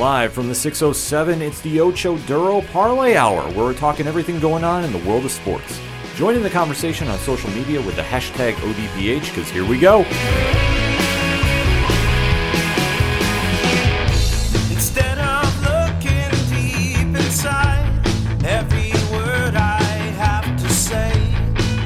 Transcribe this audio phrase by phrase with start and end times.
[0.00, 4.64] Live from the 607, it's the Ocho Duro Parlay Hour, where we're talking everything going
[4.64, 5.78] on in the world of sports.
[6.14, 9.98] Join in the conversation on social media with the hashtag ODPH, because here we go.
[14.72, 18.00] Instead of looking deep inside
[18.46, 19.82] every word I
[20.16, 21.12] have to say,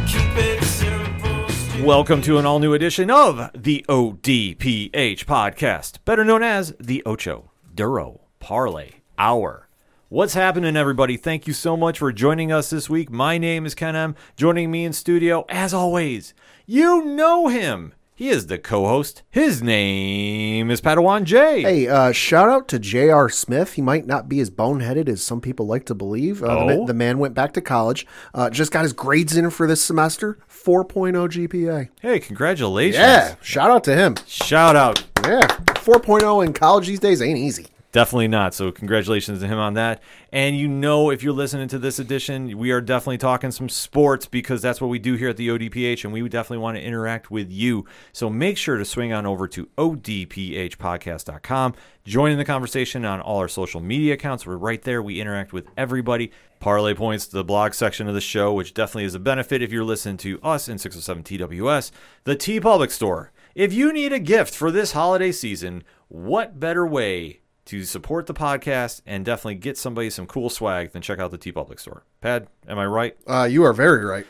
[0.06, 1.48] keep it simple.
[1.48, 1.84] stupid.
[1.84, 7.50] Welcome to an all new edition of the ODPH podcast, better known as the Ocho
[7.74, 9.68] Duro Parlay Hour.
[10.08, 11.16] What's happening, everybody?
[11.16, 13.10] Thank you so much for joining us this week.
[13.10, 14.14] My name is Ken M.
[14.36, 16.34] Joining me in studio, as always,
[16.66, 17.92] you know him.
[18.16, 19.24] He is the co host.
[19.28, 21.62] His name is Padawan J.
[21.62, 23.28] Hey, uh, shout out to J.R.
[23.28, 23.72] Smith.
[23.72, 26.40] He might not be as boneheaded as some people like to believe.
[26.40, 26.78] Uh, the, Oh?
[26.80, 29.82] ma- the man went back to college, uh, just got his grades in for this
[29.82, 31.88] semester 4.0 GPA.
[32.00, 33.00] Hey, congratulations.
[33.00, 34.14] Yeah, shout out to him.
[34.28, 35.02] Shout out.
[35.24, 37.66] Yeah, 4.0 in college these days ain't easy.
[37.94, 38.54] Definitely not.
[38.54, 40.02] So congratulations to him on that.
[40.32, 44.26] And you know, if you're listening to this edition, we are definitely talking some sports
[44.26, 47.30] because that's what we do here at the ODPH, and we definitely want to interact
[47.30, 47.86] with you.
[48.12, 51.74] So make sure to swing on over to odphpodcast.com.
[52.04, 54.44] Join in the conversation on all our social media accounts.
[54.44, 55.00] We're right there.
[55.00, 56.32] We interact with everybody.
[56.58, 59.70] Parlay points to the blog section of the show, which definitely is a benefit if
[59.70, 61.92] you're listening to us in 607 TWS.
[62.24, 63.30] The TeePublic Store.
[63.54, 68.34] If you need a gift for this holiday season, what better way to support the
[68.34, 72.04] podcast and definitely get somebody some cool swag then check out the TeePublic Store?
[72.20, 73.16] Pad, am I right?
[73.26, 74.26] Uh, you are very right.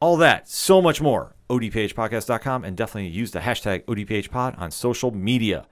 [0.00, 1.34] All that, so much more.
[1.50, 5.66] ODPHpodcast.com and definitely use the hashtag ODPHpod on social media.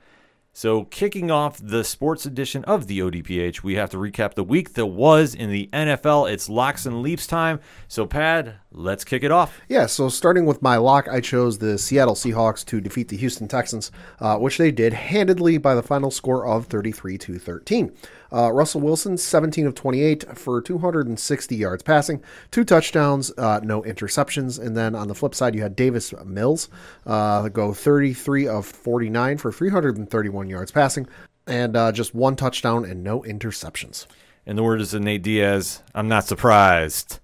[0.57, 4.73] So, kicking off the sports edition of the ODPH, we have to recap the week
[4.73, 6.33] that was in the NFL.
[6.33, 7.61] It's locks and leaps time.
[7.89, 9.61] So, Pad, let's kick it off.
[9.69, 13.49] Yeah, so starting with my lock, I chose the Seattle Seahawks to defeat the Houston
[13.49, 17.95] Texans, uh, which they did handedly by the final score of 33 to 13.
[18.33, 24.59] Uh, Russell Wilson, 17 of 28 for 260 yards passing, two touchdowns, uh, no interceptions.
[24.65, 26.69] And then on the flip side, you had Davis Mills
[27.07, 31.07] uh, go 33 of 49 for 331 yards passing,
[31.47, 34.07] and uh, just one touchdown and no interceptions.
[34.45, 37.19] And the words of Nate Diaz, I'm not surprised.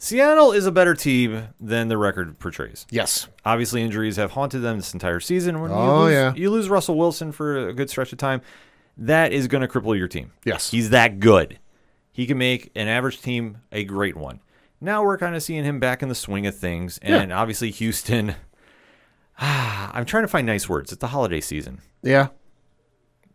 [0.00, 2.86] Seattle is a better team than the record portrays.
[2.88, 3.26] Yes.
[3.44, 5.60] Obviously, injuries have haunted them this entire season.
[5.60, 6.34] When you Oh, lose, yeah.
[6.36, 8.40] You lose Russell Wilson for a good stretch of time.
[8.98, 10.32] That is going to cripple your team.
[10.44, 10.70] Yes.
[10.70, 11.58] He's that good.
[12.12, 14.40] He can make an average team a great one.
[14.80, 16.98] Now we're kind of seeing him back in the swing of things.
[17.02, 18.34] And obviously, Houston.
[19.40, 20.92] I'm trying to find nice words.
[20.92, 21.80] It's the holiday season.
[22.02, 22.28] Yeah.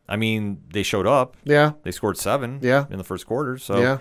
[0.07, 1.37] I mean, they showed up.
[1.45, 1.73] Yeah.
[1.83, 2.85] They scored seven Yeah.
[2.89, 3.57] in the first quarter.
[3.57, 3.97] So Yeah.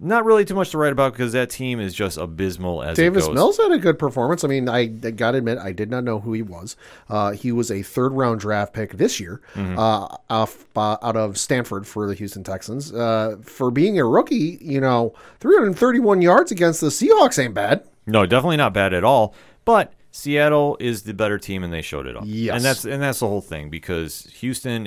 [0.00, 3.24] Not really too much to write about because that team is just abysmal as Davis
[3.24, 3.26] it goes.
[3.28, 4.44] Davis Mills had a good performance.
[4.44, 6.76] I mean, I, I got to admit, I did not know who he was.
[7.08, 9.78] Uh, he was a third round draft pick this year Mm-hmm.
[9.78, 12.92] uh, off, uh, out of Stanford for the Houston Texans.
[12.92, 17.82] Uh, for being a rookie, you know, 331 yards against the Seahawks ain't bad.
[18.06, 19.34] No, definitely not bad at all.
[19.64, 22.22] But Seattle is the better team, and they showed it up.
[22.26, 22.54] Yes.
[22.56, 24.86] and that's and that's the whole thing because Houston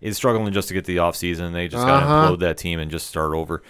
[0.00, 1.52] is struggling just to get the offseason.
[1.52, 2.30] They just got to Uh-huh.
[2.32, 3.62] implode that team and just start over.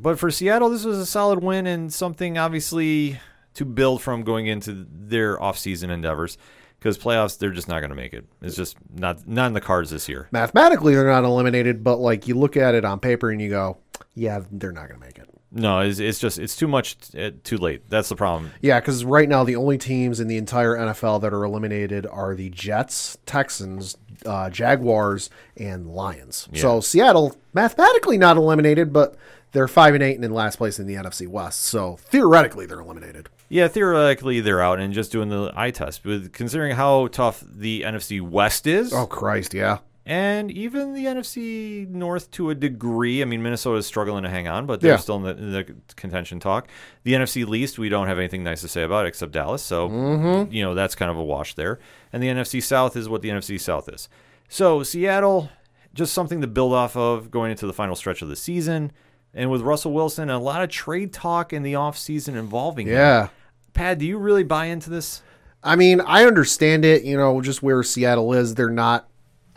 [0.00, 3.18] But for Seattle, this was a solid win and something obviously
[3.54, 6.38] to build from going into their offseason endeavors.
[6.78, 8.24] Because playoffs, they're just not going to make it.
[8.40, 10.28] It's just not not in the cards this year.
[10.30, 13.78] Mathematically, they're not eliminated, but like you look at it on paper and you go,
[14.14, 15.28] yeah, they're not going to make it.
[15.50, 17.88] No, it's, it's just it's too much uh, too late.
[17.88, 18.52] That's the problem.
[18.60, 22.34] Yeah, because right now the only teams in the entire NFL that are eliminated are
[22.34, 26.48] the Jets, Texans, uh, Jaguars, and Lions.
[26.54, 29.16] So Seattle mathematically not eliminated, but
[29.52, 31.62] they're five and eight and in last place in the NFC West.
[31.62, 33.28] So theoretically they're eliminated.
[33.48, 36.04] Yeah, theoretically they're out and just doing the eye test.
[36.04, 39.78] With considering how tough the NFC West is, Oh Christ, yeah.
[40.04, 43.22] and even the NFC North to a degree.
[43.22, 44.96] I mean, Minnesota is struggling to hang on, but they're Yeah.
[44.98, 46.68] still in the, in the contention talk.
[47.04, 49.62] The NFC least, we don't have anything nice to say about except Dallas.
[49.62, 50.52] So Mm-hmm.
[50.52, 51.78] you know that's kind of a wash there.
[52.12, 54.10] And the NFC South is what the NFC South is.
[54.50, 55.48] So Seattle,
[55.94, 58.92] just something to build off of going into the final stretch of the season.
[59.34, 62.94] And with Russell Wilson, a lot of trade talk in the offseason involving him.
[62.94, 63.28] Yeah.
[63.74, 65.22] Pad, do you really buy into this?
[65.62, 68.54] I mean, I understand it, you know, just where Seattle is.
[68.54, 69.08] They're not,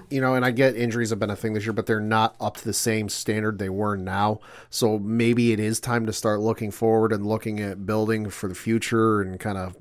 [0.10, 2.36] you know, and I get injuries have been a thing this year, but they're not
[2.40, 4.40] up to the same standard they were now.
[4.70, 8.56] So maybe it is time to start looking forward and looking at building for the
[8.56, 9.78] future and kind of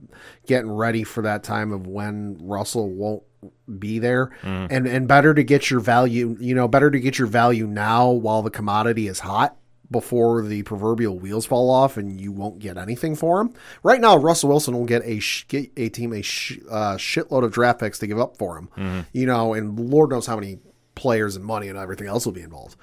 [0.46, 3.22] getting ready for that time of when Russell won't
[3.78, 4.66] be there mm.
[4.70, 8.10] and and better to get your value you know better to get your value now
[8.10, 9.56] while the commodity is hot
[9.90, 13.52] before the proverbial wheels fall off and you won't get anything for him.
[13.82, 17.44] Right now, Russell Wilson will get a sh- get a team a sh- uh, shitload
[17.44, 19.04] of draft picks to give up for him.
[19.12, 20.58] You know, and Lord knows how many
[20.94, 22.76] players and money and everything else will be involved.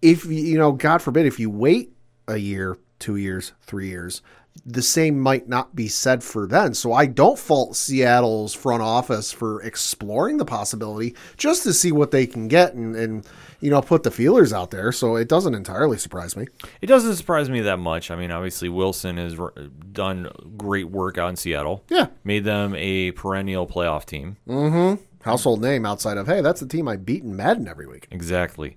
[0.00, 1.92] If you you know, God forbid, if you wait
[2.28, 4.22] a year, two years, three years,
[4.64, 6.72] the same might not be said for then.
[6.72, 12.10] So I don't fault Seattle's front office for exploring the possibility just to see what
[12.10, 13.26] they can get and, and
[13.60, 14.92] you know put the feelers out there.
[14.92, 16.46] So it doesn't entirely surprise me.
[16.80, 18.10] It doesn't surprise me that much.
[18.10, 19.52] I mean, obviously Wilson has r-
[19.92, 21.84] done great work out in Seattle.
[21.88, 22.08] Yeah.
[22.24, 24.36] made them a perennial playoff team.
[24.48, 25.02] Mm-hmm.
[25.22, 28.06] Household name outside of hey, that's the team I beat in Madden every week.
[28.10, 28.76] Exactly.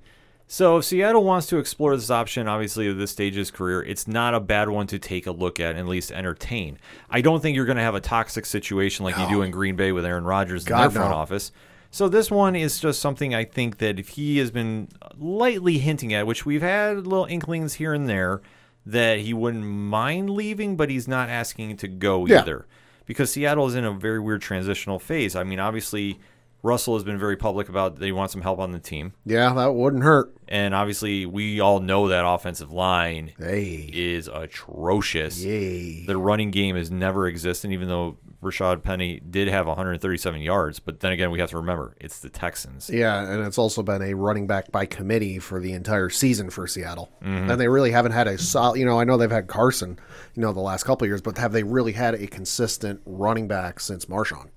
[0.52, 3.84] So if Seattle wants to explore this option, obviously at this stage of his career,
[3.84, 6.80] it's not a bad one to take a look at and at least entertain.
[7.08, 9.76] I don't think you're going to have a toxic situation like you do in Green
[9.76, 11.16] Bay with Aaron Rodgers in their front no.
[11.18, 11.52] office.
[11.92, 16.14] So this one is just something I think that if he has been lightly hinting
[16.14, 18.42] at, which we've had little inklings here and there,
[18.86, 22.42] that he wouldn't mind leaving, but he's not asking to go Yeah.
[22.42, 22.66] either.
[23.06, 25.36] Because Seattle is in a very weird transitional phase.
[25.36, 26.20] I mean, obviously
[26.62, 29.14] Russell has been very public about that he wants some help on the team.
[29.26, 30.32] Yeah, that wouldn't hurt.
[30.48, 35.44] And obviously, we all know that offensive line Hey, is atrocious.
[35.44, 36.06] yay.
[36.06, 40.80] The running game has never existed, even though Rashaad Penny did have 137 yards.
[40.80, 42.90] But then again, we have to remember it's the Texans.
[42.90, 46.66] Yeah, and it's also been a running back by committee for the entire season for
[46.66, 47.12] Seattle.
[47.22, 47.52] Mm-hmm.
[47.52, 50.00] And they really haven't had a solid, you know, I know they've had Carson,
[50.36, 53.48] you know, the last couple of years, but have they really had a consistent running
[53.48, 54.50] back since Marshawn?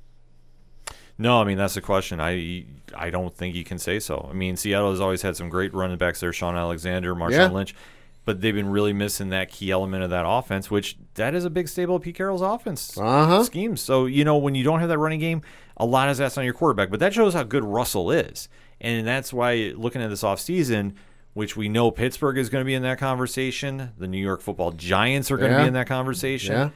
[1.18, 2.20] No, I mean that's the question.
[2.20, 2.64] I
[2.96, 4.28] I don't think you can say so.
[4.30, 7.48] I mean, Seattle has always had some great running backs there, Shaun Alexander, Marshawn Yeah.
[7.50, 7.74] Lynch,
[8.24, 11.50] but they've been really missing that key element of that offense, which that is a
[11.50, 13.42] big staple of Pete Carroll's offense Uh-huh.
[13.44, 13.80] schemes.
[13.80, 15.42] So you know when you don't have that running game,
[15.76, 18.48] a lot is asked on your quarterback, but that shows how good Russell is,
[18.80, 20.92] and that's why looking at this offseason,
[21.34, 24.72] which we know Pittsburgh is going to be in that conversation, the New York Football
[24.72, 25.62] Giants are going to Yeah.
[25.62, 26.68] be in that conversation Yeah.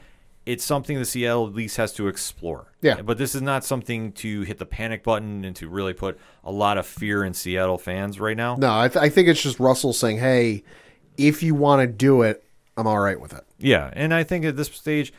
[0.47, 2.71] it's something the Seattle at least has to explore.
[2.81, 3.01] Yeah.
[3.01, 6.51] But this is not something to hit the panic button and to really put a
[6.51, 8.55] lot of fear in Seattle fans right now.
[8.55, 10.63] No, I, th- I think it's just Russell saying, hey,
[11.17, 12.43] if you want to do it,
[12.75, 13.43] I'm all right with it.
[13.57, 13.89] Yeah.
[13.93, 15.11] And I think at this stage,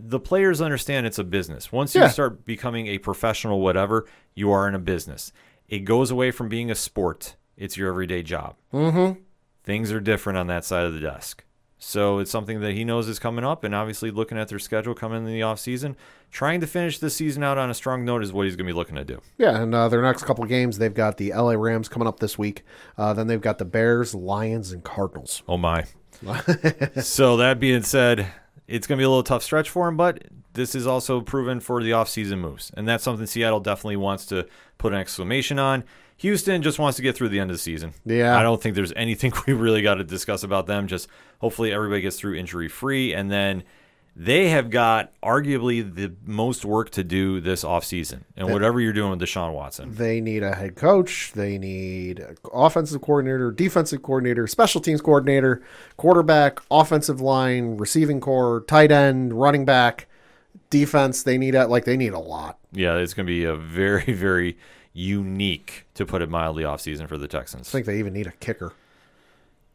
[0.00, 1.72] the players understand it's a business.
[1.72, 2.04] Once Yeah.
[2.04, 5.32] you start becoming a professional, whatever, you are in a business.
[5.68, 8.56] It goes away from being a sport, it's your everyday job.
[8.72, 9.20] Mm-hmm.
[9.64, 11.44] Things are different on that side of the desk.
[11.78, 14.94] So it's something that he knows is coming up, and obviously looking at their schedule
[14.94, 15.94] coming in the offseason,
[16.30, 18.72] trying to finish this season out on a strong note is what he's going to
[18.72, 19.20] be looking to do.
[19.36, 22.18] Yeah, and uh, their next couple of games, they've got the LA Rams coming up
[22.18, 22.64] this week.
[22.96, 25.42] Uh, then they've got the Bears, Lions, and Cardinals.
[25.48, 25.84] Oh my.
[27.00, 28.26] so that being said,
[28.66, 31.60] it's going to be a little tough stretch for him, but this is also proven
[31.60, 32.72] for the offseason moves.
[32.76, 34.46] And that's something Seattle definitely wants to
[34.78, 35.84] put an exclamation on.
[36.18, 37.94] Houston just wants to get through the end of the season.
[38.04, 38.38] Yeah.
[38.38, 40.86] I don't think there's anything we really got to discuss about them.
[40.86, 41.08] Just
[41.40, 43.64] hopefully everybody gets through injury free and then
[44.16, 48.22] they have got arguably the most work to do this offseason.
[48.36, 49.94] And whatever you're doing with Deshaun Watson.
[49.94, 51.30] They need a head coach.
[51.36, 55.62] They need offensive coordinator, defensive coordinator, special teams coordinator,
[55.96, 60.08] quarterback, offensive line, receiving corps, tight end, running back,
[60.68, 61.22] defense.
[61.22, 62.58] They need a, like they need a lot.
[62.72, 64.58] Yeah, it's going to be a very, very
[64.98, 67.68] unique, to put it mildly, offseason for the Texans.
[67.68, 68.72] I think they even need a kicker.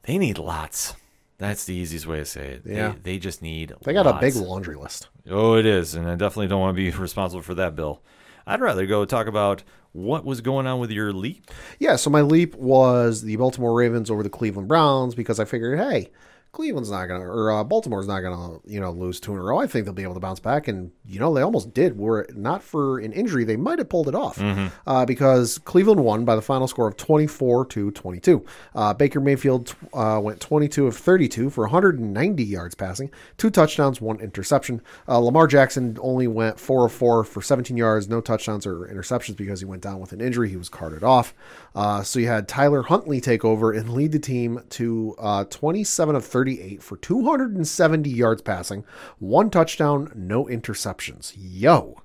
[0.04, 0.96] They need lots.
[1.38, 2.62] That's the easiest way to say it.
[2.66, 2.92] Yeah.
[3.04, 4.18] They, they just need They got lots.
[4.18, 5.08] a big laundry list.
[5.30, 5.96] Oh, it is.
[5.96, 8.02] And I definitely don't want to be responsible for that, Bill.
[8.45, 11.50] I'd rather go talk about what was going on with your leap.
[11.80, 15.80] Yeah, so my leap was the Baltimore Ravens over the Cleveland Browns because I figured,
[15.80, 16.12] hey,
[16.54, 19.57] Cleveland's not gonna, or uh, Baltimore's not gonna, you know, lose two in a row.
[19.57, 21.98] I think they'll be able to bounce back, and you know they almost did.
[21.98, 24.40] Were it not for an injury, they might have pulled it off
[24.86, 28.45] uh, because Cleveland won by the final score of twenty four to twenty two.
[28.76, 32.44] Uh, Baker Mayfield uh, went twenty two of thirty two for one hundred and ninety
[32.44, 34.80] yards passing, two touchdowns, one interception.
[35.07, 39.36] Uh, Lamar Jackson only went four of four for seventeen yards, no touchdowns or interceptions
[39.36, 40.50] because he went down with an injury.
[40.50, 41.33] He was carted off.
[41.74, 46.16] Uh, so you had Tyler Huntley take over and lead the team to uh, 27
[46.16, 48.83] of 38 for 270 yards passing,
[49.18, 51.33] one touchdown, no interceptions.
[51.38, 52.02] Yo.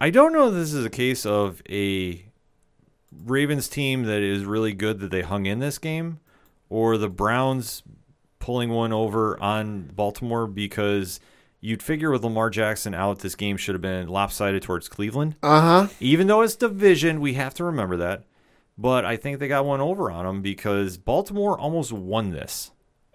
[0.00, 2.24] I don't know if this is a case of a
[3.12, 6.20] Ravens team that is really good that they hung in this game
[6.70, 7.82] or the Browns
[8.38, 11.20] pulling one over on Baltimore because
[11.60, 15.36] you'd figure with Lamar Jackson out, this game should have been lopsided towards Cleveland.
[15.42, 15.88] Uh huh.
[16.00, 18.24] Even though it's division, we have to remember that.
[18.78, 22.70] But I think they got one over on them because Baltimore almost won this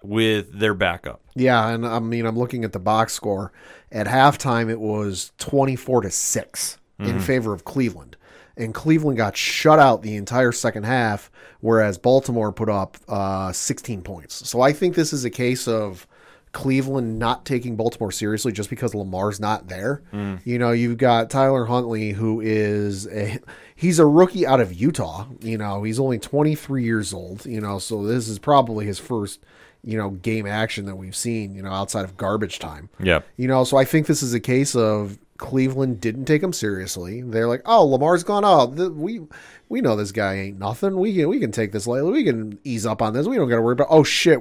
[0.07, 1.21] with their backup.
[1.35, 3.51] Yeah, and I mean, I'm looking at the box score.
[3.91, 8.15] At halftime, it was 24 to 6 in favor of Cleveland.
[8.57, 14.01] And Cleveland got shut out the entire second half, whereas Baltimore put up uh, 16
[14.01, 14.47] points.
[14.49, 16.07] So I think this is a case of
[16.53, 20.03] Cleveland not taking Baltimore seriously just because Lamar's not there.
[20.45, 23.39] You know, you've got Tyler Huntley, who is a
[23.75, 25.25] he's a rookie out of Utah.
[25.41, 27.45] You know, he's only 23 years old.
[27.45, 29.41] You know, so this is probably his first
[29.85, 31.55] you know game action that we've seen.
[31.55, 32.89] You know, outside of garbage time.
[32.99, 33.21] Yeah.
[33.37, 37.21] You know, so I think this is a case of Cleveland didn't take him seriously.
[37.21, 38.43] They're like, "Oh, Lamar's gone.
[38.45, 39.21] Oh, th- we
[39.69, 40.97] we know this guy ain't nothing.
[40.97, 42.11] We can we can take this lightly.
[42.11, 43.27] We can ease up on this.
[43.27, 43.87] We don't got to worry about.
[43.89, 44.39] Oh shit,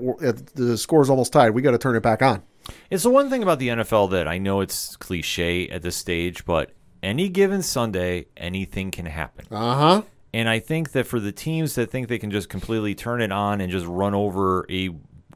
[0.55, 1.51] the score's almost tied.
[1.51, 2.43] We got to turn it back on.
[2.91, 6.47] It's the one thing about the NFL that I know it's cliche at this stage,
[6.47, 6.71] but
[7.03, 9.47] any given Sunday, anything can happen.
[9.51, 10.03] Uh huh.
[10.33, 13.31] And I think that for the teams that think they can just completely turn it
[13.31, 14.91] on and just run over a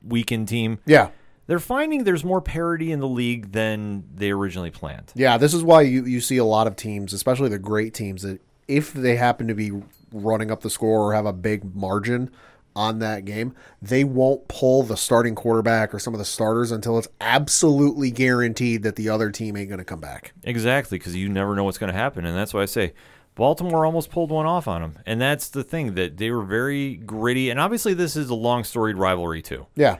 [0.08, 1.10] weakened team, Yeah,
[1.46, 5.12] they're finding there's more parity in the league than they originally planned.
[5.14, 5.38] yeah.
[5.38, 8.40] This is why you you see a lot of teams, especially the great teams, that
[8.66, 9.72] if they happen to be
[10.12, 12.30] running up the score or have a big margin
[12.76, 16.96] on that game, they won't pull the starting quarterback or some of the starters until
[16.98, 20.32] it's absolutely guaranteed that the other team ain't going to come back.
[20.44, 22.92] Exactly, because you never know what's going to happen, and that's why I say
[23.38, 26.97] Baltimore almost pulled one off on them, and that's the thing that they were very
[26.97, 29.66] gritty, and obviously this is a long storied rivalry too.
[29.76, 29.99] Yeah.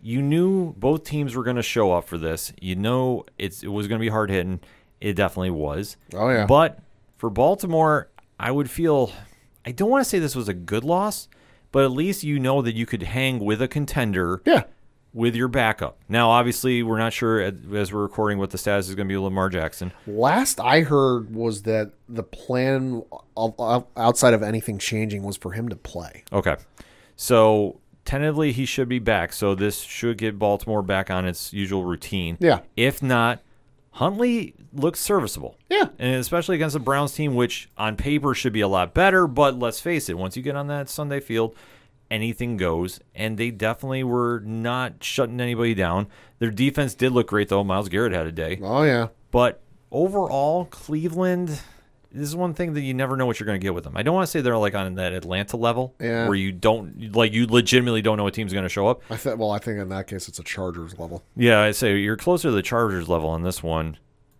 [0.00, 2.50] You knew both teams were going to show up for this.
[2.62, 4.60] You know it's it was going to be hard hitting.
[5.02, 5.98] It definitely was.
[6.14, 6.46] Oh, yeah.
[6.46, 6.78] But
[7.18, 8.08] for Baltimore,
[8.40, 9.12] I would feel
[9.66, 11.28] I don't want to say this was a good loss,
[11.72, 14.64] but at least you know that you could hang with a contender Yeah.
[15.14, 15.98] With your backup.
[16.08, 19.16] Now, obviously, we're not sure as we're recording what the status is going to be
[19.16, 19.92] with Lamar Jackson.
[20.06, 23.02] Last I heard was that the plan
[23.96, 26.24] outside of anything changing was for him to play.
[26.32, 26.56] Okay.
[27.16, 29.32] So tentatively he should be back.
[29.32, 32.36] So this should get Baltimore back on its usual routine.
[32.38, 32.60] Yeah.
[32.76, 33.40] If not,
[33.92, 35.56] Huntley looks serviceable.
[35.68, 35.88] Yeah.
[35.98, 39.58] And especially against the Browns team, which on paper should be a lot better, but
[39.58, 41.56] let's face it, once you get on that Sunday field,
[42.10, 43.00] anything goes.
[43.14, 46.06] And they definitely were not shutting anybody down.
[46.38, 47.64] Their defense did look great though.
[47.64, 48.58] Myles Garrett had a day.
[48.62, 49.08] Oh yeah.
[49.30, 49.60] But
[49.90, 51.48] overall, Cleveland,
[52.10, 53.94] this is one thing that you never know what you're going to get with them.
[53.96, 56.26] I don't want to say they're like on that Atlanta level Yeah.
[56.26, 59.02] where you don't, like, you legitimately don't know what team's going to show up.
[59.10, 59.38] I think.
[59.38, 61.22] Well, I think in that case it's a Chargers level.
[61.36, 63.98] Yeah, I say you're closer to the Chargers level on this one.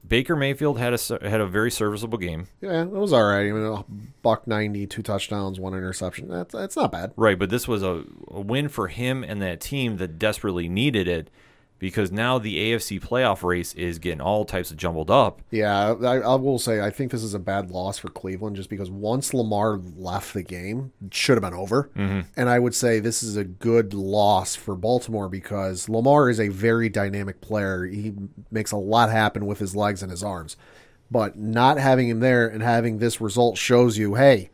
[0.08, 3.48] Baker Mayfield had a had a very serviceable game, Yeah, it was all right.
[3.48, 3.84] I mean, a
[4.22, 6.28] buck ninety, two touchdowns, one interception.
[6.28, 7.12] That's that's not bad.
[7.16, 7.38] right?
[7.38, 11.30] But this was a, a win for him and that team that desperately needed it
[11.78, 15.40] because now the AFC playoff race is getting all types of jumbled up.
[15.50, 18.68] Yeah, I, I will say I think this is a bad loss for Cleveland just
[18.68, 21.90] because once Lamar left the game, it should have been over.
[21.96, 22.20] Mm-hmm.
[22.36, 26.48] And I would say this is a good loss for Baltimore because Lamar is a
[26.48, 27.84] very dynamic player.
[27.84, 28.14] He
[28.50, 30.56] makes a lot happen with his legs and his arms.
[31.10, 34.50] But not having him there and having this result shows you, hey,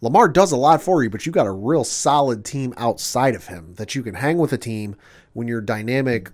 [0.00, 3.46] Lamar does a lot for you, but you got a real solid team outside of
[3.46, 4.94] him that you can hang with a team
[5.32, 6.30] when your dynamic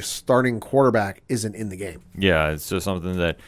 [0.00, 2.02] starting quarterback isn't in the game.
[2.16, 3.38] Yeah, it's just something that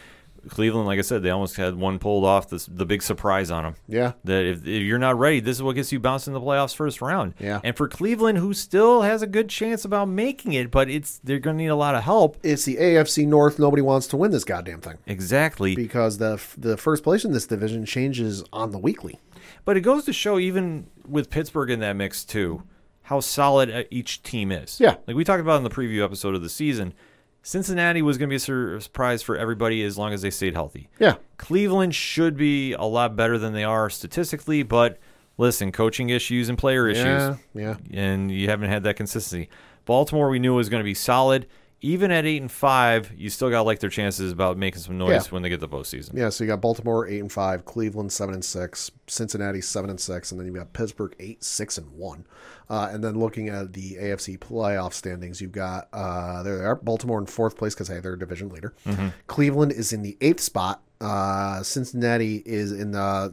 [0.48, 2.48] Cleveland, like I said, they almost had one pulled off.
[2.48, 3.74] This the big surprise on them.
[3.88, 4.12] Yeah.
[4.24, 6.74] that if, if you're not ready, this is what gets you bounced in the playoffs
[6.74, 7.34] first round.
[7.38, 7.60] Yeah.
[7.64, 11.40] And for Cleveland, who still has a good chance about making it, but it's they're
[11.40, 12.38] going to need a lot of help.
[12.42, 13.58] it's the AFC North.
[13.58, 15.74] Nobody wants to win this goddamn thing Exactly.
[15.74, 19.18] because the the first place in this division changes on the weekly.
[19.64, 22.62] But it goes to show, even with Pittsburgh in that mix too,
[23.08, 24.78] how solid uh, each team is.
[24.78, 24.96] Yeah.
[25.06, 26.92] Like we talked about in the preview episode of the season,
[27.42, 28.36] Cincinnati was going to be
[28.76, 30.90] a surprise for everybody as long as they stayed healthy.
[30.98, 34.98] Yeah, Cleveland should be a lot better than they are statistically, but
[35.38, 37.04] listen, coaching issues and player issues.
[37.04, 37.76] yeah, yeah.
[37.94, 39.48] and you haven't had that consistency.
[39.86, 41.46] Baltimore, we knew was going to be solid.
[41.80, 44.98] Even at eight and five, you still got to like their chances about making some
[44.98, 45.30] noise Yeah.
[45.30, 46.10] when they get the postseason.
[46.14, 50.00] Yeah, so you got Baltimore eight and five, Cleveland seven and six, Cincinnati seven and
[50.00, 52.26] six, and then you've got Pittsburgh eight six and one.
[52.68, 56.74] Uh, and then looking at the AFC playoff standings, you've got uh, there they are
[56.76, 58.74] Baltimore in fourth place because hey they're a division leader.
[59.28, 60.82] Cleveland is in the eighth spot.
[61.00, 63.32] Uh, Cincinnati is in the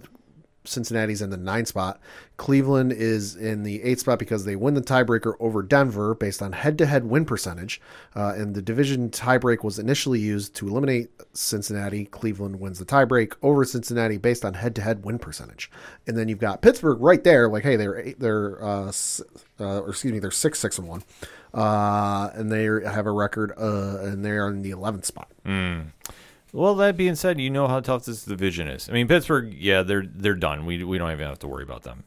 [0.65, 1.99] Cincinnati's in the ninth spot.
[2.37, 6.51] Cleveland is in the eighth spot because they win the tiebreaker over Denver based on
[6.51, 7.79] head-to-head win percentage.
[8.15, 12.05] Uh, and the division tiebreak was initially used to eliminate Cincinnati.
[12.05, 15.71] Cleveland wins the tiebreak over Cincinnati based on head-to-head win percentage.
[16.07, 18.91] And then you've got Pittsburgh right there, like hey, they're eight, they're uh,
[19.59, 21.03] uh, or excuse me, they're six, six and one,
[21.53, 25.29] uh, and they have a record, uh, and they are in the eleventh spot.
[26.55, 28.87] Well, that being said, you know how tough this division is.
[28.89, 30.65] I mean, Pittsburgh, yeah, they're they're done.
[30.65, 32.05] We we don't even have to worry about them,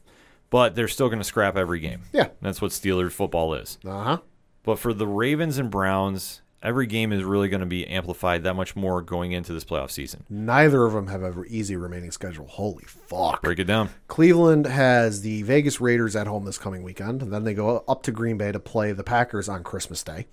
[0.49, 2.03] but they're still going to scrap every game.
[2.13, 2.29] Yeah.
[2.41, 3.79] that's what Steelers football is.
[3.87, 4.19] Uh huh.
[4.63, 8.55] But for the Ravens and Browns, every game is really going to be amplified that
[8.55, 10.25] much more going into this playoff season.
[10.29, 12.47] Neither of them have an easy remaining schedule.
[12.47, 13.43] Holy fuck.
[13.43, 13.91] Break it down.
[14.09, 17.23] Cleveland has the Vegas Raiders at home this coming weekend.
[17.23, 20.27] And then they go up to Green Bay to play the Packers on Christmas Day.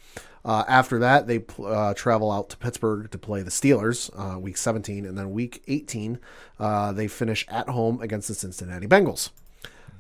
[0.46, 4.58] Uh, after that, they uh, travel out to Pittsburgh to play the Steelers, uh, week
[4.58, 5.04] 17.
[5.04, 6.20] And then week 18,
[6.60, 9.32] uh, they finish at home against the Cincinnati Bengals.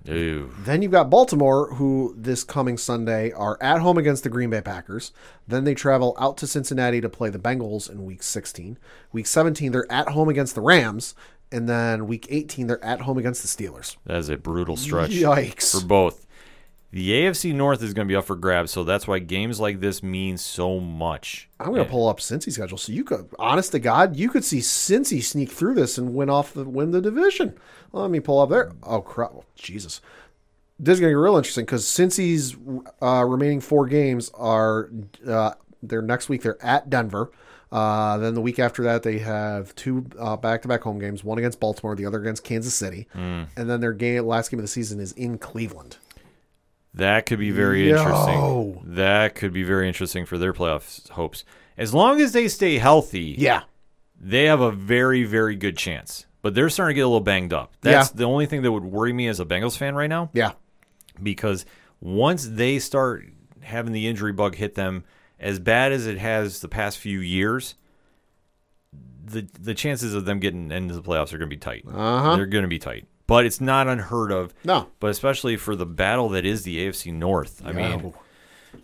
[0.05, 0.53] Ew.
[0.59, 4.61] Then you've got Baltimore, who this coming Sunday are at home against the Green Bay
[4.61, 5.11] Packers.
[5.47, 8.77] Then they travel out to Cincinnati to play the Bengals in week 16.
[9.11, 11.15] Week 17, they're at home against the Rams.
[11.51, 13.97] And then week 18, they're at home against the Steelers.
[14.05, 15.79] That is a brutal stretch Yikes.
[15.79, 16.24] for both.
[16.91, 19.81] The AFC North is going to be up for grabs, so that's why games like
[19.81, 21.49] this mean so much.
[21.59, 22.77] I'm going to pull up Cincy schedule.
[22.77, 26.29] So you could, honest to God, you could see Cincy sneak through this and win
[26.29, 27.57] off the win the division.
[27.91, 28.71] Let me pull up there.
[28.83, 29.31] Oh crap!
[29.33, 29.99] Oh, Jesus,
[30.79, 32.55] this is going to get real interesting because Cincy's
[33.01, 34.89] uh, remaining four games are
[35.27, 35.51] uh,
[35.83, 36.43] they're next week.
[36.43, 37.31] They're at Denver.
[37.71, 41.59] Uh, then the week after that, they have two uh, back-to-back home games: one against
[41.59, 45.01] Baltimore, the other against Kansas City, and then their game last game of the season
[45.01, 45.97] is in Cleveland.
[46.95, 47.97] That could be very Yo.
[47.97, 48.81] interesting.
[48.95, 51.43] That could be very interesting for their playoff hopes.
[51.77, 53.63] As long as they stay healthy, Yeah,
[54.19, 56.25] they have a very, very good chance.
[56.41, 57.73] But they're starting to get a little banged up.
[57.81, 58.17] That's Yeah.
[58.17, 60.29] the only thing that would worry me as a Bengals fan right now.
[60.33, 60.51] yeah,
[61.21, 61.65] because
[61.99, 63.25] once they start
[63.61, 65.03] having the injury bug hit them
[65.39, 67.75] as bad as it has the past few years,
[69.25, 71.83] the the chances of them getting into the playoffs are going to be tight.
[71.91, 72.35] Uh-huh.
[72.35, 74.53] They're going to be tight, but it's not unheard of.
[74.63, 74.87] No.
[74.99, 77.61] but especially for the battle that is the AFC North.
[77.65, 78.13] I mean,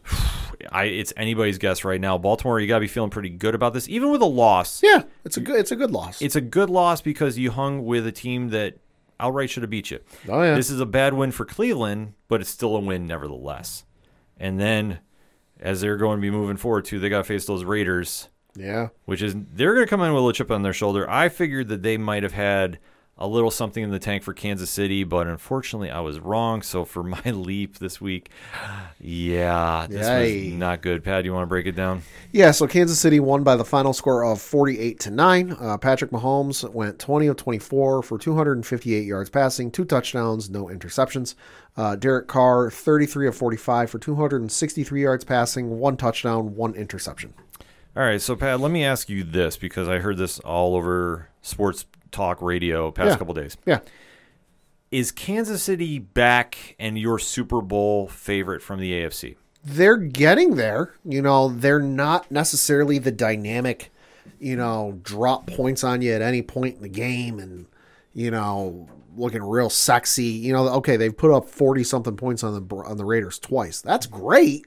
[0.72, 2.18] I it's anybody's guess right now.
[2.18, 4.82] Baltimore, you got to be feeling pretty good about this, even with a loss.
[4.84, 5.04] yeah.
[5.26, 5.60] It's a good.
[5.60, 6.22] It's a good loss.
[6.22, 8.78] It's a good loss because you hung with a team that
[9.20, 10.00] outright should have beat you.
[10.28, 10.56] Oh, yeah.
[10.56, 13.86] This is a bad win for Cleveland, but it's still a win nevertheless.
[14.38, 15.00] And then
[15.60, 18.90] as they're going to be moving forward too, they got to face those Raiders, yeah.
[19.06, 21.08] which is they're going to come in with a chip on their shoulder.
[21.10, 22.80] I figured that they might have had
[23.22, 26.62] a little something in the tank for Kansas City, but unfortunately I was wrong.
[26.64, 28.30] So for my leap this week,
[29.00, 30.50] yeah, this Yay.
[30.50, 31.04] was not good.
[31.04, 32.02] Pat, you want to break it down?
[32.32, 35.52] Yeah, so Kansas City won by the final score of 48 to 9.
[35.60, 41.36] Uh, Patrick Mahomes went 20 of 24 for 258 yards passing, two touchdowns, no interceptions.
[41.78, 47.34] Uh, Derek Carr, 33 of 45 for 263 yards passing, one touchdown, one interception.
[47.96, 51.28] All right, so Pat, let me ask you this because I heard this all over
[51.42, 53.18] sports talk radio past Yeah.
[53.18, 53.58] couple days.
[53.66, 53.80] Yeah.
[54.92, 59.38] Is Kansas City back and your Super Bowl favorite from the AFC?
[59.64, 60.94] They're getting there.
[61.06, 63.92] You know, they're not necessarily the dynamic,
[64.40, 67.68] you know, drop points on you at any point in the game and,
[68.14, 70.24] you know, looking real sexy.
[70.26, 73.80] You know, okay, they've put up 40 something points on the on the Raiders twice.
[73.82, 74.66] That's great.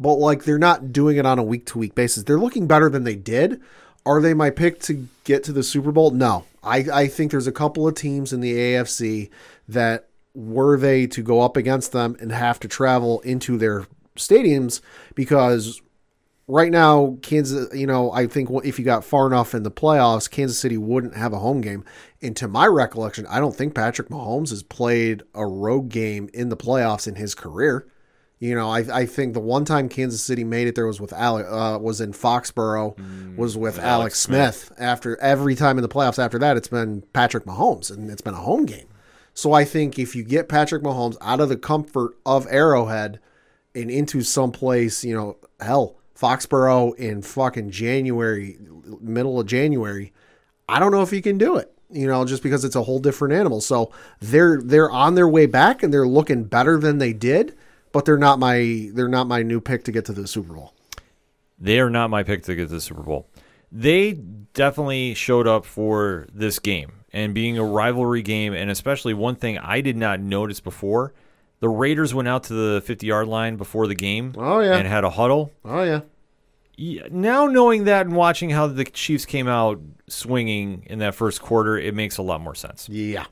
[0.00, 2.22] But like they're not doing it on a week to week basis.
[2.22, 3.60] They're looking better than they did.
[4.06, 6.12] Are they my pick to get to the Super Bowl?
[6.12, 6.44] No.
[6.68, 9.30] I, I think there's a couple of teams in the AFC
[9.68, 14.80] that were they to go up against them and have to travel into their stadiums
[15.14, 15.80] because
[16.46, 20.30] right now Kansas you know I think if you got far enough in the playoffs
[20.30, 21.84] Kansas City wouldn't have a home game.
[22.20, 26.48] And to my recollection I don't think Patrick Mahomes has played a road game in
[26.48, 27.86] the playoffs in his career
[28.38, 31.12] you know I, I think the one time Kansas City made it there was with
[31.12, 34.72] Alex uh, was in Foxborough was with, Alex, Alex Smith.
[34.78, 38.34] after every time in the playoffs after that it's been Patrick Mahomes and it's been
[38.34, 38.88] a home game
[39.38, 43.20] so I think if you get Patrick Mahomes out of the comfort of Arrowhead
[43.72, 48.58] and into some place, you know, hell, Foxborough in fucking January,
[49.00, 50.12] middle of January,
[50.68, 51.72] I don't know if he can do it.
[51.88, 53.60] You know, just because it's a whole different animal.
[53.60, 57.56] So they're they're on their way back and they're looking better than they did,
[57.92, 60.72] but they're not my they're not my new pick to get to the Super Bowl.
[61.58, 63.28] They are not my pick to get to the Super Bowl.
[63.72, 69.34] They definitely showed up for this game and being a rivalry game, and especially one
[69.36, 71.12] thing I did not notice before.
[71.60, 74.76] The Raiders went out to the 50 yard line before the game Oh, yeah.
[74.76, 75.52] and had a huddle.
[75.64, 76.02] Oh yeah.
[76.76, 81.42] Yeah, now knowing that and watching how the Chiefs came out swinging in that first
[81.42, 82.88] quarter, it makes a lot more sense.
[82.88, 83.24] Yeah.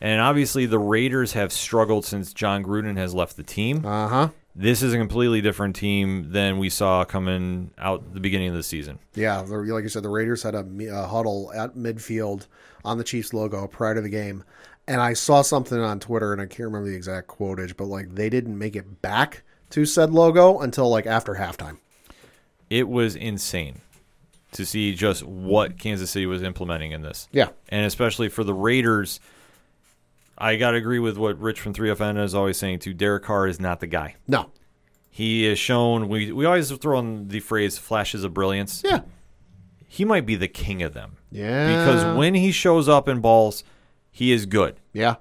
[0.00, 3.84] And obviously, the Raiders have struggled since Jon Gruden has left the team.
[3.84, 4.30] Uh-huh.
[4.54, 8.62] This is a completely different team than we saw coming out the beginning of the
[8.62, 8.98] season.
[9.14, 12.46] Yeah, like you said, the Raiders had a, a huddle at midfield
[12.84, 14.42] on the Chiefs logo prior to the game,
[14.88, 18.14] and I saw something on Twitter, and I can't remember the exact quotage, but like
[18.14, 21.78] they didn't make it back to said logo until like after halftime.
[22.68, 23.80] It was insane
[24.52, 27.28] to see just what Kansas City was implementing in this.
[27.30, 29.20] Yeah, And especially for the Raiders,
[30.40, 32.94] I got to agree with what Rich from 3FN is always saying too.
[32.94, 34.16] Derek Carr is not the guy.
[34.26, 34.50] no,
[35.10, 38.82] He has shown, we, we always throw in the phrase flashes of brilliance.
[38.84, 39.00] yeah,
[39.86, 41.16] He might be the king of them.
[41.30, 43.64] yeah, Because when he shows up in balls,
[44.10, 44.76] he is good.
[44.94, 45.16] yeah,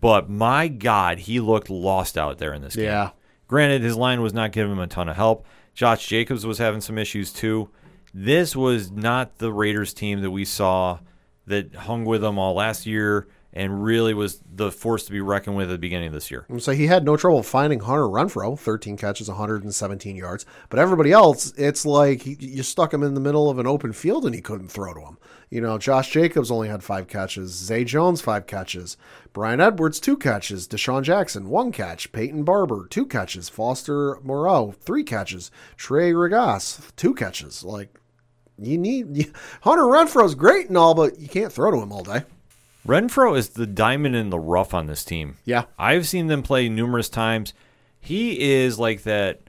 [0.00, 2.86] But my God, he looked lost out there in this game.
[2.86, 3.10] yeah,
[3.48, 5.46] Granted, his line was not giving him a ton of help.
[5.74, 7.70] Josh Jacobs was having some issues too.
[8.12, 10.98] This was not the Raiders team that we saw
[11.46, 15.56] that hung with them all last year and really was the force to be reckoned
[15.56, 16.44] with at the beginning of this year.
[16.58, 20.44] So he had no trouble finding Hunter Renfrow, 13 catches, 117 yards.
[20.68, 23.94] But everybody else, it's like he, you stuck him in the middle of an open
[23.94, 25.16] field and he couldn't throw to him.
[25.48, 27.52] You know, Josh Jacobs only had five catches.
[27.52, 28.98] Zay Jones, five catches.
[29.32, 30.68] Bryan Edwards, two catches.
[30.68, 32.12] DeSean Jackson, one catch.
[32.12, 33.48] Peyton Barber, two catches.
[33.48, 35.50] Foster Moreau, three catches.
[35.78, 37.64] Trey Ragas, two catches.
[37.64, 37.98] Like,
[38.58, 42.04] you need you, Hunter Renfrow's great and all, but you can't throw to him all
[42.04, 42.24] day.
[42.86, 45.36] Renfrow is the diamond in the rough on this team.
[45.44, 45.64] Yeah.
[45.78, 47.52] I've seen them play numerous times.
[48.00, 49.40] He is like that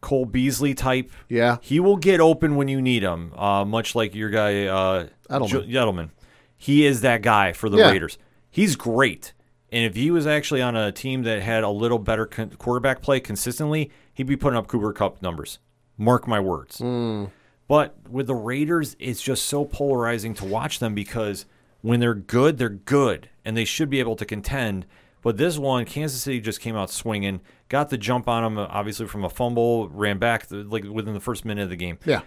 [0.00, 1.10] Cole Beasley type.
[1.28, 1.58] Yeah.
[1.60, 5.48] He will get open when you need him, uh, much like your guy uh, Edelman.
[5.48, 6.10] Jo- Edelman.
[6.56, 7.90] He is that guy for the Yeah.
[7.90, 8.18] Raiders.
[8.50, 9.32] He's great.
[9.72, 13.02] And if he was actually on a team that had a little better con- quarterback
[13.02, 15.58] play consistently, he'd be putting up Cooper Kupp numbers.
[15.96, 16.78] Mark my words.
[16.78, 17.26] Hmm.
[17.68, 21.44] But with the Raiders, it's just so polarizing to watch them because
[21.82, 24.86] when they're good, they're good, and they should be able to contend.
[25.22, 29.06] But this one, Kansas City just came out swinging, got the jump on them, obviously
[29.06, 31.98] from a fumble, ran back like within the first minute of the game.
[32.04, 32.22] Yeah.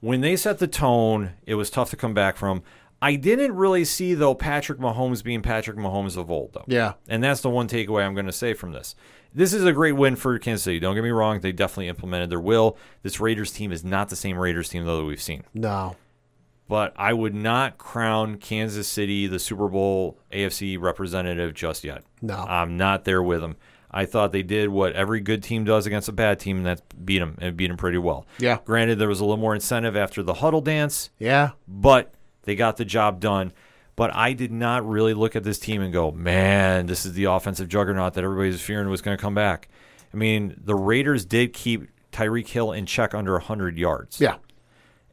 [0.00, 2.62] When they set the tone, it was tough to come back from.
[3.00, 6.64] I didn't really see though Patrick Mahomes being Patrick Mahomes of old though.
[6.66, 6.94] Yeah.
[7.08, 8.94] And that's the one takeaway I'm going to say from this.
[9.34, 10.80] This is a great win for Kansas City.
[10.80, 12.78] Don't get me wrong; they definitely implemented their will.
[13.02, 15.44] This Raiders team is not the same Raiders team though that we've seen.
[15.52, 15.96] No.
[16.68, 22.02] But I would not crown Kansas City the Super Bowl AFC representative just yet.
[22.20, 22.34] No.
[22.34, 23.56] I'm not there with them.
[23.90, 26.82] I thought they did what every good team does against a bad team, and that's
[27.04, 28.26] beat them and beat them pretty well.
[28.38, 28.58] Yeah.
[28.64, 31.50] Granted, there was a little more incentive after the huddle dance, Yeah.
[31.68, 33.52] but they got the job done.
[33.94, 37.24] But I did not really look at this team and go, man, this is the
[37.24, 39.68] offensive juggernaut that everybody was fearing was going to come back.
[40.12, 44.20] I mean, the Raiders did keep Tyreek Hill in check under 100 yards.
[44.20, 44.36] Yeah.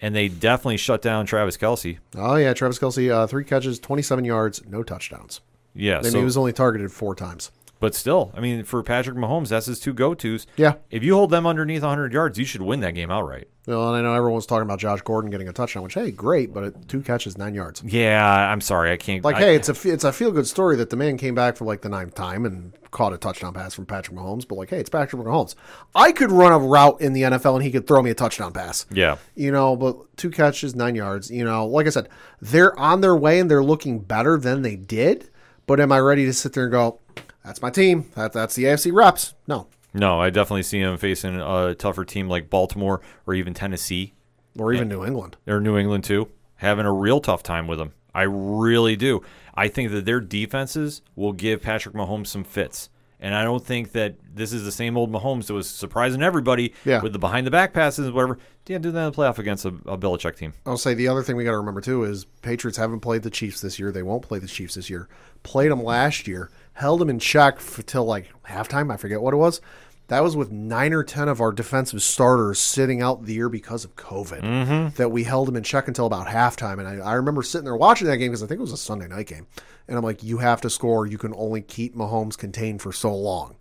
[0.03, 1.97] And they definitely shut down Travis Kelce.
[2.17, 5.39] Oh yeah, Travis Kelce, uh, three catches, twenty-seven yards, no touchdowns.
[5.73, 5.99] Yeah.
[5.99, 7.51] I mean, so, he was only targeted four times.
[7.83, 10.47] But still, I mean, for Patrick Mahomes, that's his two go tos.
[10.55, 10.75] Yeah.
[10.89, 13.49] If you hold them underneath 100 yards, you should win that game outright.
[13.67, 16.53] Well, and I know everyone's talking about Josh Gordon getting a touchdown, which hey, great,
[16.53, 17.83] but it, two catches, nine yards.
[17.83, 18.89] Yeah, I'm sorry.
[18.93, 19.21] I can't.
[19.21, 21.57] Like, I- hey, it's a it's a feel good story that the man came back
[21.57, 24.47] for like the ninth time and caught a touchdown pass from Patrick Mahomes.
[24.47, 25.55] But like, hey, it's Patrick Mahomes.
[25.93, 28.53] I could run a route in the NFL and he could throw me a touchdown
[28.53, 28.85] pass.
[28.91, 29.17] Yeah.
[29.35, 31.29] You know, but two catches, nine yards.
[31.29, 32.07] You know, like I said,
[32.41, 35.29] they're on their way and they're looking better than they did.
[35.65, 36.99] But am I ready to sit there and go,
[37.43, 38.09] that's my team.
[38.15, 39.33] That that's the AFC reps?
[39.47, 44.13] No, No, I definitely see him facing a tougher team like Baltimore or even Tennessee
[44.57, 45.37] or even New England.
[45.47, 47.93] or New England too, having a real tough time with them.
[48.15, 49.21] I really do.
[49.55, 52.89] I think that their defenses will give Patrick Mahomes some fits.
[53.19, 56.73] And I don't think that this is the same old Mahomes that was surprising everybody
[56.83, 57.01] Yeah.
[57.01, 58.37] with the behind the back passes and whatever.
[58.65, 60.53] Can't do that in the playoff against a, a Belichick team.
[60.65, 63.29] I'll say the other thing we got to remember too is Patriots haven't played the
[63.29, 63.91] Chiefs this year.
[63.93, 65.07] They won't play the Chiefs this year.
[65.43, 68.91] Played them last year, held them in check till like halftime.
[68.91, 69.61] I forget what it was.
[70.07, 73.85] That was with nine or ten of our defensive starters sitting out the year because
[73.85, 74.41] of COVID.
[74.41, 74.95] Mm-hmm.
[74.97, 76.79] That we held them in check until about halftime.
[76.79, 78.77] And I, I remember sitting there watching that game because I think it was a
[78.77, 79.47] Sunday night game.
[79.87, 81.07] And I'm like, you have to score.
[81.07, 83.55] You can only keep Mahomes contained for so long,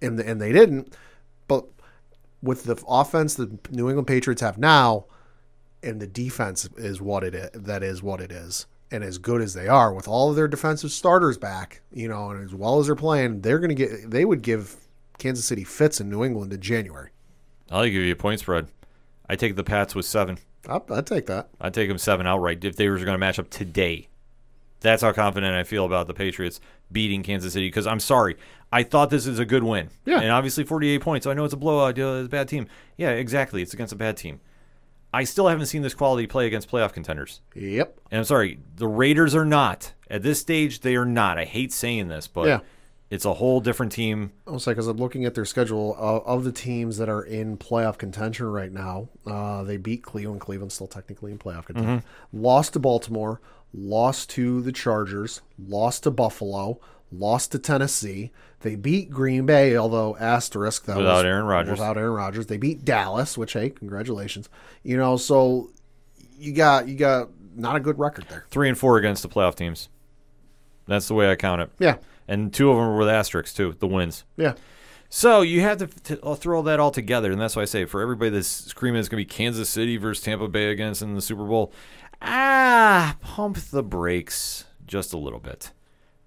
[0.00, 0.96] and and they didn't.
[1.48, 1.66] But
[2.42, 5.06] with the offense the New England Patriots have now,
[5.82, 7.50] and the defense is what it is.
[7.54, 8.66] That is what it is.
[8.94, 12.30] And as good as they are, with all of their defensive starters back, you know,
[12.30, 14.08] and as well as they're playing, they're going to get.
[14.10, 14.76] They would give
[15.18, 17.10] Kansas City fits in New England in January.
[17.70, 18.68] I'll give you a point spread.
[19.28, 20.38] I take the Pats with seven.
[20.68, 21.48] I'd take that.
[21.60, 24.06] I'd take them seven outright if they were going to match up today.
[24.80, 26.60] That's how confident I feel about the Patriots
[26.92, 27.66] beating Kansas City.
[27.66, 28.36] Because I'm sorry,
[28.70, 29.88] I thought this is a good win.
[30.04, 30.20] Yeah.
[30.20, 31.26] And obviously 48 points.
[31.26, 31.98] I know it's a blowout.
[31.98, 32.66] uh, It's a bad team.
[32.96, 33.60] Yeah, exactly.
[33.62, 34.40] It's against a bad team.
[35.14, 37.40] I still haven't seen this quality play against playoff contenders.
[37.54, 38.00] Yep.
[38.10, 39.92] And I'm sorry, the Raiders are not.
[40.10, 41.38] At this stage, they are not.
[41.38, 42.60] I hate saying this, but Yeah.
[43.10, 44.32] it's a whole different team.
[44.46, 47.56] I'll say because I'm looking at their schedule uh, of the teams that are in
[47.56, 49.08] playoff contention right now.
[49.26, 50.40] Uh, they beat Cleveland.
[50.40, 52.02] Cleveland's still technically in playoff contention.
[52.32, 53.40] Lost to Baltimore.
[53.72, 55.40] Lost to the Chargers.
[55.58, 56.80] Lost to Buffalo.
[57.18, 58.30] Lost to Tennessee.
[58.60, 61.72] They beat Green Bay, although asterisk that Without was Aaron Rodgers.
[61.72, 64.48] Without Aaron Rodgers, they beat Dallas, which hey, congratulations.
[64.82, 65.70] You know, so
[66.38, 68.46] you got you got not a good record there.
[68.50, 69.88] Three and four against the playoff teams.
[70.86, 71.70] That's the way I count it.
[71.78, 71.96] Yeah,
[72.28, 74.24] And two of them were with asterisks, too, the wins.
[74.36, 74.54] yeah.
[75.08, 77.84] So you have to, to uh, throw that all together, and that's why I say
[77.84, 81.14] for everybody that's screaming it's going to be Kansas City versus Tampa Bay against in
[81.14, 81.72] the Super Bowl,
[82.20, 85.70] ah, pump the brakes just a little bit.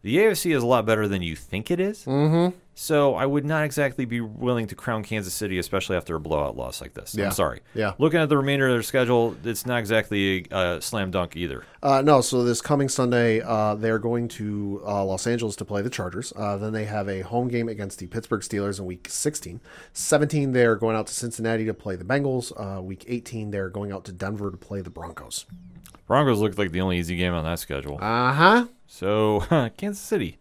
[0.01, 2.05] The AFC is a lot better than you think it is.
[2.05, 2.55] Mm-hmm.
[2.79, 6.55] So I would not exactly be willing to crown Kansas City, especially after a blowout
[6.55, 7.15] loss like this.
[7.15, 7.25] Yeah.
[7.25, 7.61] I'm sorry.
[7.73, 7.93] Yeah.
[7.97, 11.63] Looking at the remainder of their schedule, it's not exactly a, slam dunk either.
[11.81, 15.81] Uh, no, so this coming Sunday, uh, they're going to uh, Los Angeles to play
[15.81, 16.31] the Chargers.
[16.35, 19.59] Uh, then they have a home game against the Pittsburgh Steelers in week 16.
[19.93, 22.53] 17, they're going out to Cincinnati to play the Bengals.
[22.55, 25.47] Uh, week 18, they're going out to Denver to play the Broncos.
[26.07, 27.97] Broncos looked like the only easy game on that schedule.
[28.01, 28.65] Uh huh.
[28.87, 29.41] So
[29.77, 30.37] Kansas City,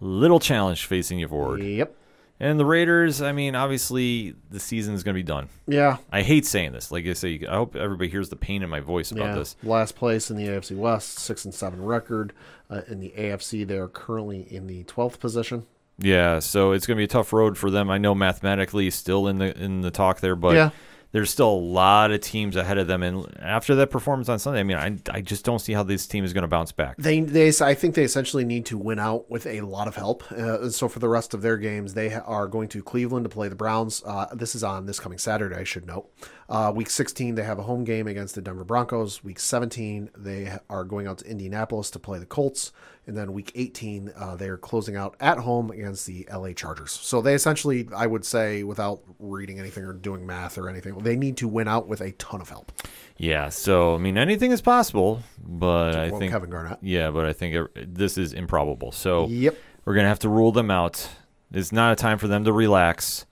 [0.00, 1.62] little challenge facing you forward.
[1.62, 1.96] Yep.
[2.42, 5.50] And the Raiders, I mean, obviously the season is going to be done.
[5.66, 5.98] Yeah.
[6.10, 6.90] I hate saying this.
[6.90, 9.34] Like I say, I hope everybody hears the pain in my voice about Yeah.
[9.34, 9.56] this.
[9.62, 12.32] Last place in the AFC West, six and seven record.
[12.70, 15.66] Uh, in the AFC, they are currently in the 12th position.
[15.98, 17.90] Yeah, so it's going to be a tough road for them.
[17.90, 20.70] I know mathematically still in the in the talk there, but Yeah.
[21.12, 23.02] There's still a lot of teams ahead of them.
[23.02, 26.06] And after that performance on Sunday, I mean, I, I just don't see how this
[26.06, 26.96] team is going to bounce back.
[26.98, 30.30] They, they, I think they essentially need to win out with a lot of help.
[30.30, 33.48] Uh, so for the rest of their games, they are going to Cleveland to play
[33.48, 34.02] the Browns.
[34.04, 36.10] Uh, this is on this coming Saturday, I should note.
[36.48, 39.22] Uh, week 16, they have a home game against the Denver Broncos.
[39.24, 42.72] Week 17, they are going out to Indianapolis to play the Colts.
[43.10, 46.92] And then week 18, uh, they are closing out at home against the LA Chargers.
[46.92, 51.16] So they essentially, I would say, without reading anything or doing math or anything, they
[51.16, 52.70] need to win out with a ton of help.
[53.16, 56.78] Yeah, so I mean, anything is possible, but I think Kevin Garnett.
[56.82, 58.92] yeah, but I think it, this is improbable.
[58.92, 59.56] So Yep.
[59.84, 61.08] we're gonna have to rule them out.
[61.52, 63.26] It's not a time for them to relax.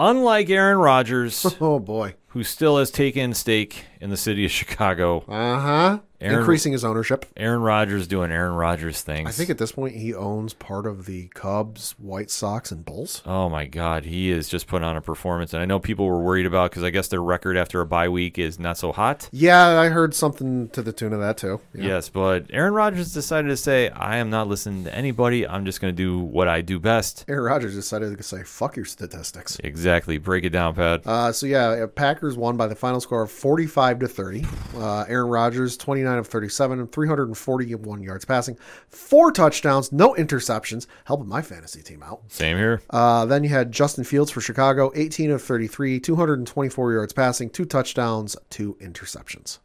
[0.00, 2.16] Unlike Aaron Rodgers, Oh, boy.
[2.28, 5.98] Who still has taken stake in the city of Chicago, Uh huh.
[6.18, 7.26] Increasing his ownership.
[7.36, 9.28] Aaron Rodgers doing Aaron Rodgers things.
[9.28, 13.20] I think at this point he owns part of the Cubs, White Sox, and Bulls.
[13.26, 16.22] Oh my God, he is just putting on a performance, and I know people were
[16.22, 19.28] worried about because I guess their record after a bye week is not so hot.
[19.30, 21.60] Yeah, I heard something to the tune of that too.
[21.74, 21.84] Yeah.
[21.88, 25.46] Yes, but Aaron Rodgers decided to say, "I am not listening to anybody.
[25.46, 28.76] I'm just going to do what I do best." Aaron Rodgers decided to say, "Fuck
[28.76, 30.16] your statistics." Exactly.
[30.16, 31.06] Break it down, Pat.
[31.06, 34.44] Uh, so yeah, Packers won by the final score of forty-five to thirty.
[34.74, 38.56] Uh, Aaron Rodgers, twenty-nine of thirty-seven, and three hundred and forty-one yards passing,
[38.88, 42.22] four touchdowns, no interceptions, helping my fantasy team out.
[42.28, 42.80] Same here.
[42.90, 47.64] Uh, then you had Justin Fields for Chicago, 18 of 33, 224 yards passing, two
[47.64, 49.58] touchdowns, two interceptions.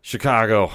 [0.00, 0.70] Chicago.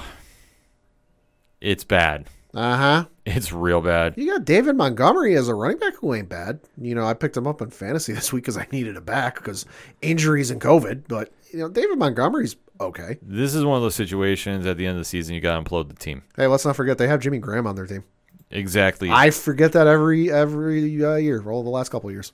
[1.60, 2.26] It's bad.
[2.54, 3.04] Uh huh.
[3.28, 4.14] It's real bad.
[4.16, 6.60] You got David Montgomery as a running back who ain't bad.
[6.80, 9.34] You know, I picked him up in fantasy this week because I needed a back
[9.36, 9.66] because
[10.00, 11.04] injuries and COVID.
[11.08, 13.18] But you know, David Montgomery's okay.
[13.22, 15.68] This is one of those situations at the end of the season you got to
[15.68, 16.22] implode the team.
[16.36, 18.04] Hey, let's not forget they have Jimmy Graham on their team.
[18.52, 19.10] Exactly.
[19.10, 22.32] I forget that every every uh, year, all the last couple of years.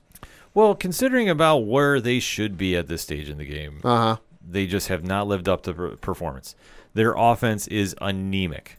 [0.53, 4.17] well, considering about where they should be at this stage in the game, Uh huh.
[4.47, 6.55] they just have not lived up to performance.
[6.93, 8.77] Their offense is anemic.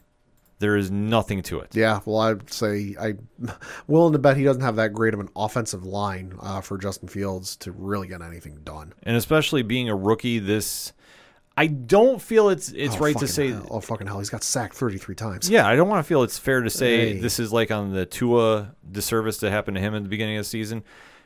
[0.59, 1.75] There is nothing to it.
[1.75, 1.99] Yeah.
[2.05, 3.27] Well, I'd say I'm
[3.87, 7.09] willing to bet he doesn't have that great of an offensive line uh, for Justin
[7.09, 8.93] Fields to really get anything done.
[9.03, 10.93] and especially being a rookie this
[11.57, 13.67] i don't feel it's it's Oh, right to say hell.
[13.71, 15.49] oh fucking hell, he's got sacked 33 times.
[15.49, 17.19] yeah i don't want to feel it's fair to say Hey.
[17.19, 20.41] this is like on the tua disservice that happened to him at the beginning of
[20.41, 20.83] the season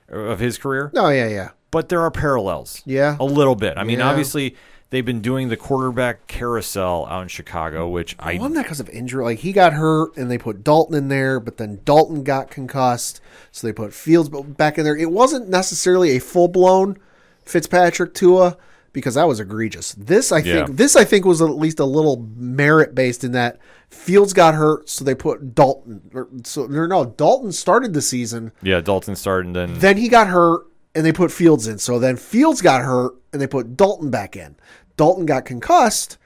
[0.08, 1.50] of his career No, yeah, yeah.
[1.72, 3.18] but there are parallels Yeah.
[3.20, 4.10] a little bit i mean Yeah.
[4.10, 4.56] obviously
[4.89, 8.89] they've been doing the quarterback carousel out in chicago which i Wasn't that because of
[8.89, 9.23] injury?
[9.23, 13.21] Like he got hurt and they put Dalton in there, but then Dalton got concussed,
[13.52, 14.95] so they put Fields back in there.
[14.97, 16.97] It wasn't necessarily a full blown
[17.45, 18.58] Fitzpatrick Tua
[18.93, 19.93] because that was egregious.
[19.93, 20.73] This I think Yeah.
[20.75, 24.88] this I think was at least a little merit based in that Fields got hurt,
[24.89, 26.02] so they put Dalton.
[26.13, 30.28] Or, so no, Dalton started the season, yeah dalton started and then then he got
[30.28, 30.62] hurt
[30.95, 31.78] and they put Fields in.
[31.80, 34.56] So then Fields got hurt and they put Dalton back in.
[34.97, 36.17] Dalton got concussed.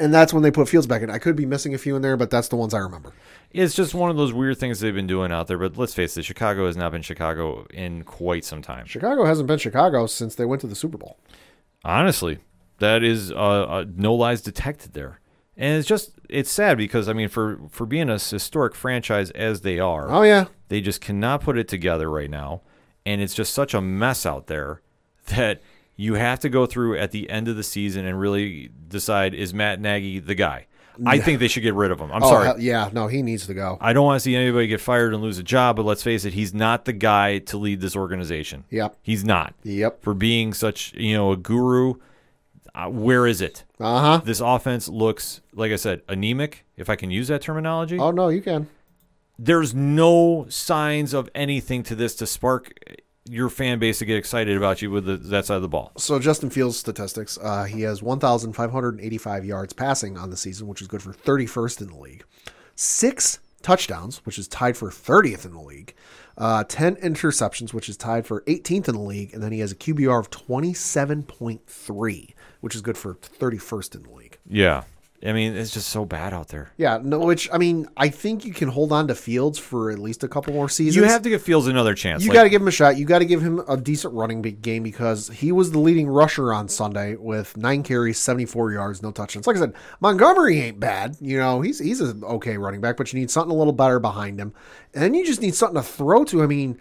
[0.00, 1.10] And that's when they put Fields back in.
[1.10, 3.12] I could be missing a few in there, but that's the ones I remember.
[3.50, 6.16] it's just one of those weird things they've been doing out there but let's face
[6.18, 10.34] it chicago has not been chicago in quite some time Chicago hasn't been Chicago since
[10.36, 11.18] they went to the Super Bowl.
[11.84, 12.38] Honestly,
[12.78, 15.20] that is uh, uh, no lies detected there,
[15.56, 19.62] and it's just it's sad because I mean for for being a historic franchise as
[19.62, 22.60] they are, Oh yeah, they just cannot put it together right now,
[23.08, 24.82] and it's just such a mess out there
[25.28, 25.60] that
[25.96, 29.52] you have to go through at the end of the season and really decide is
[29.54, 30.66] Matt Nagy the guy.
[31.06, 32.10] I think they should get rid of him.
[32.10, 32.46] I'm oh sorry.
[32.46, 33.78] hell- yeah, no, he needs to go.
[33.80, 36.24] I don't want to see anybody get fired and lose a job, but let's face
[36.24, 38.64] it, he's not the guy to lead this organization.
[38.70, 39.54] Yep, He's not.
[39.62, 40.02] yep.
[40.02, 41.94] For being such, you know, a guru,
[42.74, 43.64] uh, where is it?
[43.78, 44.20] Uh huh.
[44.24, 47.96] This offense looks, like I said, anemic, if I can use that terminology.
[47.98, 48.68] Oh no, you can.
[49.38, 52.72] There's no signs of anything to this to spark
[53.28, 55.92] your fan base to get excited about you with the, that side of the ball.
[55.96, 60.88] So Justin Fields statistics, uh, he has 1,585 yards passing on the season, which is
[60.88, 62.24] good for 31st in the league.
[62.74, 65.94] Six touchdowns, which is tied for 30th in the league,
[66.36, 69.72] uh, 10 interceptions, which is tied for 18th in the league, and then he has
[69.72, 74.38] a QBR of 27.3, which is good for 31st in the league.
[74.46, 74.84] Yeah.
[75.26, 76.70] I mean, it's just so bad out there.
[76.76, 79.98] Yeah, no, which I mean, I think you can hold on to Fields for at
[79.98, 80.94] least a couple more seasons.
[80.94, 82.22] You have to give Fields another chance.
[82.22, 82.96] You Like, got to give him a shot.
[82.96, 86.52] You got to give him a decent running game because he was the leading rusher
[86.52, 89.48] on Sunday with nine carries, seventy four yards, no touchdowns.
[89.48, 91.16] Like I said, Montgomery ain't bad.
[91.20, 93.98] You know, he's he's an okay running back, but you need something a little better
[93.98, 94.54] behind him,
[94.94, 96.44] and then you just need something to throw to.
[96.44, 96.78] I mean,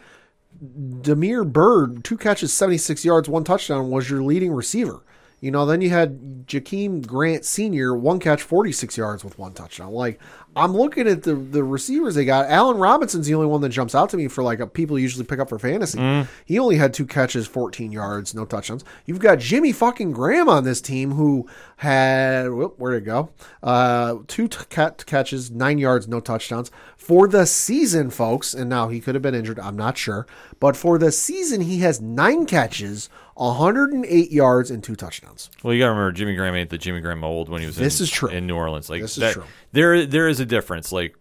[1.01, 5.03] Damiere Byrd, two catches, seventy six yards, one touchdown, was your leading receiver.
[5.39, 9.91] You know, then you had Jakeem Grant Sr., one catch, 46 yards with one touchdown.
[9.91, 10.19] Like,
[10.55, 12.49] I'm looking at the the receivers they got.
[12.49, 15.23] Allen Robinson's the only one that jumps out to me for like a, people usually
[15.25, 15.99] pick up for fantasy.
[16.45, 18.83] He only had two catches, 14 yards, no touchdowns.
[19.05, 21.47] You've got Jimmy fucking Graham on this team who
[21.77, 23.29] had, whoop, where'd it go?
[23.61, 28.55] Uh, two t- cat- catches, nine yards, no touchdowns for the season, folks.
[28.55, 29.59] And now he could have been injured.
[29.59, 30.25] I'm not sure.
[30.59, 35.49] But for the season, he has nine catches, 108 yards, and two touchdowns.
[35.63, 37.75] Well, you got to remember Jimmy Graham ain't the Jimmy Graham old when he was
[37.75, 38.29] This in, is true.
[38.29, 38.89] in New Orleans.
[38.89, 39.43] Like This is that, true.
[39.71, 40.91] There, there is a difference.
[40.91, 41.15] Like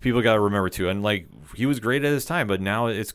[0.00, 0.88] people got to remember too.
[0.88, 3.14] And like he was great at his time, but now it's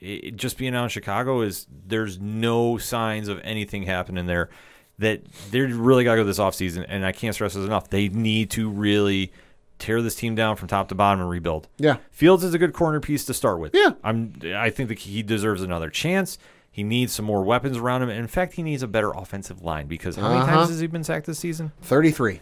[0.00, 4.50] it, just being out in Chicago is there's no signs of anything happening there.
[4.98, 7.88] That they really got to go this offseason, and I can't stress this enough.
[7.88, 9.32] They need to really
[9.78, 11.66] tear this team down from top to bottom and rebuild.
[11.78, 11.96] Yeah.
[12.12, 13.74] Fields is a good corner piece to start with.
[13.74, 13.92] Yeah.
[14.04, 16.38] I'm I think that he deserves another chance.
[16.74, 18.08] He needs some more weapons around him.
[18.08, 20.54] In fact, he needs a better offensive line because how many Uh-huh.
[20.56, 21.70] times has he been sacked this season?
[21.82, 22.40] 33.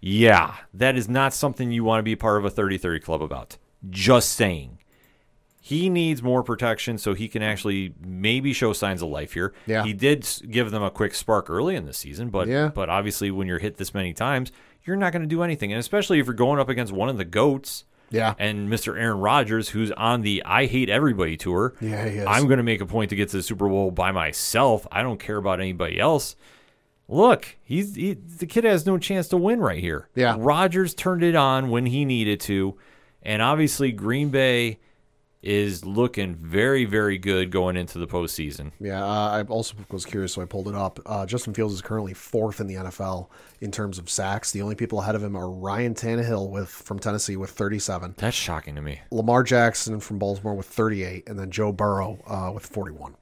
[0.00, 3.56] Yeah, that is not something you want to be part of a 30-30 club about.
[3.90, 4.78] Just saying.
[5.60, 9.54] He needs more protection so he can actually maybe show signs of life here.
[9.66, 9.82] Yeah.
[9.84, 12.68] He did give them a quick spark early in the season, but Yeah.
[12.68, 14.52] but obviously when you're hit this many times,
[14.84, 15.72] you're not going to do anything.
[15.72, 18.34] And especially if you're going up against one of the goats, Yeah.
[18.38, 18.98] and Mr.
[18.98, 21.74] Aaron Rodgers, who's on the I Hate Everybody tour.
[21.80, 22.26] Yeah, he is.
[22.26, 24.86] I'm going to make a point to get to the Super Bowl by myself.
[24.92, 26.36] I don't care about anybody else.
[27.08, 30.08] Look, he's he, the kid has no chance to win right here.
[30.14, 30.36] Yeah.
[30.38, 32.78] Rodgers turned it on when he needed to,
[33.22, 34.78] and obviously Green Bay
[35.44, 38.72] is looking very, very good going into the postseason.
[38.80, 40.98] Yeah, uh, I also was curious, so I pulled it up.
[41.04, 43.28] Uh, Justin Fields is currently fourth in the NFL
[43.60, 44.52] in terms of sacks.
[44.52, 48.36] The only people ahead of him are Ryan Tannehill with from Tennessee with 37, That's
[48.36, 49.00] shocking to me.
[49.10, 53.14] Lamar Jackson from Baltimore with 38, and then Joe Burrow uh, with 41.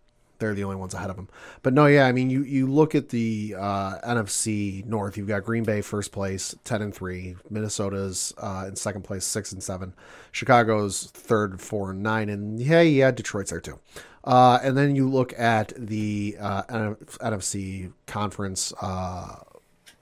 [0.42, 1.28] They're the only ones ahead of them.
[1.62, 5.16] But no, yeah, I mean, you you look at the uh, NFC North.
[5.16, 7.36] You've got Green Bay first place, 10 and three.
[7.48, 9.94] Minnesota's uh, in second place, six and seven.
[10.32, 12.28] Chicago's third, four and nine.
[12.28, 13.78] And yeah, yeah, Detroit's there too.
[14.24, 19.36] Uh, and then you look at the uh, NFC conference uh,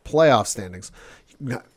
[0.05, 0.91] playoff standings.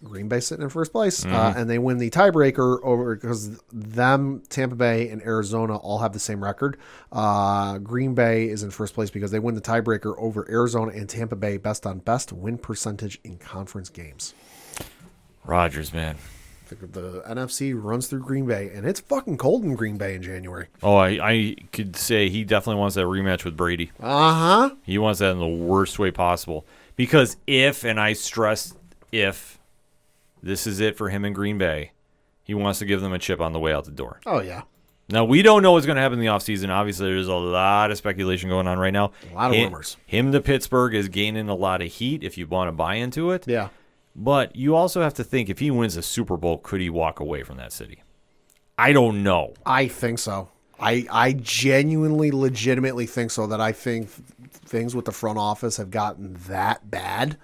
[0.04, 4.44] Green Bay sitting in first place, uh, and they win the tiebreaker over because them,
[4.50, 6.78] Tampa Bay, and Arizona all have the same record.
[7.12, 11.10] Uh, Green Bay is in first place because they win the tiebreaker over Arizona and
[11.10, 14.34] Tampa Bay, best on best win percentage in conference games.
[15.46, 16.18] Rodgers, man.
[16.70, 20.24] The, the NFC runs through Green Bay, and it's fucking cold in Green Bay in
[20.24, 20.68] January.
[20.82, 23.92] Oh, I, I could say he definitely wants that rematch with Brady.
[24.00, 24.76] Uh huh.
[24.84, 26.66] He wants that in the worst way possible.
[26.96, 28.74] Because if, and I stress
[29.14, 29.60] if,
[30.42, 31.92] this is it for him in Green Bay,
[32.44, 34.20] he wants to give them a chip on the way out the door.
[34.26, 34.64] Oh yeah.
[35.10, 36.70] Now, we don't know what's going to happen in the offseason.
[36.70, 39.12] Obviously, there's a lot of speculation going on right now.
[39.32, 39.98] A lot of him, rumors.
[40.06, 43.32] Him to Pittsburgh is gaining a lot of heat if you want to buy into
[43.32, 43.46] it.
[43.46, 43.68] Yeah.
[44.16, 47.20] But you also have to think if he wins a Super Bowl, could he walk
[47.20, 48.02] away from that city?
[48.78, 49.54] I don't know.
[49.66, 50.50] I think so.
[50.80, 53.46] I I genuinely, legitimately think so.
[53.46, 57.38] That I think things with the front office have gotten that bad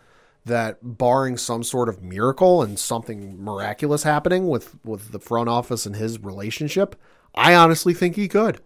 [0.46, 5.86] that barring some sort of miracle and something miraculous happening with with the front office
[5.86, 6.96] and his relationship,
[7.36, 8.62] I honestly think he could.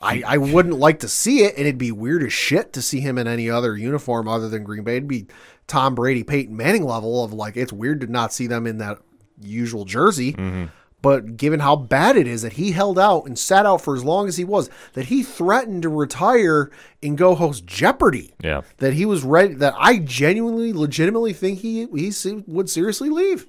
[0.00, 3.00] I, I wouldn't like to see it, and it'd be weird as shit to see
[3.00, 4.96] him in any other uniform other than Green Bay.
[4.96, 5.28] It'd be
[5.68, 8.98] Tom Brady, Peyton Manning level of like it's weird to not see them in that
[9.40, 10.32] usual jersey.
[10.32, 10.64] Mm-hmm.
[11.02, 14.04] But given how bad it is that he held out and sat out for as
[14.04, 16.70] long as he was, that he threatened to retire
[17.02, 18.32] and go host Jeopardy.
[18.40, 18.62] Yeah.
[18.78, 19.54] That he was ready.
[19.54, 22.12] That I genuinely, legitimately think he he
[22.46, 23.46] would seriously leave.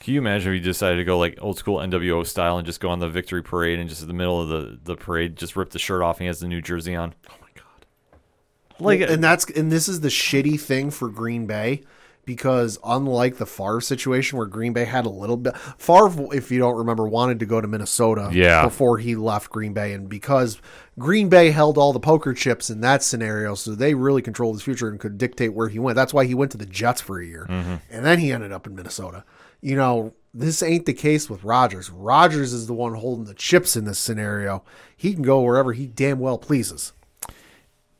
[0.00, 2.80] Can you imagine if he decided to go like old school NWO style and just
[2.80, 5.54] go on the victory parade and just in the middle of the, the parade just
[5.54, 7.14] rip the shirt off and he has the New Jersey on?
[7.28, 8.80] Oh my god.
[8.80, 11.82] Like, and that's and this is the shitty thing for Green Bay
[12.24, 16.58] because unlike the Favre situation where Green Bay had a little bit Favre, if you
[16.58, 18.64] don't remember, wanted to go to Minnesota Yeah.
[18.64, 20.60] before he left Green Bay, and because
[20.98, 24.62] Green Bay held all the poker chips in that scenario, so they really controlled his
[24.62, 25.96] future and could dictate where he went.
[25.96, 27.76] That's why he went to the Jets for a year, mm-hmm.
[27.90, 29.24] and then he ended up in Minnesota.
[29.60, 31.90] You know, this ain't the case with Rodgers.
[31.90, 34.64] Rodgers is the one holding the chips in this scenario.
[34.96, 36.92] He can go wherever he damn well pleases.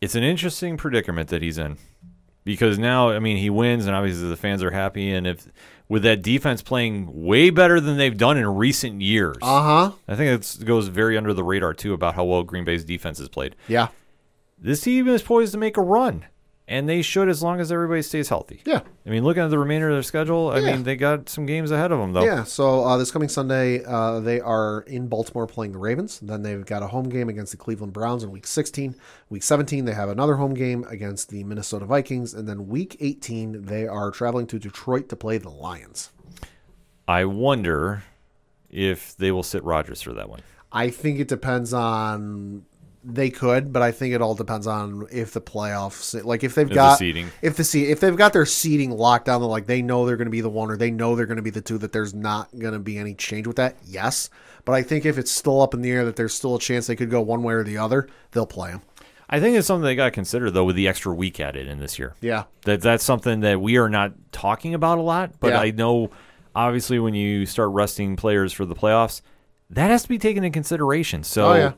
[0.00, 1.76] It's an interesting predicament that he's in
[2.44, 5.12] because now, I mean, he wins, and obviously the fans are happy.
[5.12, 5.46] And if
[5.88, 9.92] with that defense playing way better than they've done in recent years, Uh huh.
[10.08, 13.18] I think it goes very under the radar too about how well Green Bay's defense
[13.18, 13.56] has played.
[13.68, 13.88] Yeah.
[14.58, 16.24] This team is poised to make a run,
[16.72, 18.62] and they should as long as everybody stays healthy.
[18.64, 18.80] Yeah.
[19.06, 20.72] I mean, looking at the remainder of their schedule, I Yeah.
[20.72, 22.24] mean, they got some games ahead of them though.
[22.24, 26.18] Yeah, so uh, this coming Sunday, uh, they are in Baltimore playing the Ravens.
[26.20, 28.94] Then they've got a home game against the Cleveland Browns in Week 16.
[29.28, 33.66] Week 17, they have another home game against the Minnesota Vikings, and then Week 18,
[33.66, 36.10] they are traveling to Detroit to play the Lions.
[37.06, 38.04] I wonder
[38.70, 40.40] if they will sit Rodgers for that one.
[40.72, 42.64] I think it depends on
[43.04, 46.68] they could, but I think it all depends on if the playoffs, like if they've
[46.68, 47.28] the got seeding.
[47.42, 50.26] if the se- if they've got their seating locked down, like they know they're going
[50.26, 52.14] to be the one or they know they're going to be the two, that there's
[52.14, 53.76] not going to be any change with that.
[53.84, 54.30] Yes,
[54.64, 56.86] but I think if it's still up in the air, that there's still a chance
[56.86, 58.82] they could go one way or the other, they'll play them.
[59.28, 61.80] I think it's something they got to consider though with the extra week added in
[61.80, 62.14] this year.
[62.20, 65.60] Yeah, That that's something that we are not talking about a lot, but Yeah.
[65.60, 66.10] I know
[66.54, 69.22] obviously when you start resting players for the playoffs,
[69.70, 71.24] that has to be taken into consideration.
[71.24, 71.72] So Oh, yeah.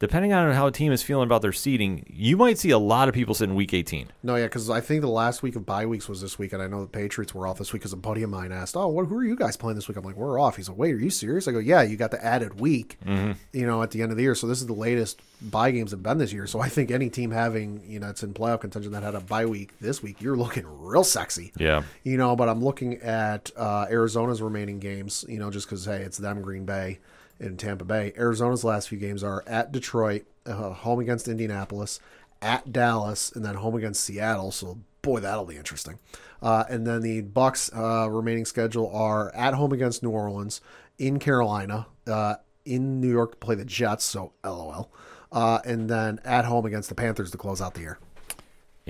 [0.00, 3.08] Depending on how a team is feeling about their seeding, you might see a lot
[3.08, 4.08] of people sitting week 18.
[4.24, 6.60] no, yeah, because I think the last week of bye weeks was this week, and
[6.60, 8.88] I know the Patriots were off this week because a buddy of mine asked, "Oh,
[8.88, 10.94] what, who are you guys playing this week?" I'm like, "We're off." He's like, "Wait,
[10.94, 14.02] are you serious?" I go, "Yeah, you got the added week, you know, at the
[14.02, 14.34] end of the year.
[14.34, 16.46] So this is the latest bye games have been this year.
[16.46, 19.20] So I think any team having, you know, it's in playoff contention that had a
[19.20, 21.82] bye week this week, you're looking real sexy." Yeah.
[22.04, 25.98] you know but i'm looking at uh, arizona's remaining games you know just because hey
[26.02, 26.98] it's them green bay
[27.40, 32.00] and tampa bay arizona's last few games are at detroit uh, home against indianapolis
[32.42, 35.98] at dallas and then home against seattle so boy that'll be interesting
[36.42, 40.60] uh, and then the bucks uh, remaining schedule are at home against new orleans
[40.98, 44.90] in carolina uh, in new york to play the jets so lol
[45.32, 47.98] uh, and then at home against the panthers to close out the year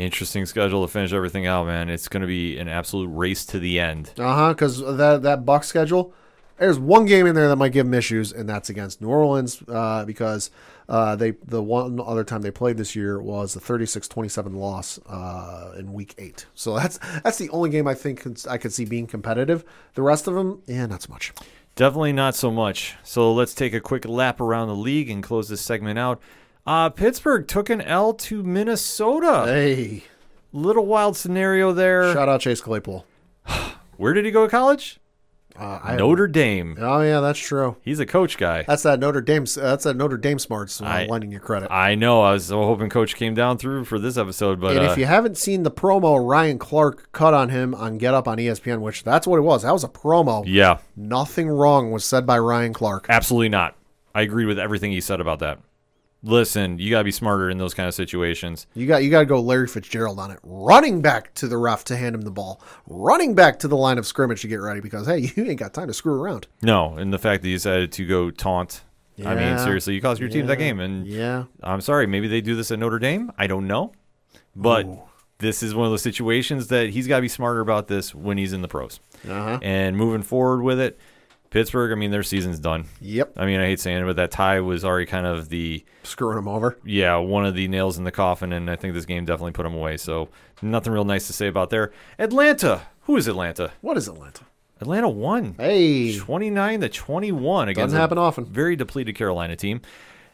[0.00, 1.90] Interesting schedule to finish everything out, man.
[1.90, 4.12] It's going to be an absolute race to the end.
[4.18, 4.48] Uh huh.
[4.54, 6.14] Because that that Buck schedule,
[6.60, 9.62] there's one game in there that might give them issues, and that's against New Orleans.
[9.66, 10.50] Uh, because
[10.88, 15.72] uh, they the one other time they played this year was the 36-27 loss uh,
[15.78, 16.46] in Week Eight.
[16.54, 19.64] So that's that's the only game I think I could see being competitive.
[19.94, 21.32] The rest of them, yeah, not so much.
[21.76, 22.96] Definitely not so much.
[23.02, 26.20] So let's take a quick lap around the league and close this segment out.
[26.66, 29.44] Uh, Pittsburgh took an L to Minnesota.
[29.46, 30.04] Hey,
[30.52, 32.12] Little wild scenario there.
[32.12, 33.06] shout out Chase Claypool.
[33.96, 34.99] Where did he go to college?
[35.60, 36.76] Uh, Notre Dame.
[36.80, 37.76] Oh yeah, that's true.
[37.82, 38.62] He's a coach guy.
[38.62, 39.44] That's that Notre Dame.
[39.56, 40.80] That's that Notre Dame smarts.
[40.80, 41.70] Uh, I- lending you credit.
[41.70, 42.22] I know.
[42.22, 44.98] I was so hoping Coach came down through for this episode, but and uh, if
[44.98, 48.80] you haven't seen the promo Ryan Clark cut on him on Get Up on ESPN,
[48.80, 49.62] which that's what it was.
[49.62, 50.44] That was a promo.
[50.46, 53.06] yeah, Nothing wrong was said by Ryan Clark.
[53.08, 53.76] absolutely not.
[54.14, 55.58] I agree with everything he said about that.
[56.22, 58.66] Listen, you gotta be smarter in those kind of situations.
[58.74, 60.38] You got you got to go Larry Fitzgerald on it.
[60.42, 62.62] Running back to the ref to hand him the ball.
[62.86, 65.72] Running back to the line of scrimmage to get ready because hey, you ain't got
[65.72, 66.46] time to screw around.
[66.62, 68.82] No, and the fact that he decided to go taunt.
[69.24, 71.44] I mean, seriously, you cost your team that game, and Yeah.
[71.62, 73.30] I'm sorry, maybe they do this at Notre Dame.
[73.36, 73.92] I don't know,
[74.56, 74.86] but
[75.40, 78.38] this is one of those situations that he's got to be smarter about this when
[78.38, 78.98] he's in the pros.
[79.28, 79.58] Uh-huh.
[79.62, 80.98] And moving forward with it,
[81.50, 81.92] Pittsburgh.
[81.92, 82.86] I mean, their season's done.
[83.00, 83.32] Yep.
[83.36, 86.36] I mean, I hate saying it, but that tie was already kind of the Screwing
[86.36, 86.78] them over.
[86.84, 89.64] yeah one of the nails in the coffin, and I think this game definitely put
[89.64, 89.96] them away.
[89.96, 90.28] So
[90.62, 91.92] nothing real nice to say about there.
[92.18, 92.82] Atlanta.
[93.02, 93.72] Who is Atlanta?
[93.80, 94.44] What is Atlanta?
[94.80, 95.54] Atlanta won.
[95.58, 96.16] Hey.
[96.16, 98.44] 29 to 21 against doesn't happen often.
[98.46, 99.82] very depleted Carolina team.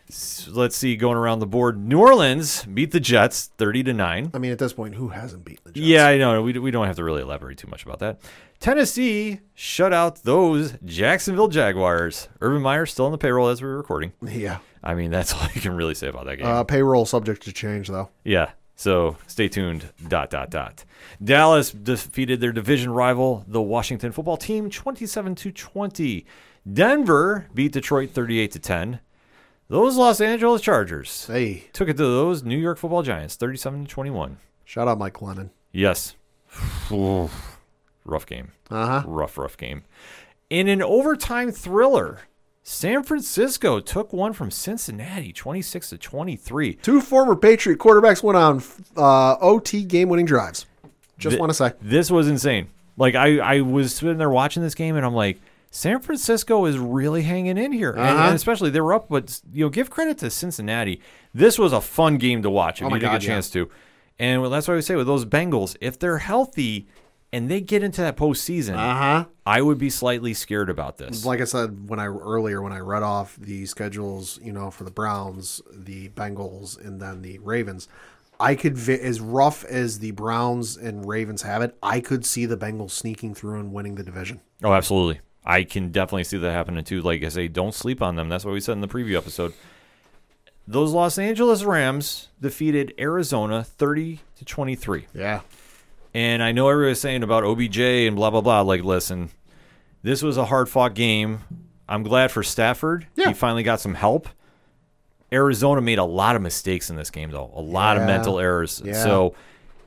[0.09, 4.31] S- Let's see, going around the board, New Orleans beat the Jets 30 to 9.
[4.35, 5.85] I mean, at this point, who hasn't beaten the Jets?
[5.85, 6.43] Yeah, I know.
[6.43, 8.21] We, we don't have to really elaborate too much about that.
[8.61, 12.29] Tennessee shut out those Jacksonville Jaguars.
[12.41, 14.13] Urban Meyer still on the payroll as we're recording.
[14.23, 14.59] Yeah.
[14.83, 16.47] I mean, that's all you can really say about that game.
[16.47, 18.09] Uh, payroll subject to change though.
[18.25, 18.51] Yeah.
[18.79, 19.91] So stay tuned.
[20.07, 20.85] Dot dot dot.
[21.23, 26.27] Dallas defeated their division rival, the Washington football team, twenty-seven to twenty.
[26.71, 29.01] Denver beat Detroit thirty-eight to ten.
[29.69, 33.91] Those Los Angeles Chargers Hey, took it to those New York Football Giants, thirty-seven to
[33.91, 34.37] twenty-one.
[34.65, 35.51] shout out Mike Glennon.
[35.73, 36.15] Yes.
[38.07, 38.53] Rough game.
[38.71, 39.03] Uh huh.
[39.07, 39.83] Rough, rough game.
[40.49, 42.21] In an overtime thriller,
[42.63, 46.75] San Francisco took one from Cincinnati, twenty-six to twenty-three.
[46.75, 48.63] Two former Patriot quarterbacks went on
[48.97, 50.67] uh, OT game-winning drives.
[51.19, 51.73] Just Th- want to say.
[51.83, 52.69] This was insane.
[52.97, 55.41] Like I, I was sitting there watching this game, and I'm like,
[55.71, 58.23] San Francisco is really hanging in here, and, Uh-huh.
[58.27, 59.09] and especially they were up.
[59.09, 61.01] But you know, give credit to Cincinnati.
[61.35, 63.69] This was a fun game to watch if Oh you God, get a chance to.
[64.19, 66.87] And well, that's why we say with those Bengals, if they're healthy
[67.37, 69.25] and they get into that postseason, Uh huh.
[69.45, 71.25] I would be slightly scared about this.
[71.25, 74.85] Like I said when I earlier when I read off the schedules, you know, for
[74.85, 77.89] the Browns, the Bengals, and then the Ravens,
[78.41, 82.57] I could as rough as the Browns and Ravens have it, I could see the
[82.57, 84.41] Bengals sneaking through and winning the division.
[84.65, 85.21] Oh, absolutely.
[85.45, 87.03] I can definitely see that happening too.
[87.03, 88.29] Like I say, don't sleep on them.
[88.29, 89.53] That's what we said in the preview episode.
[90.67, 95.07] Those Los Angeles Rams defeated Arizona 30 to 23.
[95.15, 95.41] Yeah.
[96.17, 98.63] And I know everybody's saying about OBJ and blah blah blah.
[98.63, 99.29] Like, listen,
[100.03, 101.41] this was a hard fought game.
[101.87, 103.07] I'm glad for Stafford.
[103.17, 103.29] Yeah.
[103.29, 104.27] He finally got some help.
[105.31, 107.51] Arizona made a lot of mistakes in this game, though.
[107.55, 108.81] A lot of mental errors.
[108.83, 108.95] Yeah.
[108.95, 109.35] So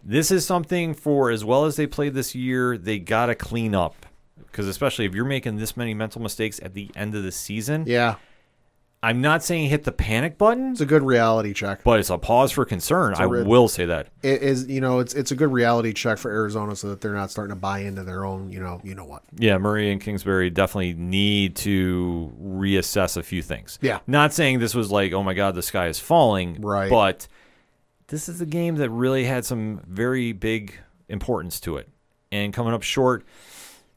[0.03, 4.05] this is something for as well as they played this year, they gotta clean up.
[4.37, 7.85] Because especially if you're making this many mental mistakes at the end of the season,
[7.87, 8.15] Yeah.
[9.01, 11.83] I'm not saying hit the panic button, It's a good reality check.
[11.85, 13.13] but it's a pause for concern.
[13.15, 14.07] I will say that.
[14.23, 17.13] It is you know, it's it's a good reality check for Arizona so that they're
[17.13, 19.23] not starting to buy into their own, you know, you know what.
[19.37, 23.79] Yeah, Murray and Kingsbury definitely need to reassess a few things.
[23.81, 23.99] Yeah.
[24.05, 26.59] Not saying this was like, oh my God, the sky is falling.
[26.59, 26.89] Right.
[26.89, 27.27] But
[28.07, 30.73] this is a game that really had some very big
[31.07, 31.87] importance to it.
[32.33, 33.23] And coming up short,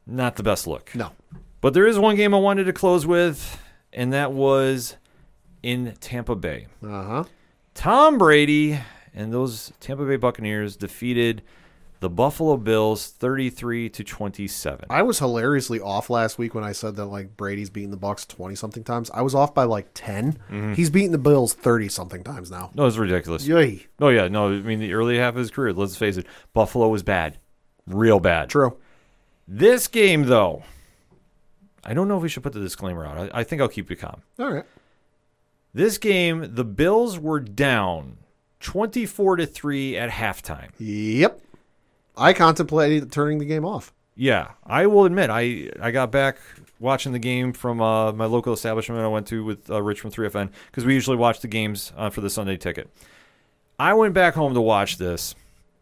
[0.06, 0.94] not the best look.
[0.94, 1.10] No.
[1.60, 3.58] But there is one game I wanted to close with,
[3.92, 4.96] and that was
[5.62, 6.66] in Tampa Bay.
[6.84, 7.24] Uh-huh.
[7.74, 8.78] Tom Brady
[9.14, 11.42] and those Tampa Bay Buccaneers defeated
[12.00, 14.86] the Buffalo Bills 33 to 27.
[14.90, 18.26] I was hilariously off last week when I said that like Brady's beaten the Bucks
[18.26, 19.08] twenty something times.
[19.14, 20.72] I was off by like 10 Mm-hmm.
[20.74, 22.72] He's beaten the Bills thirty something times now.
[22.74, 23.46] No, it's ridiculous.
[23.46, 23.86] Yay.
[24.00, 24.48] Oh yeah, no.
[24.48, 25.72] I mean, the early half of his career.
[25.72, 27.38] Let's face it, Buffalo was bad,
[27.86, 28.50] real bad.
[28.50, 28.76] True.
[29.46, 30.62] This game, though,
[31.84, 33.18] I don't know if we should put the disclaimer out.
[33.18, 34.22] I, I think I'll keep you calm.
[34.38, 34.64] All right.
[35.74, 38.18] This game, the Bills were down
[38.60, 40.68] twenty-four to three at halftime.
[40.78, 41.40] Yep.
[42.16, 43.92] I contemplated turning the game off.
[44.14, 46.36] Yeah, I will admit, I I got back
[46.78, 50.10] watching the game from uh, my local establishment I went to with uh, Rich from
[50.10, 52.90] 3FN because we usually watch the games uh, for the Sunday ticket.
[53.78, 55.34] I went back home to watch this,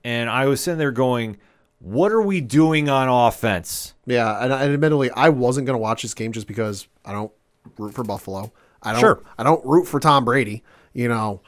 [0.05, 1.39] and I was sitting there going,
[1.81, 6.03] "What are we doing on offense?" Yeah, and, and admittedly, I wasn't going to watch
[6.03, 7.33] this game just because I don't
[7.77, 8.53] root for Buffalo.
[8.83, 9.01] I don't.
[9.01, 9.23] Sure.
[9.37, 10.63] I don't root for Tom Brady.
[10.93, 11.43] You know,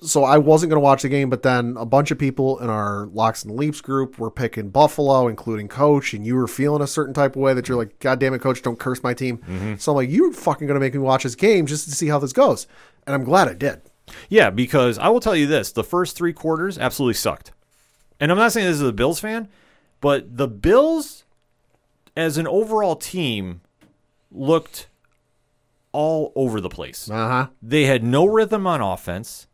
[0.00, 1.30] so I wasn't going to watch the game.
[1.30, 5.28] But then a bunch of people in our Locks and Leaps group were picking Buffalo,
[5.28, 8.18] including Coach, and you were feeling a certain type of way that you're like, "God
[8.18, 9.76] damn it, Coach, don't curse my team." Mm-hmm.
[9.76, 12.08] So I'm like, "You're fucking going to make me watch this game just to see
[12.08, 12.66] how this goes,"
[13.06, 13.82] and I'm glad I did.
[14.28, 17.52] Yeah, because I will tell you this: the first three quarters absolutely sucked.
[18.18, 19.48] And I'm not saying this is a Bills fan,
[20.00, 21.24] but the Bills,
[22.16, 23.60] as an overall team,
[24.30, 24.88] looked
[25.92, 27.10] all over the place.
[27.10, 27.46] Uh huh.
[27.62, 29.46] They had no rhythm on offense.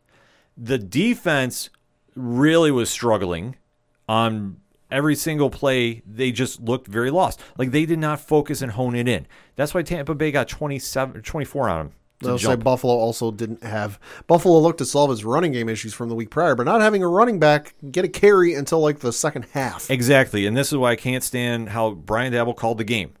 [0.57, 1.69] The defense
[2.15, 3.55] really was struggling
[4.07, 4.57] on
[4.89, 6.01] every single play.
[6.05, 7.39] They just looked very lost.
[7.57, 9.27] Like they did not focus and hone it in.
[9.55, 11.93] That's why Tampa Bay got 27 24 on them.
[12.19, 12.55] They'll say.
[12.55, 16.31] Buffalo also didn't have Buffalo looked to solve his running game issues from the week
[16.31, 19.89] prior, but not having a running back get a carry until like the second half.
[19.91, 20.47] Exactly.
[20.47, 23.13] And this is why I can't stand how Brian Daboll called the game.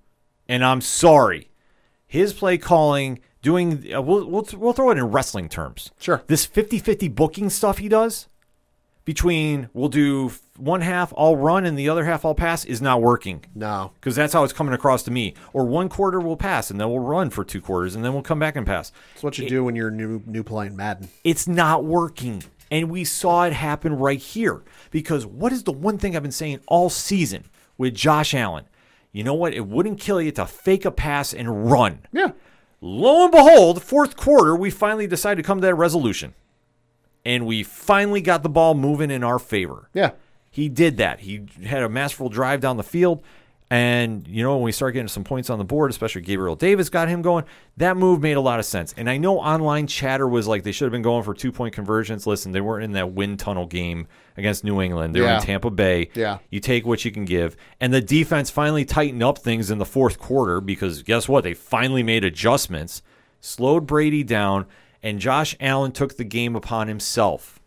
[0.47, 1.51] And I'm sorry.
[2.07, 5.91] His play calling, doing, uh, we'll, we'll, we'll throw it in wrestling terms.
[5.99, 6.23] Sure.
[6.27, 8.27] This 50 50 booking stuff he does
[9.07, 13.01] between we'll do one half all run and the other half all pass is not
[13.01, 13.41] working.
[13.55, 13.93] No.
[13.95, 15.33] Because that's how it's coming across to me.
[15.53, 18.21] Or one quarter we'll pass and then we'll run for two quarters and then we'll
[18.21, 18.91] come back and pass.
[19.13, 21.07] That's what you do when you're new new playing Madden.
[21.23, 22.43] It's not working.
[22.69, 24.61] And we saw it happen right here.
[24.91, 27.45] Because what is the one thing I've been saying all season
[27.77, 28.65] with Josh Allen?
[29.13, 29.53] You know what?
[29.53, 32.01] It wouldn't kill you to fake a pass and run.
[32.11, 32.31] Yeah.
[32.81, 36.33] Lo and behold, fourth quarter, we finally decided to come to that resolution.
[37.27, 39.89] And we finally got the ball moving in our favor.
[39.93, 40.11] Yeah.
[40.49, 41.19] He did that.
[41.19, 43.21] He had a masterful drive down the field.
[43.69, 46.87] And, you know, when we start getting some points on the board, especially Gabriel Davis
[46.87, 47.43] got him going,
[47.75, 48.93] that move made a lot of sense.
[48.95, 51.73] And I know online chatter was like they should have been going for two point
[51.75, 52.25] conversions.
[52.25, 54.07] Listen, they weren't in that wind tunnel game
[54.37, 55.13] against New England.
[55.13, 55.39] They were Yeah.
[55.39, 56.09] in Tampa Bay.
[56.13, 56.37] Yeah.
[56.49, 57.57] You take what you can give.
[57.81, 61.43] And the defense finally tightened up things in the fourth quarter because guess what?
[61.43, 63.01] They finally made adjustments,
[63.41, 64.65] slowed Brady down,
[65.03, 67.59] and Josh Allen took the game upon himself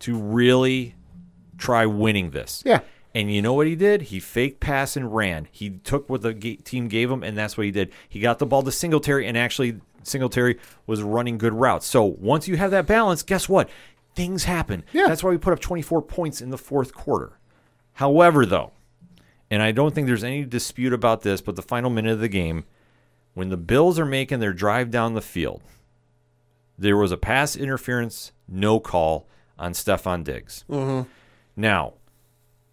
[0.00, 0.94] to really
[1.56, 2.62] try winning this.
[2.64, 2.80] Yeah.
[3.14, 4.02] And you know what he did?
[4.02, 5.48] He faked pass and ran.
[5.50, 7.90] He took what the team gave him, and that's what he did.
[8.08, 11.86] He got the ball to Singletary, and actually, Singletary was running good routes.
[11.86, 13.68] So once you have that balance, guess what?
[14.14, 14.84] Things happen.
[14.92, 15.08] Yeah.
[15.08, 17.38] That's why we put up 24 points in the fourth quarter.
[17.94, 18.72] However, though,
[19.50, 22.28] and I don't think there's any dispute about this, but the final minute of the
[22.28, 22.64] game,
[23.34, 25.62] when the Bills are making their drive down the field,
[26.78, 29.26] there was a pass interference, no call
[29.58, 30.64] on Stefon Diggs.
[30.70, 31.08] Mm-hmm.
[31.56, 31.94] Now,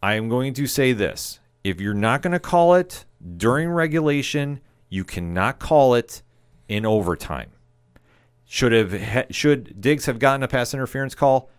[0.04, 1.40] I am going to say this.
[1.64, 3.06] if you're not going to call it
[3.38, 6.22] during regulation, you cannot call it
[6.68, 7.52] in overtime.
[8.46, 11.50] Should have should Diggs have gotten a pass interference call?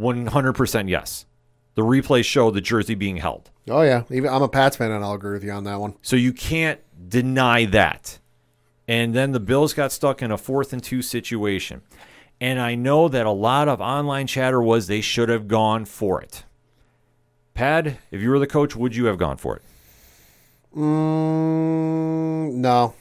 [0.00, 1.26] 100% yes.
[1.74, 3.50] The replays show the jersey being held.
[3.68, 5.94] Oh yeah, even I'm a Pats fan, and I'll agree with you on that one.
[6.02, 8.18] So you can't deny that.
[8.88, 11.82] And then the Bills got stuck in a fourth and two situation.
[12.40, 16.20] And I know that a lot of online chatter was they should have gone for
[16.20, 16.44] it.
[17.54, 19.62] Pad, if you were the coach, would you have gone for it?
[20.76, 22.94] Mm, no.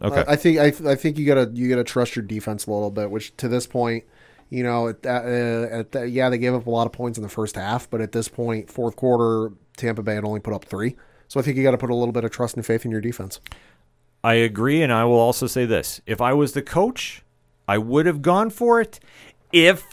[0.00, 0.24] Okay.
[0.26, 2.90] I, I think I, I think you gotta you gotta trust your defense a little
[2.90, 3.10] bit.
[3.10, 4.04] Which to this point,
[4.50, 7.18] you know, at that, uh, at that, yeah, they gave up a lot of points
[7.18, 10.54] in the first half, but at this point, fourth quarter, Tampa Bay had only put
[10.54, 10.96] up three.
[11.26, 12.90] So I think you got to put a little bit of trust and faith in
[12.90, 13.40] your defense.
[14.22, 17.22] I agree, and I will also say this: if I was the coach,
[17.66, 18.98] I would have gone for it
[19.52, 19.84] if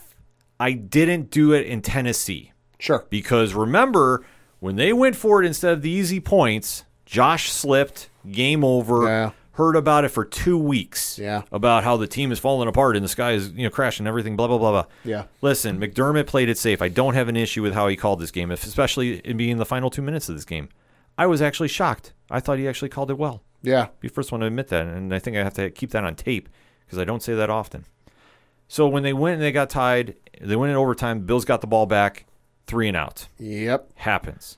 [0.60, 2.52] I didn't do it in Tennessee.
[2.80, 3.06] Sure.
[3.10, 4.26] Because remember,
[4.60, 9.06] when they went for it instead of the easy points, Josh slipped, game over.
[9.06, 9.32] Yeah.
[9.54, 11.18] Heard about it for two weeks.
[11.18, 11.44] Yeah.
[11.50, 14.36] About how the team is falling apart and the sky is, you know, crashing, everything,
[14.36, 14.86] blah, blah, blah, blah.
[15.06, 15.26] Yeah.
[15.42, 16.82] Listen, McDermott played it safe.
[16.82, 19.66] I don't have an issue with how he called this game, especially in being the
[19.66, 20.68] final two minutes of this game.
[21.18, 22.12] I was actually shocked.
[22.30, 23.88] I thought he actually called it well Yeah.
[24.00, 26.04] be the first one to admit that, and I think I have to keep that
[26.04, 26.50] on tape
[26.86, 27.86] because I don't say that often.
[28.68, 31.22] So when they went and they got tied, they went in overtime.
[31.22, 32.26] Bills got the ball back,
[32.68, 33.28] three and out.
[33.38, 33.92] Yep.
[33.96, 34.58] Happens.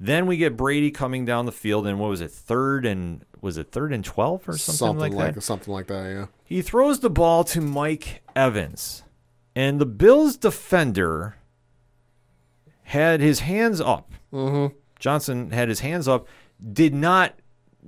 [0.00, 3.58] Then we get Brady coming down the field, and what was it, third and was
[3.58, 5.40] it third and twelve or something, like, that?
[5.42, 6.04] something like that.
[6.04, 6.26] Yeah.
[6.44, 9.02] He throws the ball to Mike Evans,
[9.54, 11.36] and the Bills defender
[12.84, 14.12] had his hands up.
[14.32, 14.74] Mm-hmm.
[14.98, 16.26] Johnson had his hands up,
[16.72, 17.34] did not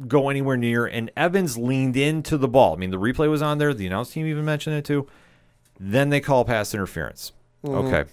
[0.06, 2.74] go anywhere near, and Evans leaned into the ball.
[2.74, 3.74] I mean, the replay was on there.
[3.74, 5.06] The announce team even mentioned it too.
[5.78, 7.32] Then they call pass interference.
[7.64, 7.86] Mm-hmm.
[7.86, 8.10] Okay.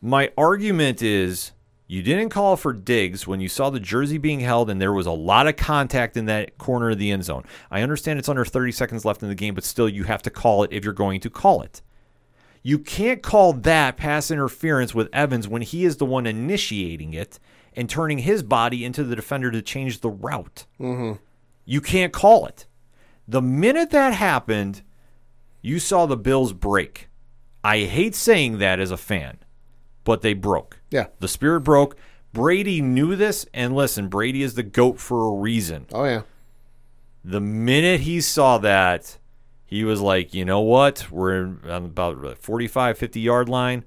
[0.00, 1.52] My argument is
[1.86, 5.06] you didn't call for Diggs when you saw the jersey being held and there was
[5.06, 7.44] a lot of contact in that corner of the end zone.
[7.70, 10.30] I understand it's under 30 seconds left in the game, but still you have to
[10.30, 11.82] call it if you're going to call it.
[12.62, 17.38] You can't call that pass interference with Evans when he is the one initiating it
[17.74, 20.66] and turning his body into the defender to change the route.
[20.80, 21.20] Mm-hmm.
[21.64, 22.66] You can't call it.
[23.26, 24.82] The minute that happened,
[25.60, 27.08] you saw the Bills break.
[27.64, 29.38] I hate saying that as a fan,
[30.04, 30.80] but they broke.
[30.90, 31.06] Yeah.
[31.20, 31.96] The spirit broke.
[32.32, 35.86] Brady knew this, and listen, Brady is the GOAT for a reason.
[35.92, 36.22] Oh yeah.
[37.24, 39.18] The minute he saw that,
[39.64, 41.10] he was like, you know what?
[41.10, 43.84] We're on about the 45, 50 yard line.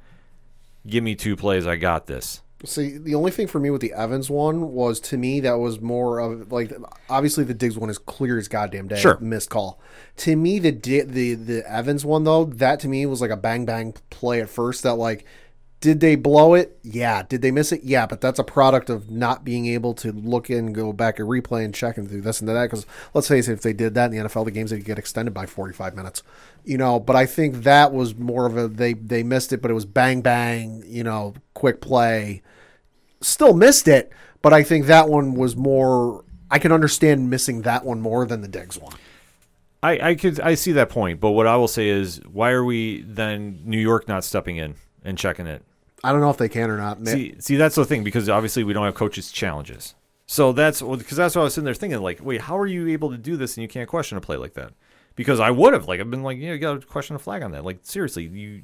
[0.88, 1.68] Give me two plays.
[1.68, 2.42] I got this.
[2.64, 5.82] See, the only thing for me with the Evans one was to me that was
[5.82, 6.72] more of like
[7.10, 9.18] obviously the Diggs one is clear as goddamn day, Sure.
[9.20, 9.80] missed call.
[10.18, 13.66] To me, the the the Evans one though, that to me was like a bang
[13.66, 14.84] bang play at first.
[14.84, 15.26] That like,
[15.86, 16.78] did they blow it?
[16.84, 17.24] Yeah.
[17.24, 17.84] Did they miss it?
[17.84, 18.06] Yeah.
[18.06, 21.64] But that's a product of not being able to look in, go back and replay
[21.64, 22.64] and check and do this and that.
[22.64, 25.00] Because let's face it, if they did that in the NFL, the games would get
[25.00, 26.24] extended by forty five minutes.
[26.64, 29.70] You know, but I think that was more of a they they missed it, but
[29.70, 30.84] it was bang bang.
[30.86, 32.42] You know, quick play
[33.26, 34.12] still missed it,
[34.42, 36.24] but I think that one was more.
[36.50, 38.96] I can understand missing that one more than the Diggs one.
[39.82, 42.64] I, I could I see that point, but what I will say is, why are
[42.64, 45.64] we then New York not stepping in and checking it?
[46.06, 47.06] I don't know if they can or not.
[47.08, 49.96] See, see, that's the thing because obviously we don't have coaches' challenges.
[50.28, 52.02] So that's because that's what I was sitting there thinking.
[52.02, 54.38] Like, wait, how are you able to do this and you can't question a play
[54.38, 54.72] like that?
[55.16, 57.42] Because I would have, like, I've been like, yeah, you got to question a flag
[57.44, 57.64] on that.
[57.64, 58.64] Like, seriously, you.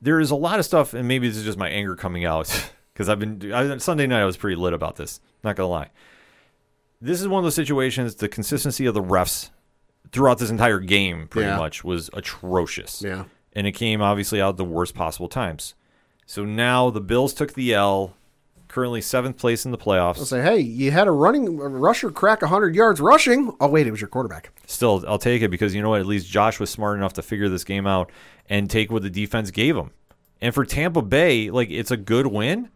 [0.00, 2.70] There is a lot of stuff, and maybe this is just my anger coming out
[2.92, 4.22] because I've been I, Sunday night.
[4.22, 5.20] I was pretty lit about this.
[5.44, 5.90] Not gonna lie.
[7.00, 8.14] This is one of those situations.
[8.16, 9.50] The consistency of the refs
[10.12, 11.56] throughout this entire game, pretty Yeah.
[11.58, 13.24] much, was atrocious Yeah.
[13.54, 15.74] and it came obviously out the worst possible times.
[16.26, 18.14] So now the Bills took the L,
[18.68, 20.18] currently seventh place in the playoffs.
[20.18, 23.54] I'll say, hey, you had a running a rusher crack 100 yards rushing.
[23.60, 24.50] Oh, wait, it was your quarterback.
[24.66, 26.00] Still, I'll take it because you know what?
[26.00, 28.10] At least Josh was smart enough to figure this game out
[28.48, 29.90] and take what the defense gave him.
[30.40, 32.70] And for Tampa Bay, like it's a good win,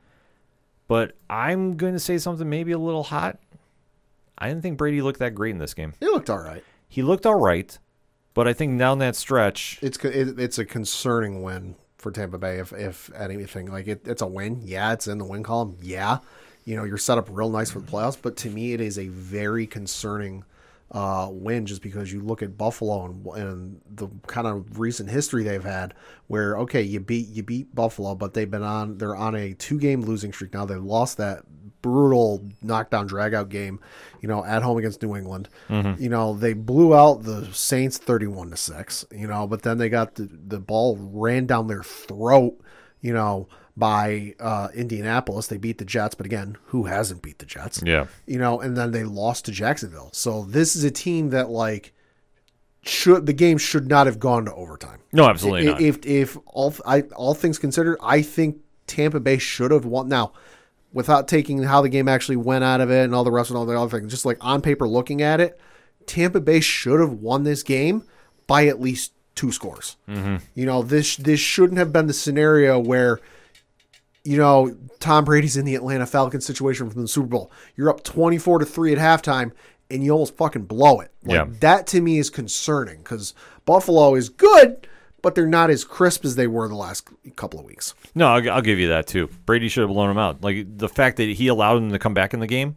[0.86, 3.38] but I'm going to say something maybe a little hot.
[4.38, 5.94] I didn't think Brady looked that great in this game.
[5.98, 6.62] He looked all right.
[6.88, 7.76] He looked all right,
[8.34, 11.74] but I think down that stretch, It's it, it's a concerning win
[12.06, 12.58] for Tampa Bay.
[12.58, 14.60] If if anything, like it, it's a win.
[14.64, 15.76] Yeah, it's in the win column.
[15.82, 16.18] Yeah,
[16.64, 18.16] you know you're set up real nice for the playoffs.
[18.20, 20.44] But to me, it is a very concerning
[20.92, 25.42] uh, win just because you look at Buffalo and, and the kind of recent history
[25.42, 25.94] they've had,
[26.28, 29.80] where okay, you beat you beat Buffalo, but they've been on they're on a two
[29.80, 30.64] game losing streak now.
[30.64, 31.42] They lost that
[31.86, 33.78] brutal knockdown dragout game,
[34.20, 35.48] you know, at home against New England.
[35.68, 39.88] You know, they blew out the Saints 31 to 6, you know, but then they
[39.88, 42.58] got the, the ball ran down their throat,
[43.00, 45.46] you know, by uh, Indianapolis.
[45.46, 47.80] They beat the Jets, but again, who hasn't beat the Jets?
[47.84, 48.06] Yeah.
[48.26, 50.10] You know, and then they lost to Jacksonville.
[50.12, 51.92] So this is a team that like
[52.82, 55.00] should the game should not have gone to overtime.
[55.12, 55.80] No, absolutely I- not.
[55.80, 60.08] If if all I all things considered, I think Tampa Bay should have won.
[60.08, 60.32] Now,
[60.92, 63.58] without taking how the game actually went out of it and all the rest and
[63.58, 65.58] all the other things, just like on paper looking at it,
[66.06, 68.04] Tampa Bay should have won this game
[68.46, 69.96] by at least two scores.
[70.08, 70.36] Mm-hmm.
[70.54, 73.20] You know, this this shouldn't have been the scenario where
[74.24, 77.52] you know, Tom Brady's in the Atlanta Falcons situation from the Super Bowl.
[77.76, 79.52] You're up 24 to 3 at halftime
[79.88, 81.12] and you almost fucking blow it.
[81.24, 81.46] Like Yeah.
[81.60, 83.34] that to me is concerning cuz
[83.66, 84.88] Buffalo is good,
[85.26, 87.94] but they're not as crisp as they were the last couple of weeks.
[88.14, 89.28] No, I'll, I'll give you that too.
[89.44, 90.40] Brady should have blown him out.
[90.40, 92.76] Like the fact that he allowed him to come back in the game.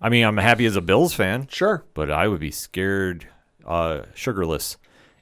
[0.00, 1.84] I mean, I'm happy as a Bills fan, Sure.
[1.94, 3.28] but I would be scared,
[3.64, 4.76] uh, sugarless,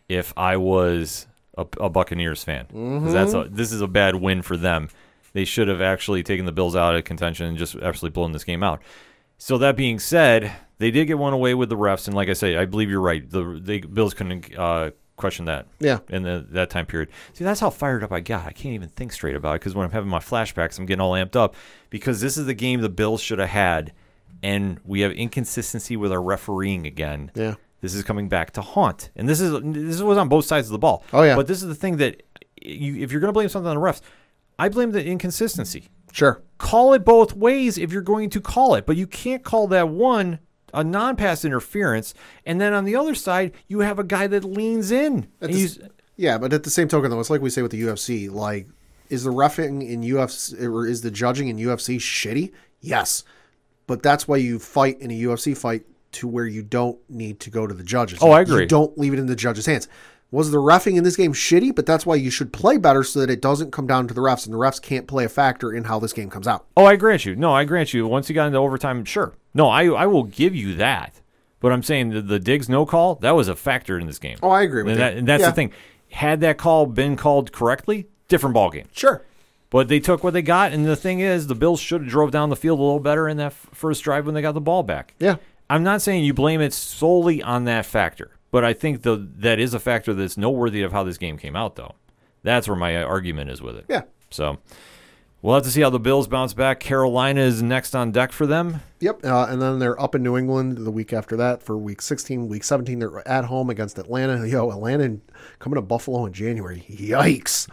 [0.09, 1.27] if I was
[1.59, 2.65] a, a Buccaneers fan.
[2.73, 4.89] 'Cause That's a, this is a bad win for them.
[5.35, 8.45] They should have actually taken the Bills out of contention and just absolutely blown this
[8.45, 8.81] game out.
[9.37, 12.33] So that being said, they did get one away with the refs, and like I
[12.33, 13.29] say, I believe you're right.
[13.29, 15.99] The they, Bills couldn't uh, question that Yeah.
[16.09, 17.11] in the, that time period.
[17.35, 18.47] See, that's how fired up I got.
[18.47, 21.01] I can't even think straight about it because when I'm having my flashbacks, I'm getting
[21.01, 21.55] all amped up
[21.91, 23.93] because this is the game the Bills should have had,
[24.43, 27.31] and we have inconsistency with our refereeing again.
[27.35, 27.55] Yeah.
[27.83, 30.73] This is coming back to haunt, and this is this was on both sides of
[30.73, 31.03] the ball.
[31.13, 31.35] Oh, yeah.
[31.37, 32.23] But this is the thing that
[32.61, 34.03] you, if you're going to blame something on the refs,
[34.59, 35.89] I blame the inconsistency.
[36.13, 36.43] Sure.
[36.59, 39.89] Call it both ways if you're going to call it, but you can't call that
[39.89, 40.41] one
[40.73, 42.15] a non-pass interference,
[42.45, 45.29] and then on the other side you have a guy that leans in.
[45.41, 45.91] The
[46.21, 48.31] Yeah, but at the same token, though, it's like we say with the UFC.
[48.31, 48.69] Like,
[49.09, 52.53] is the refing in UFC or is the judging in UFC shitty?
[52.83, 53.25] Yes,
[53.87, 57.51] but that's why you fight in a UFC fight to where you don't need to
[57.51, 58.19] go to the judges.
[58.21, 58.63] Oh, I agree.
[58.63, 59.89] You don't leave it in the judges' hands.
[60.31, 61.75] Was the refing in this game shitty?
[61.75, 64.21] But that's why you should play better so that it doesn't come down to the
[64.21, 66.67] refs, and the refs can't play a factor in how this game comes out.
[66.77, 67.35] Oh, I grant you.
[67.35, 68.07] No, I grant you.
[68.07, 69.35] Once you got into overtime, sure.
[69.55, 71.21] No, I I will give you that.
[71.61, 74.39] But I'm saying the, the Diggs no call that was a factor in this game.
[74.43, 75.51] Oh, I agree with and, that, and that's Yeah.
[75.51, 75.73] the thing.
[76.11, 78.87] Had that call been called correctly, different ball game.
[78.93, 79.23] Sure.
[79.69, 82.33] But they took what they got, and the thing is, the Bills should have drove
[82.33, 84.61] down the field a little better in that f- first drive when they got the
[84.61, 85.15] ball back.
[85.21, 85.37] Yeah.
[85.69, 89.61] I'm not saying you blame it solely on that factor, but I think the that
[89.61, 91.95] is a factor that's noteworthy of how this game came out, though.
[92.43, 93.85] That's where my argument is with it.
[93.89, 94.03] Yeah.
[94.31, 94.59] So
[95.43, 96.81] we'll have to see how the Bills bounce back.
[96.81, 98.81] Carolina is next on deck for them.
[99.01, 99.25] Yep.
[99.25, 102.49] Uh, and then they're up in New England the week after that for week 16.
[102.49, 104.47] Week 17, they're at home against Atlanta.
[104.49, 105.19] Yo, Atlanta
[105.59, 106.85] coming to Buffalo in January.
[106.89, 107.69] Yikes.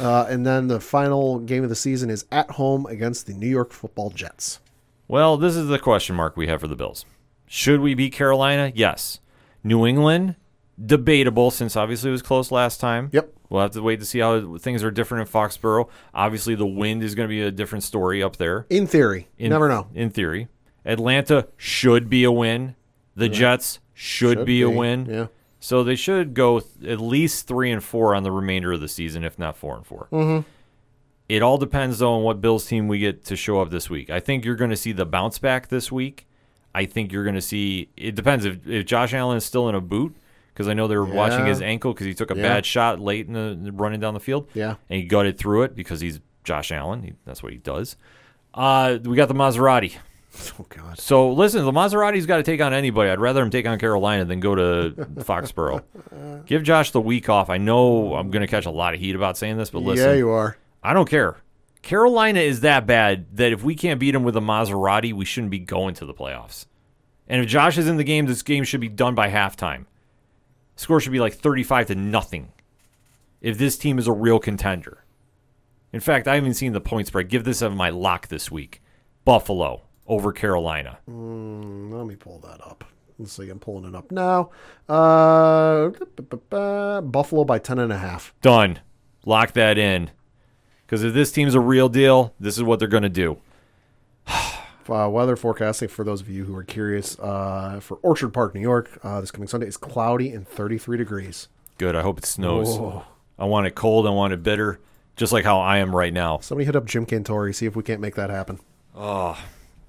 [0.00, 3.48] uh, and then the final game of the season is at home against the New
[3.48, 4.60] York football Jets.
[5.08, 7.04] Well, this is the question mark we have for the Bills.
[7.46, 8.70] Should we beat Carolina?
[8.74, 9.18] Yes.
[9.64, 10.36] New England,
[10.82, 13.10] debatable since obviously it was close last time.
[13.12, 13.34] Yep.
[13.50, 15.88] We'll have to wait to see how things are different in Foxborough.
[16.14, 18.64] Obviously, the wind is going to be a different story up there.
[18.70, 19.28] In theory.
[19.38, 19.88] In, never know.
[19.92, 20.48] In theory,
[20.84, 22.76] Atlanta should be a win.
[23.16, 25.06] The Jets should, Should be, a win.
[25.10, 25.26] yeah.
[25.58, 28.88] So they should go th- at least three and four on the remainder of the
[28.88, 30.48] season, if not four and 4 Mm-hmm.
[31.28, 34.10] It all depends though on what Bills team we get to show up this week.
[34.10, 36.26] I think you're going to see the bounce back this week.
[36.74, 37.88] I think you're going to see.
[37.96, 40.16] It depends if, if Josh Allen is still in a boot
[40.60, 42.42] because I know they were watching his ankle because he took a Yeah.
[42.42, 43.32] bad shot late in
[43.64, 44.50] the running down the field.
[44.52, 44.74] Yeah.
[44.90, 47.02] and he gutted through it because he's Josh Allen.
[47.02, 47.96] He, that's what he does.
[48.52, 49.96] Uh, we got the Maserati.
[50.60, 50.96] Oh, God.
[50.96, 53.10] So listen, the Maserati's got to take on anybody.
[53.10, 55.82] I'd rather him take on Carolina than go to Foxborough.
[56.46, 57.50] Give Josh the week off.
[57.50, 60.06] I know I'm going to catch a lot of heat about saying this, but listen,
[60.08, 60.56] yeah, you are.
[60.84, 61.36] I don't care.
[61.82, 65.50] Carolina is that bad that if we can't beat them with a Maserati, we shouldn't
[65.50, 66.66] be going to the playoffs.
[67.26, 69.86] And if Josh is in the game, this game should be done by halftime.
[70.80, 72.52] Score should be like 35 to nothing.
[73.42, 75.04] If this team is a real contender.
[75.92, 77.28] In fact, I haven't seen the point spread.
[77.28, 78.80] Give this as my lock this week.
[79.26, 80.98] Buffalo over Carolina.
[81.06, 82.84] Let me pull that up.
[83.18, 83.50] Let's see.
[83.50, 84.52] I'm pulling it up now.
[84.88, 85.90] Uh,
[87.02, 88.32] Buffalo by 10 and a half.
[88.40, 88.78] Done.
[89.26, 90.10] Lock that in.
[90.86, 93.36] Because if this team's a real deal, this is what they're going to do.
[94.90, 98.60] Uh, weather forecasting for those of you who are curious uh, for Orchard Park, New
[98.60, 101.48] York, uh, this coming Sunday is cloudy and 33 degrees.
[101.78, 101.94] Good.
[101.94, 102.76] I hope it snows.
[102.76, 103.04] Whoa.
[103.38, 104.06] I want it cold.
[104.06, 104.80] I want it bitter.
[105.16, 106.38] Just like how I am right now.
[106.38, 108.58] Somebody hit up Jim Cantore, see if we can't make that happen.
[108.94, 109.38] Oh,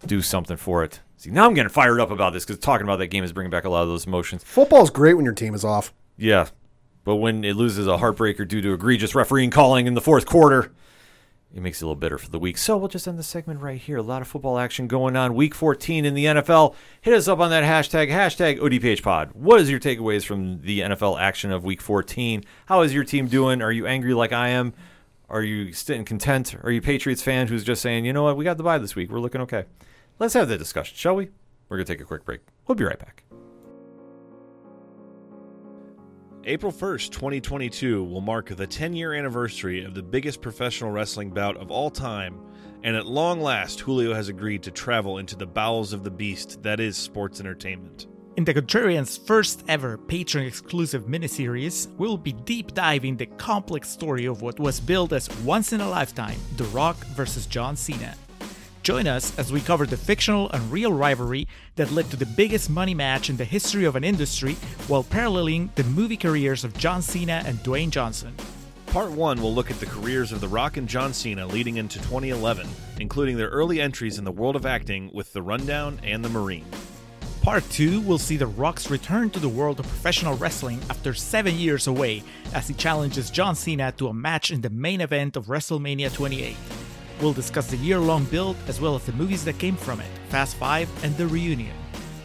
[0.05, 0.99] do something for it.
[1.17, 3.51] See, now I'm getting fired up about this because talking about that game is bringing
[3.51, 4.43] back a lot of those emotions.
[4.43, 5.93] Football's great when your team is off.
[6.17, 6.47] Yeah.
[7.03, 10.71] But when it loses a heartbreaker due to egregious refereeing calling in the fourth quarter,
[11.53, 12.57] it makes it a little bitter for the week.
[12.57, 13.97] So we'll just end the segment right here.
[13.97, 15.35] A lot of football action going on.
[15.35, 16.75] Week 14 in the NFL.
[17.01, 19.35] Hit us up on that hashtag, hashtag ODPHpod.
[19.35, 22.43] What is your takeaways from the NFL action of week 14?
[22.67, 23.61] How is your team doing?
[23.61, 24.73] Are you angry like I am?
[25.29, 26.55] Are you sitting content?
[26.63, 28.95] Are you Patriots fan who's just saying, you know what, we got the bye this
[28.95, 29.11] week.
[29.11, 29.65] We're looking okay.
[30.19, 31.29] Let's have that discussion, shall we?
[31.69, 32.41] We're going to take a quick break.
[32.67, 33.23] We'll be right back.
[36.43, 41.55] April 1st, 2022 will mark the 10 year anniversary of the biggest professional wrestling bout
[41.57, 42.41] of all time,
[42.83, 46.63] and at long last, Julio has agreed to travel into the bowels of the beast
[46.63, 48.07] that is sports entertainment.
[48.37, 54.25] In the Contrarian's first ever Patreon exclusive miniseries, we'll be deep diving the complex story
[54.25, 58.15] of what was billed as once in a lifetime The Rock versus John Cena.
[58.83, 62.67] Join us as we cover the fictional and real rivalry that led to the biggest
[62.67, 64.55] money match in the history of an industry
[64.87, 68.35] while paralleling the movie careers of John Cena and Dwayne Johnson.
[68.87, 71.99] Part 1 will look at the careers of The Rock and John Cena leading into
[71.99, 72.67] 2011,
[72.99, 76.65] including their early entries in the world of acting with The Rundown and The Marine.
[77.43, 81.55] Part 2 will see The Rock's return to the world of professional wrestling after seven
[81.55, 82.23] years away
[82.53, 86.57] as he challenges John Cena to a match in the main event of WrestleMania 28.
[87.21, 90.07] We'll discuss the year long build as well as the movies that came from it
[90.29, 91.75] Fast 5 and The Reunion.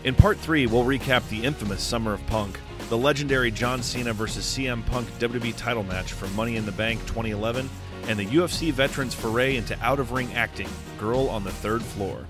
[0.05, 4.45] In Part 3, we'll recap the infamous Summer of Punk, the legendary John Cena vs.
[4.45, 7.69] CM Punk WWE title match from Money in the Bank 2011,
[8.09, 10.69] and the UFC veterans foray into out of ring acting,
[10.99, 12.25] Girl on the Third Floor.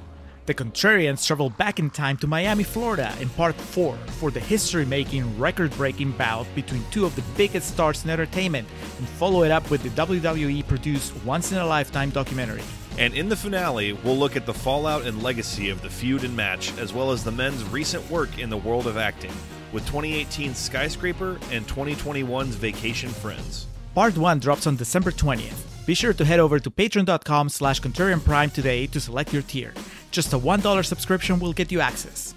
[0.47, 4.87] The Contrarians travel back in time to Miami, Florida in part 4 for the history
[4.87, 8.69] making, record breaking bout between two of the biggest stars in entertainment
[8.99, 12.63] and follow it up with the WWE produced Once in a Lifetime documentary.
[12.97, 16.37] And in the finale, we'll look at the fallout and legacy of the feud and
[16.37, 19.33] match, as well as the men's recent work in the world of acting,
[19.73, 23.67] with 2018's Skyscraper and 2021's Vacation Friends.
[23.97, 25.87] Part 1 drops on December 20th.
[25.87, 29.73] Be sure to head over to patreon.com slash Contrarian Prime today to select your tier.
[30.17, 32.35] Just a $1 subscription will get you access.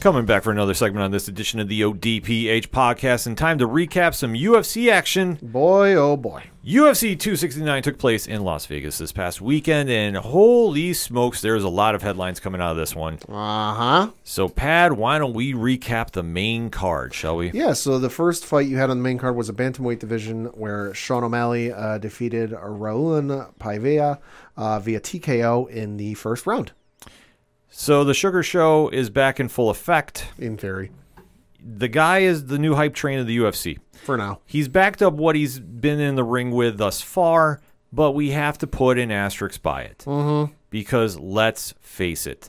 [0.00, 3.66] Coming back for another segment on this edition of the ODPH podcast, and time to
[3.66, 5.36] recap some UFC action.
[5.42, 6.44] Boy, oh boy.
[6.64, 11.68] UFC 269 took place in Las Vegas this past weekend, and holy smokes, there's a
[11.68, 13.14] lot of headlines coming out of this one.
[13.28, 14.10] Uh huh.
[14.22, 17.50] So, Pad, why don't we recap the main card, shall we?
[17.50, 20.46] Yeah, so the first fight you had on the main card was a bantamweight division
[20.54, 24.18] where Sean O'Malley uh, defeated Raul Paiva
[24.56, 26.72] uh, via TKO in the first round.
[27.78, 30.28] So, the Sugar Show is back in full effect.
[30.38, 30.90] In theory,
[31.62, 33.78] The guy is the new hype train of the UFC.
[33.92, 34.40] for now.
[34.46, 37.60] He's backed up what he's been in the ring with thus far,
[37.92, 40.04] but we have to put an asterisk by it.
[40.06, 40.54] Mm-hmm.
[40.70, 42.48] Because let's face it,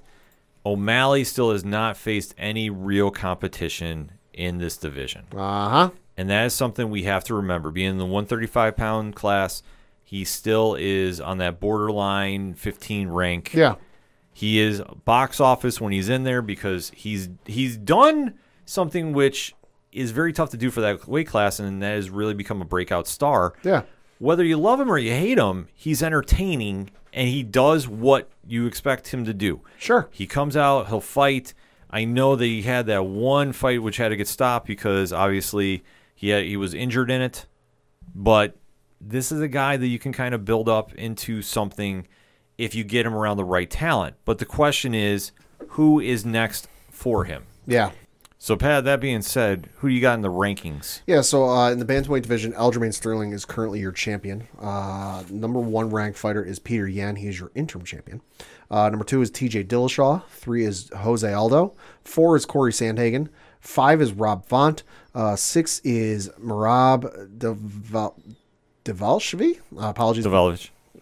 [0.65, 5.25] O'Malley still has not faced any real competition in this division.
[5.35, 5.89] Uh huh.
[6.15, 7.69] And that is something we have to remember.
[7.69, 9.61] Being in the 135 pound class,
[10.05, 13.53] he still is on that borderline 15 rank.
[13.53, 13.75] Yeah.
[14.37, 18.35] He is box office when he's in there because he's he's done
[18.65, 19.55] something which
[19.91, 22.65] is very tough to do for that weight class, and that has really become a
[22.65, 23.55] breakout star.
[23.63, 23.81] Yeah.
[24.19, 28.67] Whether you love him or you hate him, he's entertaining and he does what you
[28.67, 29.61] expect him to do.
[29.79, 30.07] Sure.
[30.11, 31.55] He comes out, he'll fight.
[31.89, 35.83] I know that he had that one fight which had to get stopped because obviously
[36.13, 37.47] he had, he was injured in it.
[38.13, 38.55] But
[39.01, 42.07] this is a guy that you can kind of build up into something
[42.57, 44.15] if you get him around the right talent.
[44.25, 45.31] But the question is,
[45.69, 47.45] who is next for him?
[47.65, 47.91] Yeah.
[48.39, 51.01] So, Pat, that being said, who do you got in the rankings?
[51.07, 54.47] Yeah, so uh, in the bantamweight division, Aljamain Sterling is currently your champion.
[54.61, 57.15] Uh, number one ranked fighter is Petr Yan.
[57.15, 58.21] He is your interim champion.
[58.69, 60.23] Uh, number two is TJ Dillashaw.
[60.29, 61.73] Three is Jose Aldo.
[62.03, 63.29] Four is Corey Sandhagen.
[63.59, 64.83] Five is Rob Font.
[65.15, 68.21] Uh, six is Marab Deval-
[68.85, 69.57] Devalshvi.
[69.75, 70.25] Uh, apologies.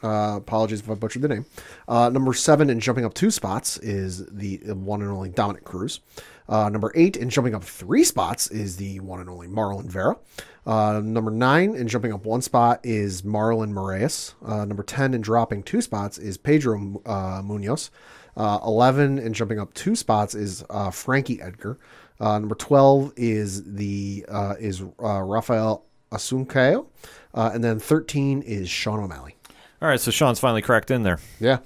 [0.04, 1.46] Uh, apologies if I butchered the name.
[1.88, 6.02] Uh, number seven and jumping up two spots is the one and only Dominick Cruz.
[6.48, 10.18] Uh, number eight and jumping up three spots is the one and only Marlon Vera.
[10.66, 14.34] Uh, number nine and jumping up one spot is Marlon Moraes.
[14.44, 17.90] Uh, number 10 and dropping two spots is Pedro uh, Munhoz.
[18.38, 21.80] Uh, 11 and jumping up two spots is Frankie Edgar.
[22.20, 26.88] Uh, number 12 is the uh, is Raphael Assunção.
[27.34, 29.36] Uh, and then 13 is Sean O'Malley.
[29.82, 31.20] All right, so Sean's finally cracked in there.
[31.40, 31.60] Yeah.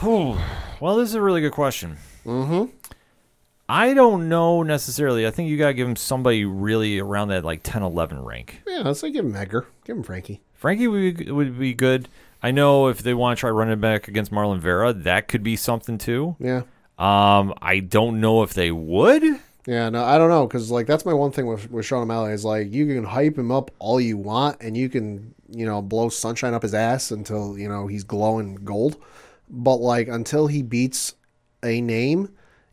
[0.00, 0.36] Whew.
[0.80, 1.96] Well, this is a really good question.
[2.24, 2.74] Mm-hmm.
[3.68, 5.26] I don't know necessarily.
[5.26, 8.62] I think you got to give him somebody really around that like 10, 11 rank.
[8.66, 9.66] Yeah, let's say give him Edgar.
[9.84, 10.42] Give him Frankie.
[10.54, 12.08] Frankie would be, would be good.
[12.42, 15.56] I know if they want to try running back against Marlon Vera, that could be
[15.56, 16.36] something too.
[16.38, 16.62] Yeah.
[16.98, 19.22] Um, I don't know if they would.
[19.66, 22.32] Yeah, no, I don't know because like that's my one thing with with Sean O'Malley
[22.32, 25.82] is like you can hype him up all you want and you can you know
[25.82, 28.96] blow sunshine up his ass until you know he's glowing gold.
[29.48, 31.14] but like until he beats
[31.64, 32.28] a name,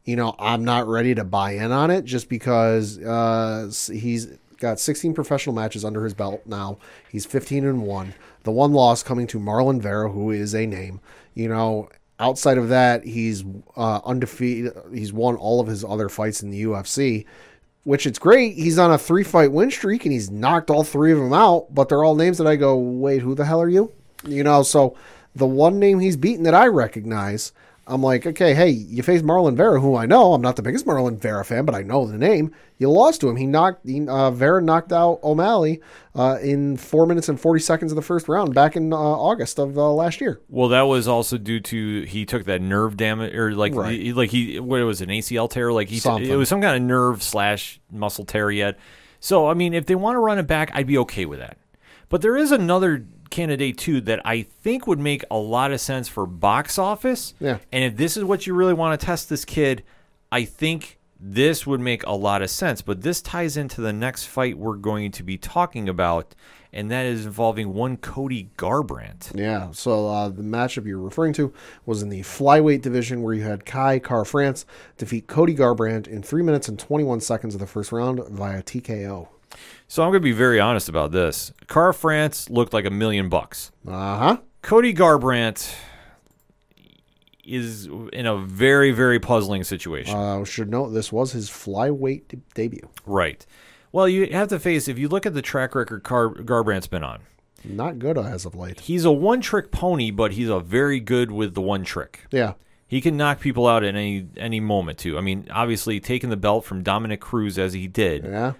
[0.06, 4.28] you know, I'm not ready to buy in on it just because uh, he's
[4.58, 6.78] got 16 professional matches under his belt now.
[7.10, 8.14] He's 15 and 1.
[8.44, 11.00] The one loss coming to Marlon Vera, who is a name.
[11.34, 11.90] You know,
[12.24, 13.44] outside of that, he's
[13.76, 14.74] uh, undefeated.
[14.94, 17.26] He's won all of his other fights in the UFC,
[17.84, 18.56] which it's great.
[18.56, 21.74] He's on a three fight win streak and he's knocked all three of them out,
[21.76, 23.92] but they're all names that I go, wait, who the hell are you?
[24.26, 24.96] You know, so
[25.36, 27.52] the one name he's beaten that I recognize,
[27.86, 30.34] I'm like, okay, hey, you face Marlon Vera, who I know.
[30.34, 32.54] I'm not the biggest Marlon Vera fan, but I know the name.
[32.78, 33.36] You lost to him.
[33.36, 35.82] He knocked he, uh, Vera knocked out O'Malley
[36.16, 39.60] uh, in four minutes and 40 seconds of the first round back in uh, August
[39.60, 40.40] of uh, last year.
[40.48, 44.00] Well, that was also due to he took that nerve damage, or like, Right.
[44.00, 45.74] he, like he what it was an ACL tear?
[45.74, 48.80] Like he, t- it was some kind of nerve slash muscle tear yet.
[49.20, 51.58] So I mean, if they want to run it back, I'd be okay with that.
[52.08, 56.08] But there is another candidate too that I think would make a lot of sense
[56.08, 57.34] for box office.
[57.40, 57.58] Yeah.
[57.72, 59.84] And if this is what you really want to test this kid,
[60.32, 62.82] I think this would make a lot of sense.
[62.82, 66.36] But this ties into the next fight we're going to be talking about,
[66.72, 69.32] and that is involving one Cody Garbrandt.
[69.34, 71.54] Yeah, so uh, the matchup you're referring to
[71.86, 74.66] was in the flyweight division where you had Kai Kara France
[74.98, 79.30] defeat Cody Garbrandt in 3 minutes and 21 seconds of the first round via TKO.
[79.94, 81.54] So I'm going to be very honest about this.
[81.68, 83.72] Kara France looked like a million bucks.
[83.88, 84.38] Uh huh.
[84.64, 85.72] Cody Garbrandt
[87.46, 90.16] is in a very, very puzzling situation.
[90.18, 92.90] Uh, should note this was his flyweight de- debut.
[93.06, 93.46] right.
[93.92, 97.04] Well, you have to face, if you look at the track record Car- Garbrandt's been
[97.04, 97.20] on,
[97.64, 98.80] Not good as of late.
[98.80, 102.26] he's a one trick pony, but he's a very good with the one trick.
[102.32, 102.54] Yeah.
[102.88, 105.20] He can knock people out at any any moment too.
[105.20, 108.54] I mean, obviously taking the belt from Dominick Cruz as he did Yeah.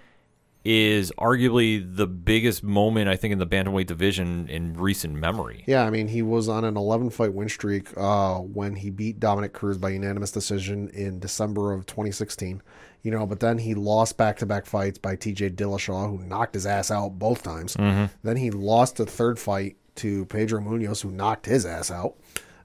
[0.64, 5.62] Is arguably the biggest moment I think in the bantamweight division in recent memory.
[5.66, 9.20] Yeah, I mean, he was on an 11 fight win streak uh, when he beat
[9.20, 12.62] Dominick Cruz by unanimous decision in December of 2016.
[13.02, 16.54] You know, but then he lost back to back fights by TJ Dillashaw, who knocked
[16.54, 17.74] his ass out both times.
[18.22, 22.16] Then he lost the third fight to Pedro Munhoz, who knocked his ass out.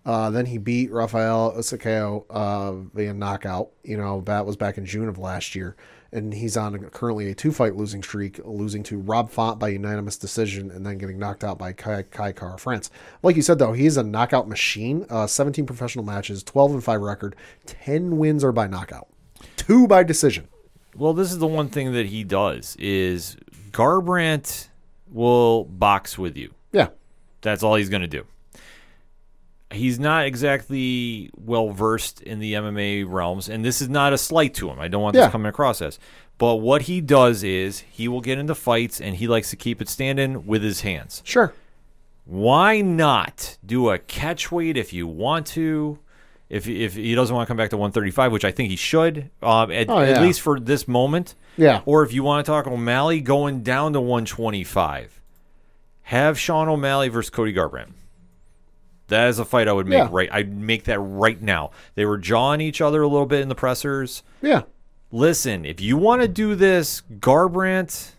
[0.06, 3.72] Uh, then he beat Raphael Assunção uh, via knockout.
[3.84, 5.76] You know, that was back in June of last year.
[6.12, 9.70] And he's on a, currently a two fight losing streak, losing to Rob Font by
[9.70, 12.90] unanimous decision and then getting knocked out by Kai, Kai Kara France.
[13.22, 15.06] Like you said, though, he's a knockout machine.
[15.10, 17.36] Uh, 17 professional matches, 12 and 5 record,
[17.66, 19.08] 10 wins are by knockout,
[19.56, 20.48] two by decision.
[20.96, 23.38] Well, this is the one thing that he does is
[23.72, 24.70] Garbrandt
[25.12, 26.54] will box with you.
[26.72, 26.90] Yeah.
[27.42, 28.26] That's all he's going to do.
[29.72, 34.54] He's not exactly well versed in the MMA realms, and this is not a slight
[34.56, 34.80] to him.
[34.80, 35.26] I don't want Yeah.
[35.26, 36.00] this coming across as.
[36.40, 39.82] But what he does is he will get into fights and he likes to keep
[39.82, 41.22] it standing with his hands.
[41.26, 41.54] Sure.
[42.26, 46.00] Why not do a catch weight if you want to?
[46.50, 49.30] If, if he doesn't want to come back to 135, which I think he should,
[49.44, 51.36] um, at, Oh, at least for this moment.
[51.58, 51.82] Yeah.
[51.86, 55.22] Or if you want to talk O'Malley going down to 125,
[56.04, 57.92] have Sean O'Malley versus Cody Garbrandt.
[59.10, 60.08] That is a fight I would make Yeah.
[60.12, 60.30] right.
[60.32, 61.72] I'd make that right now.
[61.96, 64.24] They were jawing each other a little bit in the pressers.
[64.42, 64.64] Yeah.
[65.12, 68.12] Listen, if you want to do this, Garbrandt,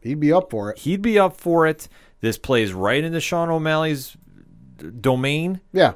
[0.00, 0.78] He'd be up for it.
[0.78, 1.88] he'd be up for it.
[2.20, 4.16] This plays right into Sean O'Malley's
[5.00, 5.60] domain.
[5.72, 5.94] Yeah.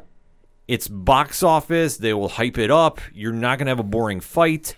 [0.68, 1.96] It's box office.
[1.96, 3.00] They will hype it up.
[3.12, 4.74] You're not going to have a boring fight,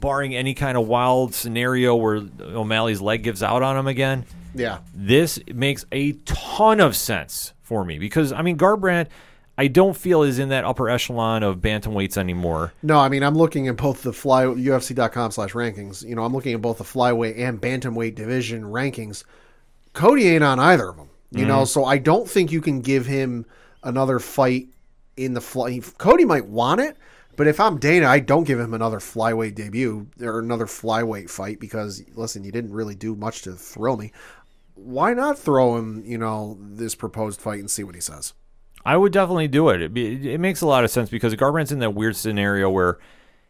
[0.00, 4.24] barring any kind of wild scenario where O'Malley's leg gives out on him again.
[4.54, 4.78] Yeah.
[4.94, 9.08] This makes a ton of sense for me because, I mean, Garbrandt,
[9.56, 12.72] I don't feel is in that upper echelon of bantamweights anymore.
[12.82, 16.06] No, I mean I'm looking at both the fly UFC.com slash rankings.
[16.06, 19.24] You know, I'm looking at both the flyweight and bantamweight division rankings.
[19.92, 21.08] Cody ain't on either of them.
[21.30, 21.64] You know, mm-hmm.
[21.66, 23.46] so I don't think you can give him
[23.82, 24.68] another fight
[25.16, 25.80] in the fly.
[25.96, 26.96] Cody might want it,
[27.36, 31.58] but if I'm Dana, I don't give him another flyweight debut or another flyweight fight
[31.60, 34.12] because listen, you didn't really do much to thrill me.
[34.74, 38.32] Why not throw him, you know, this proposed fight and see what he says?
[38.84, 39.80] I would definitely do it.
[39.80, 42.98] It, be- it makes a lot of sense because Garbrandt's in that weird scenario where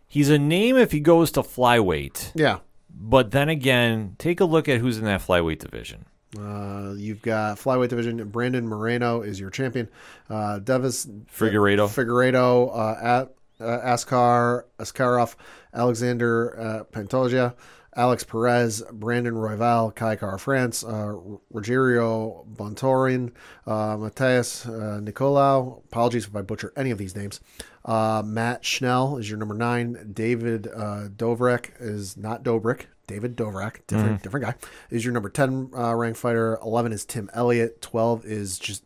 [0.07, 2.59] he's a name if he goes to flyweight, Yeah.
[2.91, 6.05] but then again, take a look at who's in that flyweight division.
[6.39, 8.23] Uh, you've got flyweight division.
[8.29, 9.89] Brandon Moreno is your champion.
[10.29, 11.89] Uh, Devis Figueiredo.
[11.89, 15.37] Figueredo, uh, at, uh, Askar Askarov,
[15.73, 17.55] Alexander uh, Pantoja,
[17.95, 21.15] Alex Perez, Brandon Royval, Kai Kara France, uh,
[21.53, 23.33] Rogerio Bontorin,
[23.67, 25.85] uh, Mateus uh, Nicolau.
[25.85, 27.41] Apologies if I butcher any of these names.
[27.85, 30.13] Uh, Matt Schnell is your number nine.
[30.13, 32.87] David uh, Dobrek is not Dobrik.
[33.09, 34.55] David Dobrak, different different guy,
[34.89, 36.59] is your number ten uh, ranked fighter.
[36.63, 37.83] Eleven is Tim Elliott.
[37.83, 38.85] Twelve is just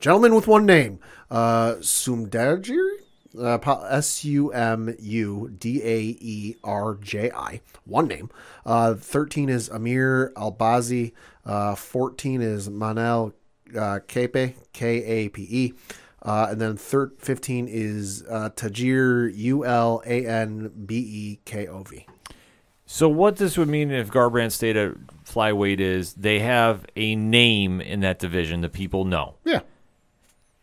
[0.00, 0.98] Gentleman with one name,
[1.30, 2.96] uh, Sumdajiri,
[3.38, 8.30] S U M U D A E R J I, one name.
[8.64, 11.12] Uh, 13 is Amir Albazi.
[11.44, 13.32] Uh, 14 is Manel
[13.78, 15.74] uh, Kape, K A P E.
[16.22, 21.66] Uh, and then thir- 15 is uh, Tagir, U L A N B E K
[21.66, 22.06] O V.
[22.84, 27.80] So what this would mean if Garbrandt stayed at flyweight is they have a name
[27.80, 29.36] in that division that people know.
[29.44, 29.60] Yeah.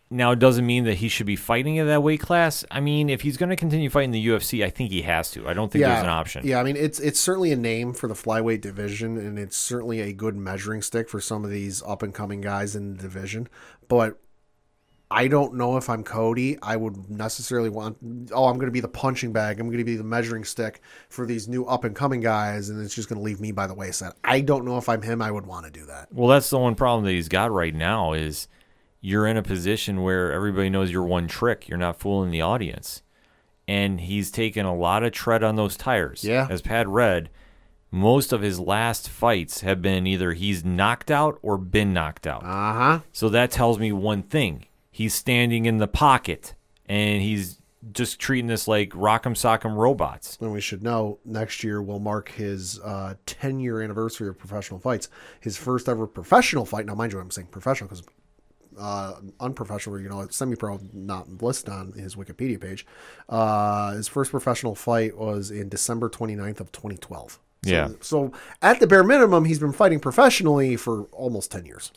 [0.10, 2.64] Now it doesn't mean that he should be fighting in that weight class.
[2.72, 5.48] I mean, if he's going to continue fighting the UFC, I think he has to.
[5.50, 6.48] I don't think there's an option.
[6.48, 10.00] Yeah, I mean it's it's certainly a name for the flyweight division, and it's certainly
[10.02, 13.50] a good measuring stick for some of these up and coming guys in the division.
[13.90, 14.18] But
[15.10, 16.58] I don't know if I'm Cody.
[16.62, 17.98] I would necessarily want.
[18.32, 19.60] Oh, I'm going to be the punching bag.
[19.60, 22.82] I'm going to be the measuring stick for these new up and coming guys, and
[22.84, 24.14] it's just going to leave me by the wayside.
[24.24, 25.22] I don't know if I'm him.
[25.22, 26.08] I would want to do that.
[26.12, 28.48] Well, that's the one problem that he's got right now is
[29.08, 31.70] you're in a position where everybody knows you're one trick.
[31.70, 33.04] You're not fooling the audience.
[33.66, 36.26] And he's taken a lot of tread on those tires.
[36.26, 36.46] Yeah.
[36.50, 37.30] As Pat read,
[37.90, 42.44] most of his last fights have been either he's knocked out or been knocked out.
[42.44, 43.00] Uh huh.
[43.14, 44.66] So that tells me one thing.
[44.92, 46.54] He's standing in the pocket
[46.86, 47.62] and he's
[47.94, 50.38] just treating this like rock'em sock'em robots.
[50.42, 54.82] And we should know next year will mark his uh, 10 year anniversary of professional
[54.82, 55.08] fights.
[55.40, 56.86] His first ever professional fight.
[56.86, 58.04] Now, mind you, I'm saying professional because
[58.80, 62.86] uh, unprofessional, you know, semi pro not listed on his Wikipedia page.
[63.30, 67.32] Uh, his first professional fight was in December 29th of 2012.
[67.34, 67.90] So, Yeah.
[68.02, 71.92] So at the bare minimum, he's been fighting professionally for almost 10 years.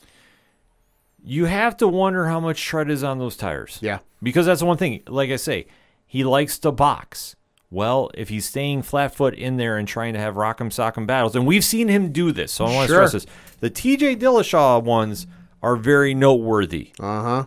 [1.23, 3.77] You have to wonder how much tread is on those tires.
[3.81, 3.99] Yeah.
[4.23, 5.03] Because that's the one thing.
[5.07, 5.67] Like I say,
[6.07, 7.35] he likes to box.
[7.69, 11.35] Well, if he's staying flat foot in there and trying to have rock'em sock'em battles,
[11.35, 13.07] and we've seen him do this, so I want to Sure.
[13.07, 13.33] stress this.
[13.61, 15.25] The TJ Dillashaw ones
[15.63, 17.45] are very noteworthy, Uh huh.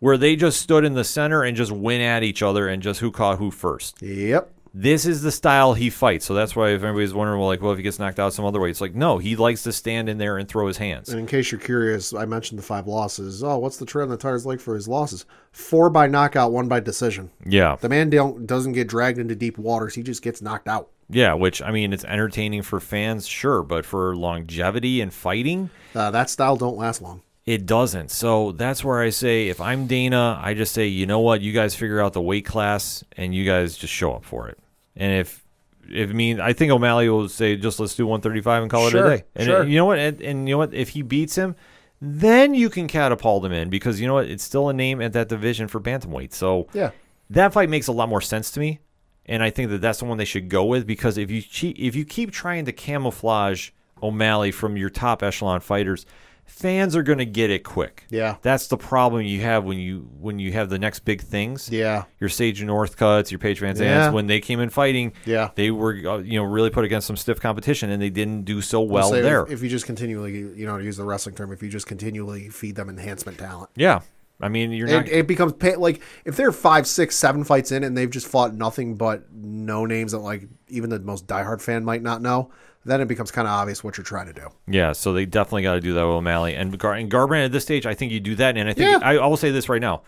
[0.00, 3.00] where they just stood in the center and just went at each other and just
[3.00, 4.00] who caught who first.
[4.02, 4.50] Yep.
[4.74, 6.24] This is the style he fights.
[6.24, 8.46] So that's why if anybody's wondering, well, like, well, if he gets knocked out some
[8.46, 11.10] other way, it's like, no, he likes to stand in there and throw his hands.
[11.10, 13.44] And in case you're curious, I mentioned the five losses.
[13.44, 15.26] Oh, what's the tread on the tires like for his losses?
[15.52, 17.30] Four by knockout, one by decision.
[17.44, 17.76] Yeah.
[17.78, 19.94] The man don't, doesn't get dragged into deep waters.
[19.94, 20.88] He just gets knocked out.
[21.10, 26.10] Yeah, which I mean, it's entertaining for fans, sure, but for longevity and fighting, Uh,
[26.12, 27.20] that style don't last long.
[27.44, 28.10] It doesn't.
[28.10, 31.52] So that's where I say, if I'm Dana, I just say, you know what, you
[31.52, 34.58] guys figure out the weight class and you guys just show up for it.
[34.96, 35.42] And if
[35.90, 38.94] if I mean, I think O'Malley will say, just let's do 135 and call it
[38.94, 39.24] a day.
[39.34, 39.64] And sure.
[39.64, 39.98] you know what?
[39.98, 40.72] And, and you know what?
[40.72, 41.56] If he beats him,
[42.00, 44.26] then you can catapult him in because you know what?
[44.26, 46.32] It's still a name at that division for bantamweight.
[46.32, 46.92] So Yeah.
[47.30, 48.78] that fight makes a lot more sense to me,
[49.26, 51.74] and I think that that's the one they should go with because if you che-
[51.76, 53.70] if you keep trying to camouflage
[54.02, 56.06] O'Malley from your top echelon fighters,
[56.52, 58.06] fans are going to get it quick.
[58.10, 58.36] Yeah.
[58.42, 61.70] that's the problem you have when you when you have the next big things.
[61.70, 62.04] Yeah.
[62.20, 64.10] Your Sage Northcutts, your Paige VanZants, Yeah.
[64.10, 65.50] when they came in fighting, Yeah.
[65.54, 68.60] they were uh, you know really put against some stiff competition, and they didn't do
[68.60, 69.46] so well Say if- there.
[69.48, 72.48] If, you just continually, you know, to use the wrestling term, if you just continually
[72.50, 74.00] feed them enhancement talent, yeah,
[74.40, 75.06] I mean you're not.
[75.06, 78.26] it, it becomes pay, like if they're five, six, seven fights in and they've just
[78.26, 82.50] fought nothing but no names that like even the most diehard fan might not know.
[82.84, 84.48] Then it becomes kind of obvious what you're trying to do.
[84.66, 87.52] Yeah, so they definitely got to do that with O'Malley and, Gar- and Garbrandt at
[87.52, 87.86] this stage.
[87.86, 88.98] I think you do that, and I think Yeah.
[89.06, 90.02] I, I will say this right now: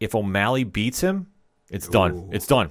[0.00, 1.26] if O'Malley beats him,
[1.68, 2.28] it's done.
[2.32, 2.70] It's done.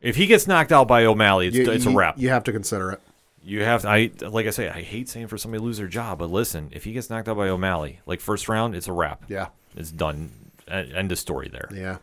[0.00, 2.18] If he gets knocked out by O'Malley, it's, You- it's a wrap.
[2.18, 3.00] You have to consider it.
[3.42, 5.88] You have to, I like I say, I hate saying for somebody to lose their
[5.88, 8.92] job, but listen, if he gets knocked out by O'Malley, like first round, it's a
[8.92, 9.24] wrap.
[9.28, 9.48] Yeah.
[9.74, 10.30] it's done.
[10.68, 11.68] End of story there.
[11.74, 11.96] Yeah.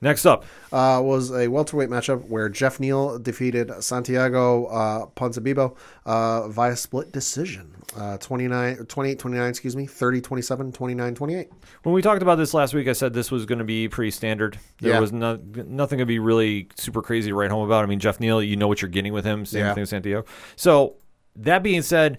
[0.00, 5.76] Next up, uh, was a welterweight matchup where Geoff Neal defeated Santiago uh, Ponzinibbio
[6.06, 7.74] uh, via split decision.
[7.96, 11.48] Uh, 29, 28 29, excuse me, 30 27, 29 28.
[11.82, 14.10] When we talked about this last week, I said this was going to be pretty
[14.12, 14.58] standard.
[14.80, 15.00] There Yeah.
[15.00, 17.82] was no, nothing to be really super crazy to write home about.
[17.82, 19.44] I mean, Geoff Neal, you know what you're getting with him.
[19.46, 19.74] Same Yeah.
[19.74, 20.24] thing with Santiago.
[20.54, 20.96] So
[21.36, 22.18] that being said,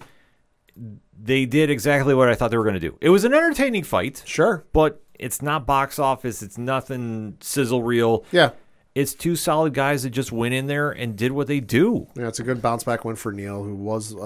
[1.22, 2.98] they did exactly what I thought they were going to do.
[3.00, 4.64] It was an entertaining fight, Sure.
[4.72, 6.42] but it's not box office.
[6.42, 8.24] It's nothing sizzle reel.
[8.32, 8.50] Yeah.
[8.92, 12.08] It's two solid guys that just went in there and did what they do.
[12.16, 14.18] Yeah, it's a good bounce back win for Neal, who was uh,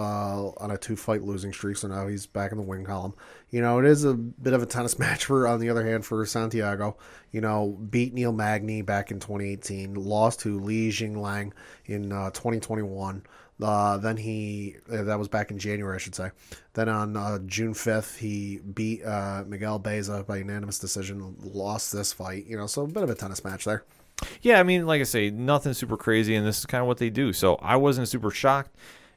[0.57, 3.13] on a two fight losing streak, so now he's back in the win column.
[3.51, 6.07] You know, it is a bit of a tennis match for, on the other hand,
[6.07, 6.97] for Santiago.
[7.31, 11.53] You know, beat Neil Magny back in 2018, lost to Li Jingliang
[11.85, 13.23] in uh, 2021.
[13.63, 16.31] Uh, then he, uh, that was back in January, I should say.
[16.73, 22.13] Then on uh, June 5th, he beat uh, Miguel Baeza by unanimous decision, lost this
[22.13, 22.47] fight.
[22.47, 23.85] You know, so a bit of a tennis match there.
[24.43, 26.99] Yeah, I mean, like I say, nothing super crazy, and this is kind of what
[26.99, 27.33] they do.
[27.33, 28.75] So I wasn't super shocked.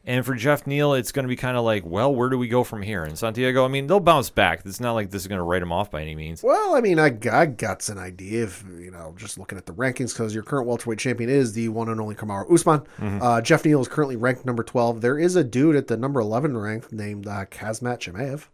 [0.08, 2.48] And for Geoff Neal, it's going to be kind of like, well, where do we
[2.48, 3.04] go from here?
[3.04, 4.62] And Santiago, I mean, they'll bounce back.
[4.64, 6.42] It's not like this is going to write him off by any means.
[6.42, 9.74] Well, I mean, I, I got an idea if, you know, just looking at the
[9.74, 12.84] rankings, because your current welterweight champion is the one and only Kamaru Usman.
[13.22, 15.02] Uh, Geoff Neal is currently ranked number 12.
[15.02, 18.48] There is a dude at the number 11 rank named uh, Khamzat Chimaev.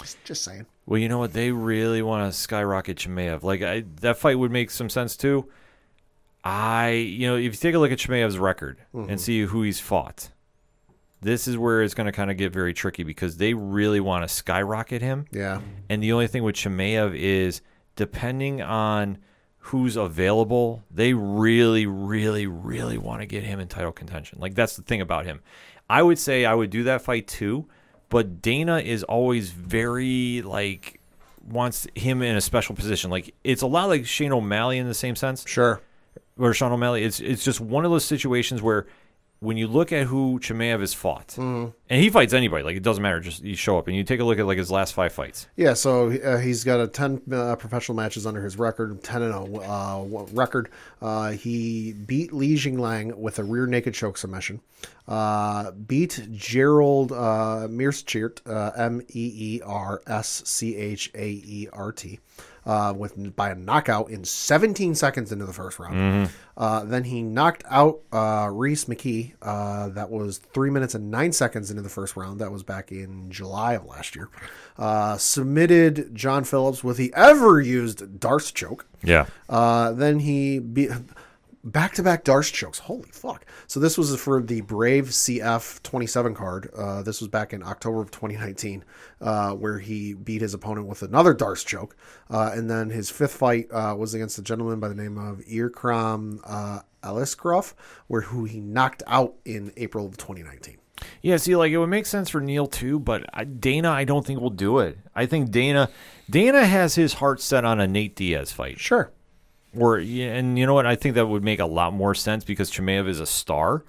[0.00, 0.66] Just, just saying.
[0.86, 1.32] Well, you know what?
[1.32, 3.44] They really want to skyrocket Chimaev.
[3.44, 5.48] Like I, that fight would make some sense too.
[6.42, 9.78] I, you know, if you take a look at Chimaev's record and see who he's
[9.78, 10.30] fought,
[11.22, 14.22] this is where it's going to kind of get very tricky because they really want
[14.24, 15.26] to skyrocket him.
[15.30, 15.60] Yeah.
[15.88, 17.62] And the only thing with Chimaev is
[17.96, 19.18] depending on
[19.58, 24.38] who's available, they really, really, really want to get him in title contention.
[24.40, 25.40] Like that's the thing about him.
[25.88, 27.66] I would say I would do that fight too,
[28.08, 31.00] but Dana is always very like
[31.48, 33.10] wants him in a special position.
[33.10, 35.80] Like it's a lot like Shane O'Malley in the same sense Sure.
[36.38, 37.04] or Sean O'Malley.
[37.04, 38.86] It's it's just one of those situations where
[39.42, 43.02] when you look at who Chimaev has fought, and he fights anybody, like it doesn't
[43.02, 43.18] matter.
[43.18, 45.48] Just you show up and you take a look at like his last five fights.
[45.56, 49.32] Yeah, so uh, he's got a 10 uh, professional matches under his record, 10 and
[49.32, 50.70] 0 uh, record.
[51.00, 54.60] Uh, he beat Li Jingliang with a rear naked choke submission.
[55.08, 61.68] Uh, beat Gerald uh, Meerschaert, uh, M E E R S C H A E
[61.72, 62.20] R T.
[62.64, 66.30] Uh, with by a knockout in 17 seconds into the first round.
[66.56, 69.32] Uh, then he knocked out uh, Rhys McKee.
[69.42, 72.40] Uh, that was three minutes and nine seconds into the first round.
[72.40, 74.28] That was back in July of last year.
[74.78, 78.86] Uh, submitted John Phillips with the ever used D'Arce choke.
[79.02, 80.90] Yeah, Uh, then he beat
[81.64, 82.78] back to back D'Arce chokes.
[82.80, 83.46] Holy fuck.
[83.66, 86.70] So this was for the Brave CF 27 card.
[86.76, 88.84] Uh, this was back in October of 2019,
[89.20, 91.96] uh, where he beat his opponent with another D'Arce choke.
[92.30, 95.38] Uh, and then his fifth fight uh, was against a gentleman by the name of
[95.40, 97.74] Ikram uh, Aliskerov,
[98.06, 100.78] where who he knocked out in April of 2019.
[101.22, 101.36] yeah.
[101.36, 103.24] See, like it would make sense for Neal too, but
[103.60, 104.98] Dana, I don't think will do it.
[105.14, 105.88] I think Dana,
[106.28, 108.78] Dana has his heart set on a Nate Diaz fight.
[108.78, 109.12] Sure.
[109.76, 110.86] Or and you know what?
[110.86, 113.84] I think that would make a lot more sense because Chimaev is a star.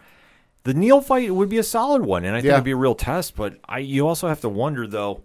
[0.64, 2.54] The Neal fight would be a solid one, and I think Yeah.
[2.54, 3.36] it'd be a real test.
[3.36, 5.22] But I, you also have to wonder though.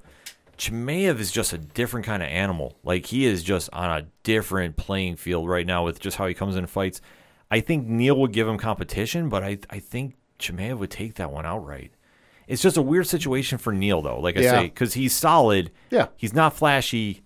[0.57, 2.77] Chimaev is just a different kind of animal.
[2.83, 6.35] Like he is just on a different playing field right now with just how he
[6.35, 7.01] comes in fights.
[7.51, 11.31] I think Neal would give him competition, but I I think Chimaev would take that
[11.31, 11.93] one outright.
[12.49, 14.19] It's just a weird situation for Neal though.
[14.19, 14.51] Like I Yeah.
[14.51, 15.71] say, because he's solid.
[15.91, 16.09] Yeah.
[16.17, 17.23] he's not flashy.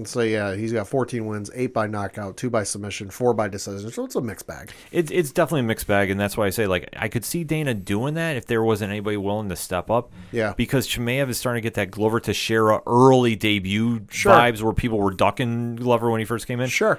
[0.00, 3.48] And so, yeah, he's got 14 wins, 8 by knockout, 2 by submission, 4 by
[3.48, 3.90] decision.
[3.90, 4.70] So it's a mixed bag.
[4.92, 7.44] It's it's definitely a mixed bag, and that's why I say like I could see
[7.44, 10.10] Dana doing that if there wasn't anybody willing to step up.
[10.32, 10.54] Yeah.
[10.56, 14.32] because Chimaev is starting to get that Glover to Teixeira early debut Sure.
[14.32, 16.68] vibes where people were ducking Glover when he first came in.
[16.70, 16.98] Sure.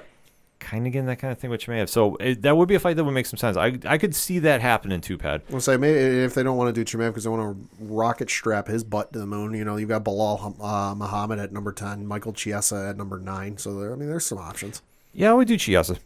[0.62, 1.88] Kind of getting that kind of thing with Chimaev.
[1.88, 3.56] So it, that would be a fight that would make some sense.
[3.56, 5.42] I I could see that happening too, Pad.
[5.52, 8.30] I'll say maybe if they don't want to do Chimaev because they want to rocket
[8.30, 11.72] strap his butt to the moon, you know, you've got Belal uh, Muhammad at number
[11.72, 13.58] 10, Michael Chiesa at number 9.
[13.58, 14.80] So, there, I mean, there's some options.
[15.12, 15.96] Yeah, I would do Chiesa.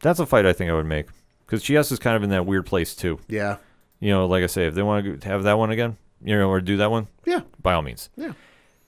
[0.00, 1.06] That's a fight I think I would make
[1.44, 3.18] because Chiesa is kind of in that weird place too.
[3.28, 3.56] Yeah.
[4.00, 6.48] You know, like I say, if they want to have that one again, you know,
[6.48, 7.40] or do that one, Yeah.
[7.60, 8.08] by all means.
[8.16, 8.32] Yeah.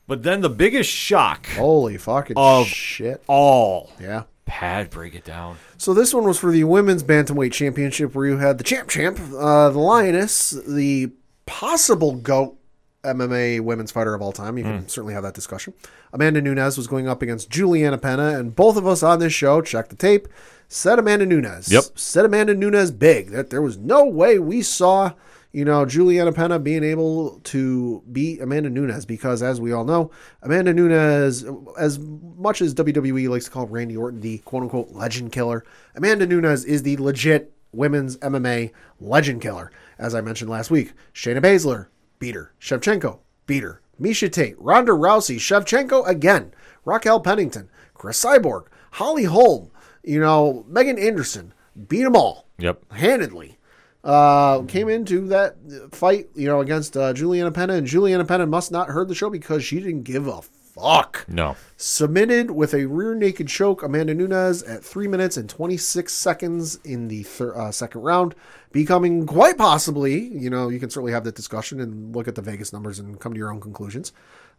[0.06, 3.22] But then the biggest shock Holy fucking Of- shit.
[3.26, 4.22] all Yeah.
[4.48, 5.58] Pad, break it down.
[5.76, 9.20] So this one was for the women's bantamweight championship, where you had the champ, champ,
[9.38, 11.12] uh, the lioness, the
[11.46, 12.58] possible goat
[13.04, 14.58] MMA women's fighter of all time.
[14.58, 15.74] You can certainly have that discussion.
[16.12, 19.60] Amanda Nunes was going up against Juliana Pena, and both of us on this show,
[19.60, 20.26] check the tape,
[20.66, 21.70] said Amanda Nunes.
[21.70, 21.84] Yep.
[21.94, 23.28] Said Amanda Nunes big.
[23.30, 25.12] That there was no way we saw,
[25.58, 30.12] you know, Juliana Pena being able to beat Amanda Nunes because, as we all know,
[30.42, 31.44] Amanda Nunes,
[31.76, 35.64] as much as WWE likes to call Randy Orton the quote unquote legend killer,
[35.96, 38.70] Amanda Nunes is the legit women's MMA
[39.00, 39.72] legend killer.
[39.98, 41.88] As I mentioned last week, Shayna Baszler
[42.20, 43.18] beat her, Shevchenko
[43.48, 46.52] beat her, Miesha Tate, Ronda Rousey, Shevchenko again,
[46.84, 49.72] Raquel Pennington, Cris Cyborg, Holly Holm,
[50.04, 51.52] you know, Megan Anderson,
[51.88, 52.92] beat them all Yep.
[52.92, 53.57] handedly.
[54.04, 55.56] Uh, came into that
[55.92, 59.28] fight, you know, against uh, Juliana Pena, and Juliana Pena must not heard the show
[59.28, 61.24] because she didn't give a fuck.
[61.28, 61.56] No.
[61.76, 67.08] Submitted with a rear naked choke, Amanda Nunes at three minutes and 26 seconds in
[67.08, 68.34] the thir- uh, second round,
[68.72, 72.42] becoming quite possibly, you know, you can certainly have that discussion and look at the
[72.42, 74.12] Vegas numbers and come to your own conclusions.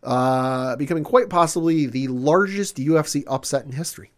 [0.03, 4.11] Uh, becoming quite possibly the largest UFC upset in history.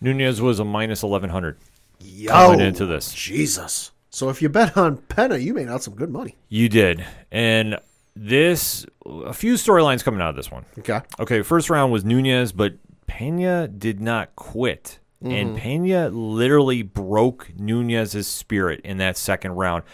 [0.00, 1.58] Nunes was a minus 1100
[2.00, 3.12] Yo, coming into this.
[3.12, 3.92] Jesus.
[4.10, 6.36] So if you bet on Pena, you made out some good money.
[6.48, 7.04] You did.
[7.30, 7.78] And
[8.14, 10.64] this, a few storylines coming out of this one.
[10.78, 11.00] Okay.
[11.18, 12.74] Okay, first round was Nunes, but
[13.06, 14.98] Pena did not quit.
[15.22, 19.84] And Pena literally broke Nunes's spirit in that second round.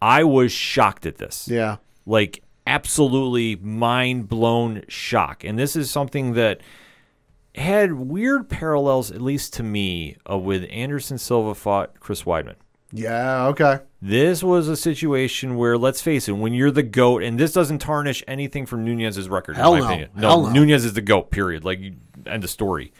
[0.00, 1.46] I was shocked at this.
[1.46, 1.76] Yeah.
[2.04, 5.44] Like absolutely mind blown shock.
[5.44, 6.62] And this is something that
[7.54, 12.56] had weird parallels, at least to me, uh, with Anderson Silva fought Chris Weidman.
[12.92, 13.46] Yeah.
[13.46, 13.80] Okay.
[14.00, 17.78] This was a situation where, let's face it, when you're the GOAT, and this doesn't
[17.78, 19.92] tarnish anything from Nunes's record, Hell in my no.
[19.92, 20.10] opinion.
[20.18, 20.52] Hell no.
[20.52, 21.64] Nunes is the GOAT, period.
[21.64, 21.80] Like,
[22.26, 22.92] end of story.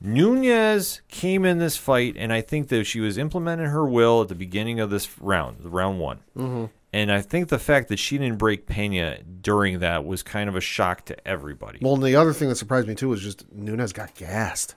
[0.00, 4.28] Nunes came in this fight, and I think that she was implementing her will at
[4.28, 6.18] the beginning of this round, the round one.
[6.36, 6.64] Mm-hmm.
[6.92, 10.56] And I think the fact that she didn't break Pena during that was kind of
[10.56, 11.78] a shock to everybody.
[11.80, 14.74] Well, and the other thing that surprised me too was just Nunes got gassed.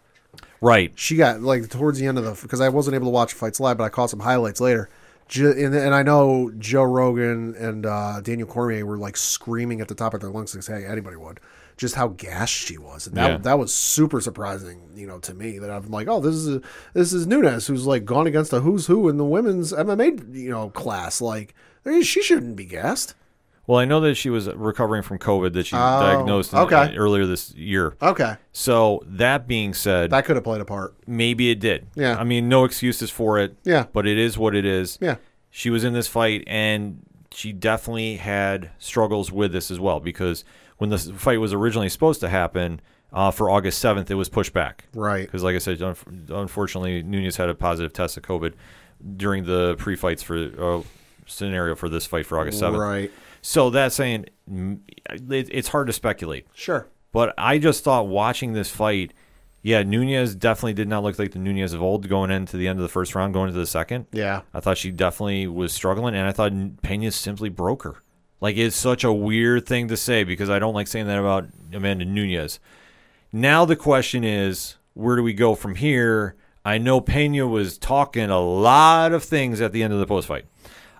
[0.62, 0.92] Right.
[0.96, 3.60] She got like towards the end of the because I wasn't able to watch fights
[3.60, 4.90] live, but I caught some highlights later.
[5.36, 9.96] And, and I know Joe Rogan and uh, Daniel Cormier were like screaming at the
[9.96, 11.40] top of their lungs, like, "Hey, anybody would."
[11.78, 13.38] Just how gassed she was, and that Yeah.
[13.40, 15.58] that was super surprising, you know, to me.
[15.60, 16.62] That I'm like, oh, this is
[16.94, 20.52] this is Nunes, who's like gone against a who's who in the women's MMA, you
[20.52, 21.20] know, class.
[21.22, 21.54] Like,
[21.86, 23.16] she shouldn't be gassed.
[23.68, 26.96] Well, I know that she was recovering from COVID that she Oh, diagnosed in- okay.
[26.96, 27.96] earlier this year.
[28.02, 30.94] Okay, So that being said, that could have played a part.
[31.08, 31.88] maybe it did.
[31.96, 32.16] Yeah.
[32.20, 33.58] I mean, no excuses for it.
[33.64, 33.86] Yeah.
[33.92, 34.98] But it is what it is.
[35.02, 35.16] Yeah.
[35.50, 37.00] She was in this fight and
[37.32, 40.44] she definitely had struggles with this as well because
[40.78, 42.82] when the fight was originally supposed to happen
[43.14, 44.86] uh, for August 7th, it was pushed back.
[44.94, 45.26] Right.
[45.26, 48.54] Because, like I said, unf- unfortunately, Nunes had a positive test of COVID
[49.16, 50.82] during the pre fights for uh,
[51.26, 52.78] scenario for this fight for August 7th.
[52.78, 53.12] Right.
[53.46, 54.80] So that's saying mm,
[55.30, 56.48] it's hard to speculate.
[56.56, 56.88] Sure.
[57.12, 59.14] But I just thought watching this fight,
[59.62, 62.80] yeah, Nunes definitely did not look like the Nunes of old going into the end
[62.80, 64.08] of the first round, going into the second.
[64.12, 64.42] Yeah.
[64.52, 68.02] I thought she definitely was struggling, and I thought Pena simply broke her.
[68.42, 71.46] Like, it's such a weird thing to say because I don't like saying that about
[71.72, 72.60] Amanda Nunes.
[73.32, 76.36] Now the question is, where do we go from here?
[76.66, 80.28] I know Pena was talking a lot of things at the end of the post
[80.28, 80.46] fight.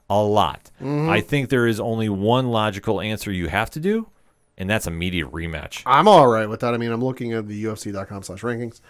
[0.10, 0.70] A lot.
[0.82, 4.08] I think there is only one logical answer you have to do,
[4.58, 5.82] and that's immediate rematch.
[5.86, 6.74] I'm all right with that.
[6.74, 8.82] I mean, I'm looking at the UFC.com slash rankings.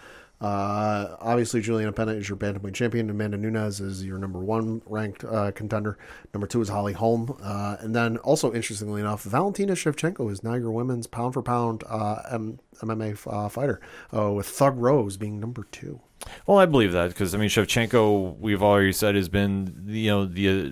[0.41, 3.09] Uh, obviously, Juliana Pena is your bantamweight champion.
[3.09, 5.97] Amanda Nunes is your number one ranked uh, contender.
[6.33, 7.37] Number two is Holly Holm.
[7.41, 11.85] Uh, and then, also interestingly enough, Valentina Shevchenko is now your women's pound for pound
[11.87, 13.79] uh, M- MMA uh, fighter,
[14.15, 16.01] uh, with Thug Rose being number two.
[16.45, 20.25] Well, I believe that because I mean Shevchenko, we've already said has been you know
[20.25, 20.71] the uh,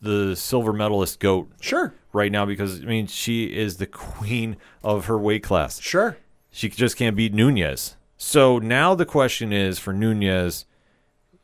[0.00, 5.06] the silver medalist goat Sure, right now because I mean she is the queen of
[5.06, 5.80] her weight class.
[5.80, 6.16] sure.
[6.50, 7.96] She just can't beat Nunes.
[8.16, 10.64] So now the question is for Nunes,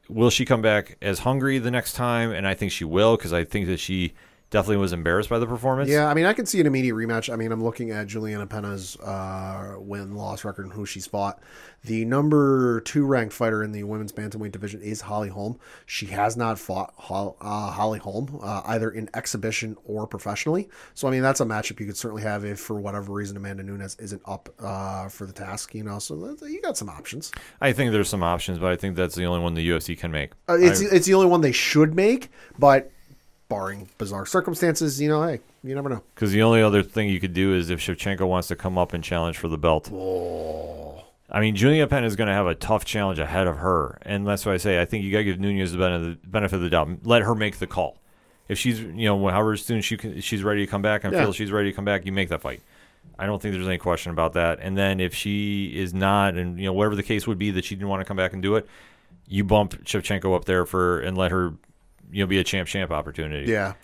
[0.09, 2.33] will she come back as hungry the next time?
[2.33, 4.15] And I think she will because I think that she
[4.51, 5.89] definitely was embarrassed by the performance.
[5.90, 7.32] Yeah, I mean, I can see an immediate rematch.
[7.32, 11.40] I mean, I'm looking at Juliana Pena's uh, win loss record and who she's fought.
[11.85, 15.59] The number two ranked fighter in the women's bantamweight division is Holly Holm.
[15.85, 20.68] She has not fought Hol- uh, Holly Holm uh, either in exhibition or professionally.
[20.94, 23.62] So, I mean, that's a matchup you could certainly have if, for whatever reason, Amanda
[23.62, 25.74] Nunes isn't up uh, for the task.
[25.74, 27.31] You know, so you got some options.
[27.60, 30.10] I think there's some options, but I think that's the only one the UFC can
[30.10, 30.32] make.
[30.48, 32.90] Uh, it's I- it's the only one they should make, but
[33.48, 36.02] barring bizarre circumstances, you know, hey, you never know.
[36.14, 38.93] Because the only other thing you could do is if Shevchenko wants to come up
[38.93, 39.89] and challenge for the belt.
[41.28, 44.27] I mean, Julia Penn is going to have a tough challenge ahead of her, and
[44.27, 46.62] that's why I say I think you got to give Nunes the benefit, benefit of
[46.62, 46.89] the doubt.
[47.05, 47.98] Let her make the call.
[48.48, 51.24] If she's, you know, however soon she can, she's ready to come back and Yeah.
[51.24, 52.62] feels she's ready to come back, you make that fight.
[53.18, 54.60] I don't think there's any question about that.
[54.60, 57.64] And then if she is not, and you know, whatever the case would be that
[57.64, 58.68] she didn't want to come back and do it,
[59.27, 61.55] you bump Shevchenko up there for and let her,
[62.11, 63.51] you know, be a champ champ opportunity.
[63.51, 63.74] Yeah.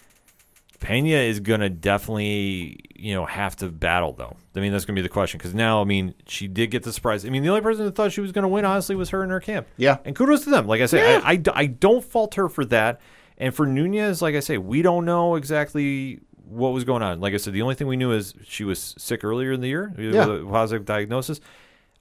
[0.81, 4.37] Pena is going to definitely, you know, have to battle though.
[4.57, 6.83] I mean, that's going to be the question because now, I mean, she did get
[6.83, 7.25] the surprise.
[7.25, 9.23] I mean, the only person that thought she was going to win, honestly, was her
[9.23, 9.69] in her camp.
[9.77, 9.99] Yeah.
[10.05, 10.67] and kudos to them.
[10.67, 13.01] Like I say, I, I, I don't fault her for that.
[13.39, 17.21] And for Nunes, like I say, we don't know exactly what was going on.
[17.21, 19.69] Like I said, the only thing we knew is she was sick earlier in the
[19.69, 20.27] year, Yeah.
[20.27, 21.41] with a positive diagnosis.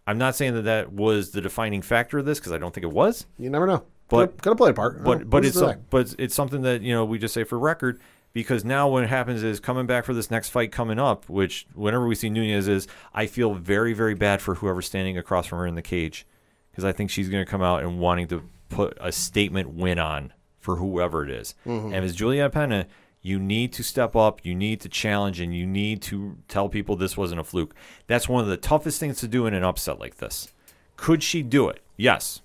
[0.08, 2.84] I'm not saying that that was the defining factor of this because I don't think
[2.84, 3.28] it was.
[3.38, 3.84] You never know.
[4.12, 5.04] But- have played a part.
[5.04, 5.76] But but it's say?
[5.90, 8.00] but it's- something that you know we just say for record
[8.34, 12.08] because now what happens is coming back for this next fight coming up, which whenever
[12.08, 15.68] we see Nunes is, I feel very very bad for whoever's standing across from her
[15.68, 16.26] in the cage
[16.72, 20.00] because I think she's going to come out and wanting to put a statement win
[20.00, 21.56] on for whoever it is.
[21.66, 21.88] Mm-hmm.
[21.88, 22.88] And as it's Juliana Pena,
[23.22, 26.96] you need to step up, you need to challenge, and you need to tell people
[26.96, 27.76] this wasn't a fluke.
[28.08, 30.52] That's one of the toughest things to do in an upset like this.
[30.98, 31.82] Could she do it?
[31.98, 32.42] Yes.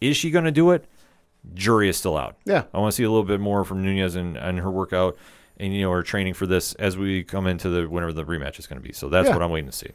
[0.00, 0.84] Is she going to do it?
[1.52, 2.36] Jury is still out.
[2.44, 2.64] Yeah.
[2.72, 5.16] I want to see a little bit more from Nunes and, and her workout
[5.58, 8.58] and you know her training for this as we come into the whenever the rematch
[8.58, 8.92] is going to be.
[8.92, 9.34] So that's Yeah.
[9.34, 9.90] what I'm waiting to see.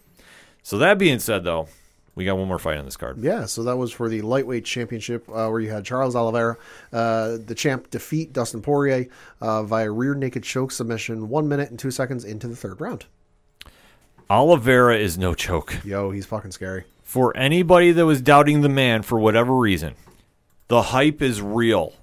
[0.63, 1.67] So that being said, though,
[2.15, 3.17] We got one more fight on this card.
[3.19, 6.57] Yeah, so that was for the lightweight championship uh, where you had Charles Oliveira,
[6.91, 9.07] uh, the champ, defeat Dustin Poirier
[9.39, 13.05] uh, via rear naked choke submission, one minute and two seconds into the third round.
[14.29, 15.77] Oliveira is no choke.
[15.83, 16.83] Yo, he's fucking scary.
[17.03, 19.95] For anybody that was doubting the man for whatever reason,
[20.69, 21.93] the hype is real.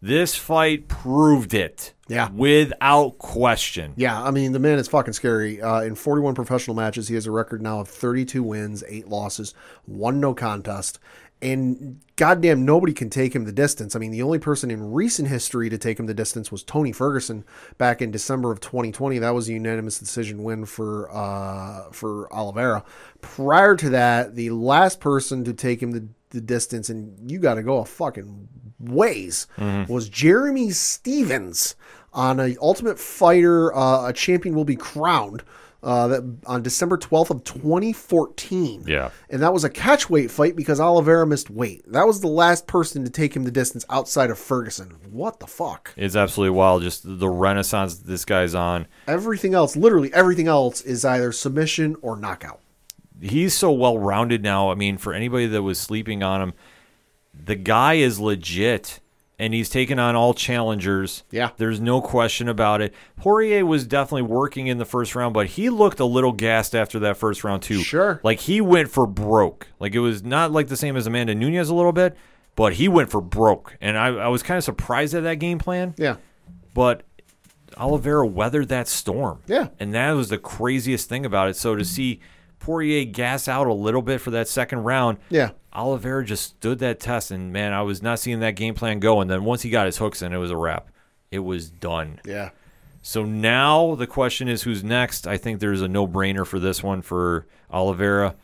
[0.00, 1.92] This fight proved it.
[2.08, 2.30] Yeah.
[2.30, 3.94] Without question.
[3.96, 5.60] Yeah, I mean, the man is fucking scary.
[5.60, 9.54] Uh, in 41 professional matches, he has a record now of 32 wins, 8 losses,
[9.86, 10.98] 1 no contest.
[11.42, 13.96] And goddamn, nobody can take him the distance.
[13.96, 16.92] I mean, the only person in recent history to take him the distance was Tony
[16.92, 17.44] Ferguson
[17.76, 19.18] back in December of 2020.
[19.18, 22.84] That was a unanimous decision win for uh, for Oliveira.
[23.20, 27.54] Prior to that, the last person to take him the, the distance, and you got
[27.54, 28.48] to go a fucking
[28.78, 29.46] ways,
[29.88, 31.76] was Jeremy Stephens
[32.12, 33.74] on a Ultimate Fighter.
[33.74, 35.42] Uh, a champion will be crowned.
[35.82, 38.84] Uh, that on December 12th of 2014.
[38.86, 39.10] Yeah.
[39.28, 41.82] And that was a catchweight fight because Oliveira missed weight.
[41.92, 44.96] That was the last person to take him the distance outside of Ferguson.
[45.10, 45.92] What the fuck?
[45.94, 46.82] It's absolutely wild.
[46.82, 48.86] Just the renaissance this guy's on.
[49.06, 52.60] Everything else, literally everything else, is either submission or knockout.
[53.20, 54.70] He's so well rounded now.
[54.70, 56.54] I mean, for anybody that was sleeping on him,
[57.32, 59.00] the guy is legit.
[59.36, 61.24] And he's taken on all challengers.
[61.32, 61.50] Yeah.
[61.56, 62.94] There's no question about it.
[63.16, 67.00] Poirier was definitely working in the first round, but he looked a little gassed after
[67.00, 67.80] that first round, too.
[67.82, 68.20] Sure.
[68.22, 69.66] Like he went for broke.
[69.80, 72.16] Like it was not like the same as Amanda Nunes a little bit,
[72.54, 73.76] but he went for broke.
[73.80, 75.94] And I, I was kind of surprised at that game plan.
[75.98, 76.18] Yeah.
[76.72, 77.02] But
[77.76, 79.40] Oliveira weathered that storm.
[79.48, 79.70] Yeah.
[79.80, 81.56] And that was the craziest thing about it.
[81.56, 82.20] So to see
[82.64, 85.50] Poirier gas out a little bit for that second round, Yeah.
[85.74, 87.30] Oliveira just stood that test.
[87.30, 89.20] And man, I was not seeing that game plan go.
[89.20, 90.88] And then once he got his hooks in, it was a wrap.
[91.30, 92.20] It was done.
[92.24, 92.50] Yeah.
[93.02, 95.26] So now the question is who's next?
[95.26, 98.34] I think there's a no brainer for this one for Oliveira.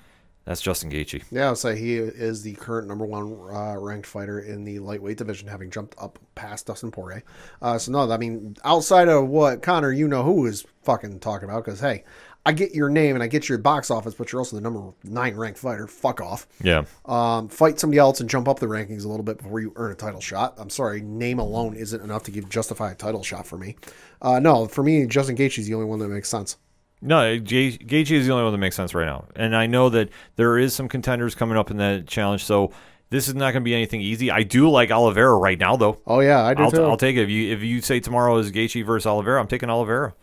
[0.44, 1.22] That's Justin Gaethje.
[1.30, 5.18] Yeah, I'll say he is the current number one uh, ranked fighter in the lightweight
[5.18, 7.22] division, having jumped up past Dustin Poirier.
[7.62, 11.48] Uh, so no, I mean, outside of what Conor, you know who is fucking talking
[11.48, 11.64] about?
[11.64, 12.04] Because hey,
[12.46, 14.92] I get your name and I get your box office, but you're also the number
[15.04, 15.86] nine ranked fighter.
[15.86, 16.46] Fuck off.
[16.62, 16.84] Yeah.
[17.04, 19.92] Um, fight somebody else and jump up the rankings a little bit before you earn
[19.92, 20.54] a title shot.
[20.56, 23.76] I'm sorry, name alone isn't enough to give justify a title shot for me.
[24.22, 26.56] Uh, no, for me, Justin Gaethje is the only one that makes sense.
[27.02, 29.88] No, Ga- Gaethje is the only one that makes sense right now, and I know
[29.90, 32.44] that there is some contenders coming up in that challenge.
[32.44, 32.72] So
[33.10, 34.30] this is not going to be anything easy.
[34.30, 35.98] I do like Oliveira right now, though.
[36.06, 36.84] Oh yeah, I do I'll, too.
[36.84, 37.22] I'll take it.
[37.22, 40.14] If you if you say tomorrow is Gaethje versus Oliveira, I'm taking Oliveira.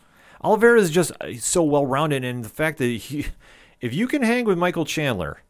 [0.42, 3.28] Oliveira is just uh, so well rounded, and the fact that he,
[3.82, 5.42] if you can hang with Michael Chandler,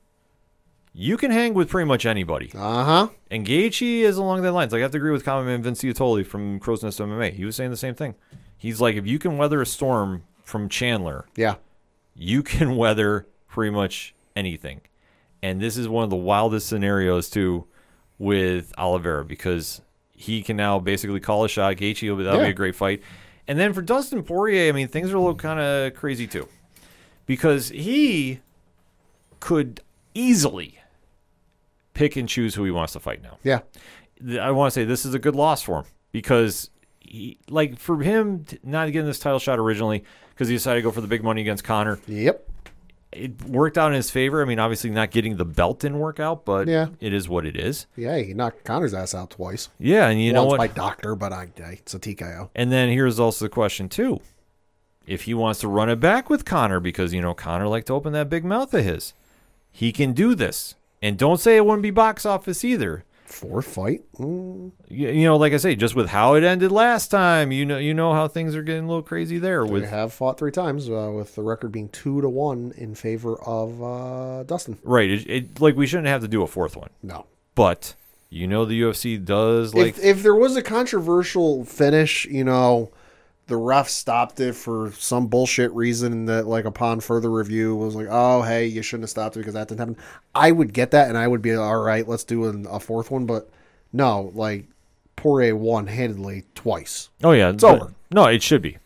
[0.94, 2.52] you can hang with pretty much anybody.
[2.56, 3.08] uh huh.
[3.30, 4.72] And Gaethje is along that lines.
[4.72, 7.34] Like, I have to agree with common man Vince Iatoli from Crow's Nest MMA.
[7.34, 8.16] He was saying the same thing.
[8.58, 11.56] He's like, if you can weather a storm from Chandler, Yeah.
[12.16, 14.82] you can weather pretty much anything.
[15.44, 17.68] And this is one of the wildest scenarios too
[18.18, 19.82] with Oliveira because
[20.14, 21.76] he can now basically call a shot.
[21.76, 23.04] Gaethje, will be- that'll be a great fight.
[23.48, 26.48] And then for Dustin Poirier, I mean, things are a little kind of crazy too
[27.26, 28.40] because he
[29.40, 29.82] could
[30.14, 30.80] easily
[31.94, 33.38] pick and choose who he wants to fight now.
[33.44, 33.60] Yeah.
[34.40, 36.70] I want to say this is a good loss for him because,
[37.00, 40.92] he, like, for him not getting this title shot originally because he decided to go
[40.92, 42.48] for the big money against Conor, Yep.
[43.12, 44.42] It worked out in his favor.
[44.42, 46.88] I mean, obviously, not getting the belt didn't work out, but Yeah.
[47.00, 47.88] it is what it is.
[47.96, 49.70] Yeah, he knocked Conor's ass out twice.
[49.80, 50.58] Yeah, and you know Once what?
[50.58, 52.50] by doctor, but I, I it's a TKO.
[52.54, 54.20] And then here's also the question too:
[55.06, 57.94] if he wants to run it back with Conor, because you know Conor liked to
[57.94, 59.14] open that big mouth of his,
[59.72, 60.76] he can do this.
[61.02, 63.04] And don't say it wouldn't be box office either.
[63.28, 64.02] Fourth fight.
[64.18, 64.72] Mm.
[64.88, 67.78] you, you know, like I say, just with how it ended last time, you know,
[67.78, 69.66] you know how things are getting a little crazy there.
[69.66, 72.96] They With have fought three times, uh, with the record being two to one in
[72.96, 74.80] favor of uh, Dustin.
[74.84, 77.26] right, it, it, like we shouldn't have to do a fourth one, No.
[77.54, 77.96] but
[78.30, 82.92] you know, the UFC does like if, if there was a controversial finish, you know,
[83.48, 88.08] the ref stopped it for some bullshit reason that, like, upon further review, was like,
[88.10, 89.98] oh, hey, you shouldn't have stopped it because that didn't happen.
[90.36, 92.08] I would get that, and I would be all right.
[92.08, 93.50] Let's do an, a fourth one, but
[93.94, 94.66] no, like,
[95.16, 97.10] Poirier one-handedly twice.
[97.24, 97.94] oh yeah, It's but- over.
[98.12, 98.78] No, it should be,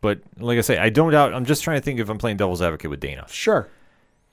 [0.00, 1.32] but like I say, I don't doubt.
[1.32, 3.24] I'm just trying to think if I'm playing devil's advocate with Dana.
[3.28, 3.68] Sure.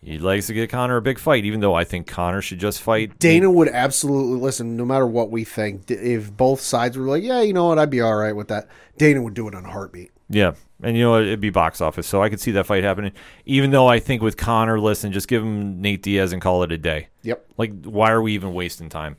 [0.04, 2.82] He likes to get Conor a big fight, even though I think Conor should just
[2.82, 5.90] fight Dana would absolutely listen, no matter what we think.
[5.90, 8.68] If both sides were like, yeah, you know what, I'd be all right with that,
[8.98, 10.12] Dana would do it on a heartbeat.
[10.30, 11.20] Yeah, and you know?
[11.20, 13.14] It'd be box office, so I could see that fight happening.
[13.46, 16.72] Even though I think with Conor, listen, just give him Nate Diaz and call it
[16.72, 17.08] a day.
[17.22, 17.46] Yep.
[17.58, 19.18] Like, why are we even wasting time?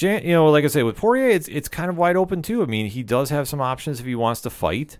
[0.00, 2.62] You know, like I say, with Poirier, it's it's kind of wide open too.
[2.62, 4.98] I mean, he does have some options if he wants to fight.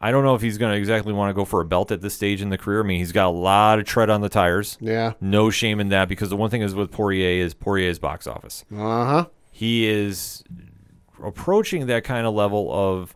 [0.00, 2.00] I don't know if he's going to exactly want to go for a belt at
[2.02, 2.80] this stage in the career.
[2.80, 4.78] I mean, he's got a lot of tread on the tires.
[4.80, 5.14] Yeah.
[5.20, 8.64] No shame in that because the one thing is with Poirier is Poirier's box office.
[8.72, 9.26] Uh huh.
[9.50, 10.44] He is
[11.22, 13.14] approaching that kind of level of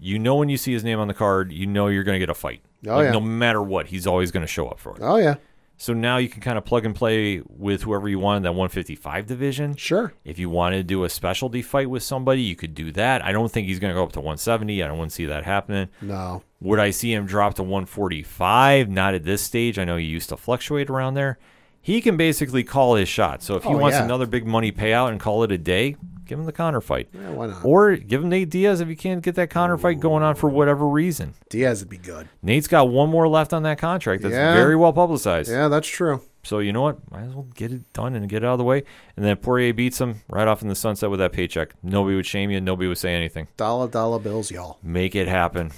[0.00, 2.20] you know when you see his name on the card, you know you're going to
[2.20, 2.62] get a fight.
[2.86, 3.10] Oh, Like, yeah.
[3.12, 4.98] No matter what, he's always going to show up for it.
[5.02, 5.36] Oh yeah.
[5.78, 8.52] So now you can kind of plug and play with whoever you want in that
[8.52, 9.76] 155 division.
[9.76, 10.14] Sure.
[10.24, 13.22] If you wanted to do a specialty fight with somebody, you could do that.
[13.22, 14.82] I don't think he's going to go up to 170.
[14.82, 15.88] I don't want to see that happening.
[16.00, 16.42] No.
[16.60, 18.88] Would I see him drop to 145?
[18.88, 19.78] Not at this stage.
[19.78, 21.38] I know he used to fluctuate around there.
[21.86, 23.44] He can basically call his shot.
[23.44, 24.04] So if he Oh, wants yeah.
[24.04, 25.94] another big money payout and call it a day,
[26.24, 27.06] give him the Conor fight.
[27.14, 27.64] Yeah, why not?
[27.64, 30.50] Or give him Nate Diaz if you can't get that Conor fight going on for
[30.50, 31.34] whatever reason.
[31.48, 32.28] Diaz would be good.
[32.42, 34.52] Nate's got one more left on that contract that's Yeah.
[34.54, 35.48] very well publicized.
[35.48, 36.22] Yeah, that's true.
[36.42, 36.98] So you know what?
[37.12, 38.82] Might as well get it done and get it out of the way.
[39.16, 41.70] And then Poirier beats him right off in the sunset with that paycheck.
[41.84, 42.60] Nobody would shame you.
[42.60, 43.46] Nobody would say anything.
[43.56, 44.78] Dollar dollar bills, y'all.
[44.82, 45.70] Make it happen.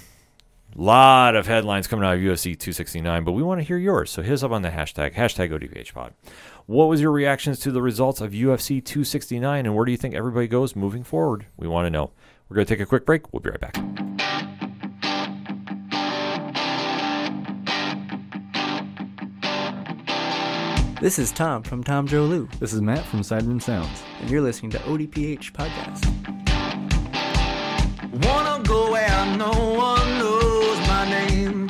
[0.75, 4.11] Lot of headlines coming out of UFC 269, but we want to hear yours.
[4.11, 6.11] So hit us up on the hashtag, hashtag ODPHpod.
[6.67, 10.13] What was your reactions to the results of UFC 269, and where do you think
[10.15, 11.47] everybody goes moving forward?
[11.57, 12.11] We want to know.
[12.47, 13.33] We're going to take a quick break.
[13.33, 13.75] We'll be right back.
[21.01, 24.03] This is Tom from Tom Joe Lou, This is Matt from Sideroom Sounds.
[24.19, 26.05] and you're listening to ODPH Podcast.
[28.25, 30.18] Wanna go where no one knows
[30.99, 31.68] my name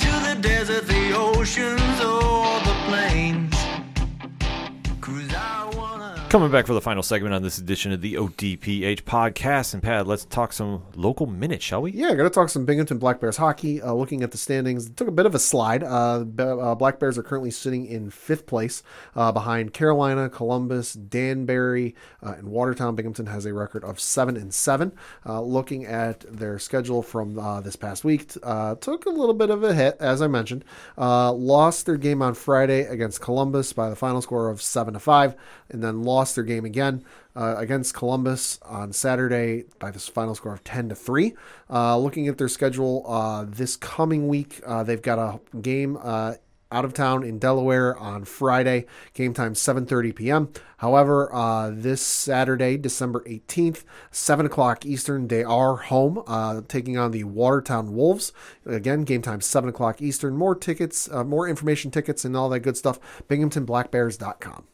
[6.30, 9.74] Coming back for the final segment on this edition of the ODPH podcast.
[9.74, 11.92] And Pat, let's talk some local minutes, shall we?
[11.92, 13.82] Yeah, got to talk some Binghamton Black Bears hockey.
[13.82, 15.82] Uh, looking at the standings, it took a bit of a slide.
[15.82, 18.84] Uh, uh, Black Bears are currently sitting in fifth place
[19.16, 22.96] uh, behind Carolina, Columbus, Danbury, uh, and Watertown.
[22.96, 24.92] Binghamton has a record of seven and seven.
[25.26, 29.74] Uh, looking at their schedule from this past week, took a little bit of a
[29.74, 30.64] hit, as I mentioned.
[30.96, 35.36] Lost their game on Friday against Columbus by the final score of seven to five,
[35.70, 37.04] and then lost their game again
[37.36, 41.34] uh, against Columbus on Saturday by this final score of 10 to 3.
[41.70, 46.34] Uh, looking at their schedule uh, this coming week, uh, they've got a game uh,
[46.72, 48.86] out of town in Delaware on Friday.
[49.14, 50.50] Game time 7:30 p.m.
[50.78, 57.12] However, uh, this Saturday, December 18th, 7 o'clock Eastern, they are home uh, taking on
[57.12, 58.32] the Watertown Wolves.
[58.66, 60.38] Again, game time 7 o'clock Eastern.
[60.38, 63.00] More tickets, uh, more information, tickets, and all that good stuff.
[63.28, 64.66] BinghamtonBlackBears.com.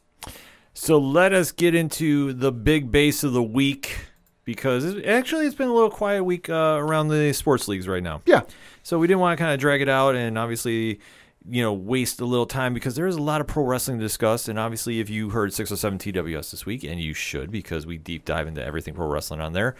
[0.78, 3.96] So let us get into the big base of the week
[4.44, 8.20] because actually it's been a little quiet week uh, around the sports leagues right now.
[8.26, 8.42] Yeah.
[8.82, 11.00] So we didn't want to kind of drag it out and obviously,
[11.48, 14.04] you know, waste a little time because there is a lot of pro wrestling to
[14.04, 14.48] discuss.
[14.48, 18.26] And obviously, if you heard 607 TWS this week, and you should because we deep
[18.26, 19.76] dive into everything pro wrestling on there,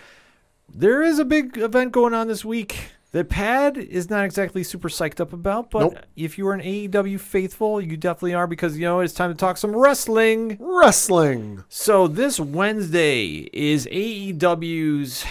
[0.67, 4.91] there is a big event going on this week that Pad is not exactly super
[4.91, 5.71] psyched up about.
[5.71, 5.99] But Nope.
[6.17, 9.37] if you are an AEW faithful, you definitely are because, you know, it's time to
[9.37, 10.59] talk some wrestling.
[10.61, 11.65] Wrestling.
[11.71, 15.25] So this Wednesday is AEW's.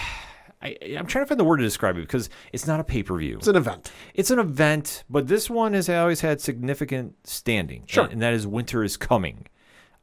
[0.64, 3.04] I, I'm trying to find the word to describe it because it's not a pay
[3.04, 3.38] per view.
[3.38, 3.92] It's an event.
[4.16, 7.84] It's an event, but this one has always had significant standing.
[7.86, 8.06] Sure.
[8.06, 9.46] And, and that is Winter is Coming,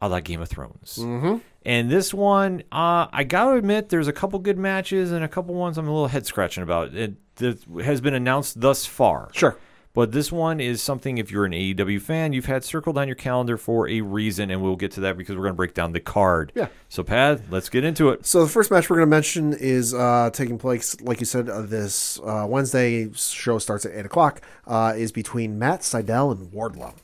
[0.00, 0.98] a la Game of Thrones.
[1.00, 1.38] Mm-hmm.
[1.64, 5.28] And this one, uh, I got to admit, there's a couple good matches and a
[5.28, 6.94] couple ones I'm a little head scratching about.
[6.94, 9.30] It that has been announced thus far.
[9.32, 9.56] Sure.
[9.94, 13.14] But this one is something, if you're an AEW fan, you've had circled on your
[13.14, 15.92] calendar for a reason, and we'll get to that because we're going to break down
[15.92, 16.50] the card.
[16.54, 16.68] Yeah.
[16.88, 18.24] So, Pat, let's get into it.
[18.24, 21.50] So the first match we're going to mention is uh, taking place, like you said,
[21.50, 23.12] uh, this uh, Wednesday.
[23.12, 24.40] Show starts at eight o'clock.
[24.66, 26.94] Uh, is between Matt Sydal and Wardlow.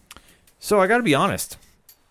[0.59, 1.59] So, I got to be honest.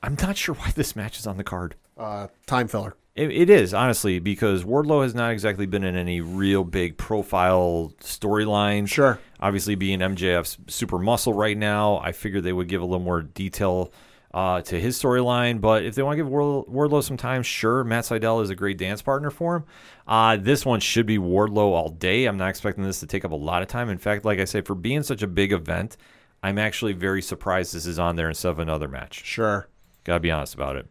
[0.03, 1.73] I'm not sure why this match is on the card.
[1.97, 2.95] Uh, time filler.
[3.17, 7.91] It, it is honestly because Wardlow has not exactly been in any real big profile
[7.99, 8.89] storylines.
[8.89, 9.19] Sure.
[9.39, 13.23] Obviously, being MJF's super muscle right now, I figured they would give a little more
[13.23, 13.91] detail
[14.33, 15.59] uh, to his storyline.
[15.59, 17.83] But if they want to give Ward- Wardlow some time, sure.
[17.83, 19.63] Matt Sydal is a great dance partner for him.
[20.07, 22.25] Uh, this one should be Wardlow all day.
[22.25, 23.89] I'm not expecting this to take up a lot of time.
[23.89, 25.97] In fact, like I said, for being such a big event,
[26.43, 29.25] I'm actually very surprised this is on there instead of another match.
[29.25, 29.67] Sure.
[30.03, 30.87] Gotta be honest about it.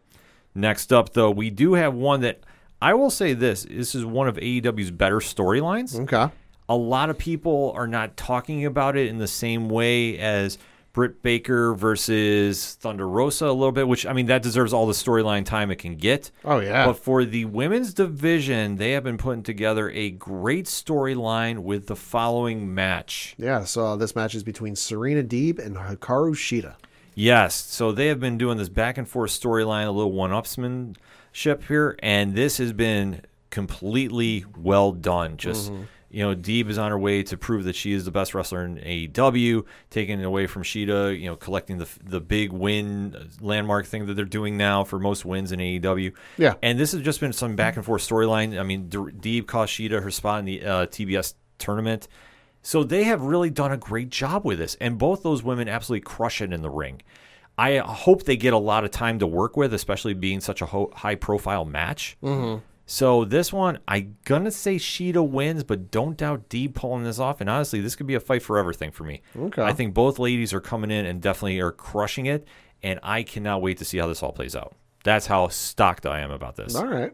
[0.57, 2.41] Next up, though, we do have one that
[2.81, 5.99] I will say this this is one of AEW's better storylines.
[5.99, 6.33] Okay.
[6.67, 10.57] A lot of people are not talking about it in the same way as
[10.93, 14.93] Britt Baker versus Thunder Rosa a little bit, which I mean that deserves all the
[14.93, 16.31] storyline time it can get.
[16.43, 16.87] Oh, yeah.
[16.87, 21.95] But for the women's division, they have been putting together a great storyline with the
[21.95, 23.35] following match.
[23.37, 23.63] Yeah.
[23.63, 26.77] So this match is between Serena Deeb and Hikaru Shida.
[27.17, 27.55] Yes.
[27.55, 31.97] So they have been doing this back and forth storyline, a little one upsmanship here,
[32.03, 35.35] and this has been completely well done.
[35.37, 35.71] Just
[36.09, 38.63] You know, Deeb is on her way to prove that she is the best wrestler
[38.63, 41.19] in AEW, taking it away from Shida.
[41.19, 44.99] You know, collecting the the big win uh, landmark thing that they're doing now for
[44.99, 46.13] most wins in AEW.
[46.37, 46.53] Yeah.
[46.61, 48.59] and this has just been some back and forth storyline.
[48.59, 52.07] I mean, Deeb cost Shida her spot in the uh, TBS tournament.
[52.61, 56.01] So they have really done a great job with this, and both those women absolutely
[56.01, 57.01] crush it in the ring.
[57.57, 60.67] I hope they get a lot of time to work with, especially being such a
[60.67, 62.17] ho- high profile match.
[62.21, 62.63] Mm-hmm.
[62.85, 67.41] So this one, I'm gonna say Shida wins, but don't doubt Deeb pulling this off.
[67.41, 69.21] And honestly, this could be a fight for everything for me.
[69.35, 69.61] Okay.
[69.61, 72.47] I think both ladies are coming in and definitely are crushing it,
[72.83, 74.75] and I cannot wait to see how this all plays out.
[75.03, 76.75] That's how stocked I am about this.
[76.75, 77.11] All right.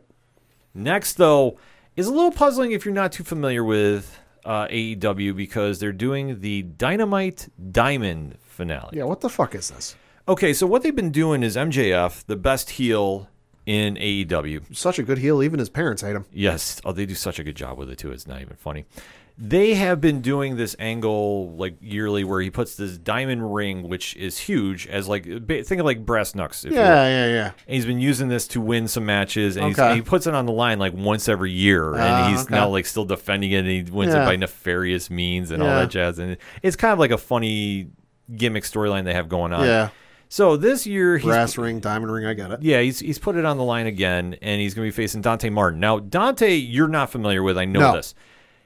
[0.75, 1.57] Next, though,
[1.95, 6.41] is a little puzzling if you're not too familiar with uh, AEW because they're doing
[6.41, 8.97] the Dynamite Diamond finale.
[8.97, 9.95] Yeah, what the fuck is this?
[10.27, 13.27] Okay, so what they've been doing is MJF, the best heel
[13.65, 14.75] in AEW.
[14.75, 16.25] Such a good heel, even his parents hate him.
[16.31, 18.11] Yes, oh, they do such a good job with it too.
[18.11, 18.85] It's not even funny.
[19.35, 24.15] They have been doing this angle like yearly where he puts this diamond ring, which
[24.15, 26.63] is huge, as like think of like brass knucks.
[26.63, 26.71] Yeah,
[27.07, 27.45] yeah, yeah.
[27.67, 29.87] And he's been using this to win some matches, and, he's, Okay.
[29.87, 32.53] and he puts it on the line like once every year, and ah, he's okay.
[32.53, 35.89] now like still defending it, and he wins it by nefarious means and all that
[35.89, 36.19] jazz.
[36.19, 37.87] And it's kind of like a funny
[38.35, 39.65] gimmick storyline they have going on.
[39.65, 39.89] Yeah.
[40.29, 42.61] So this year, he's Brass ring, diamond ring, I get it.
[42.61, 45.21] yeah, he's he's put it on the line again, and he's going to be facing
[45.21, 45.79] Dante Martin.
[45.79, 47.57] Now, Dante, you're not familiar with.
[47.57, 47.93] I know No.
[47.95, 48.13] this.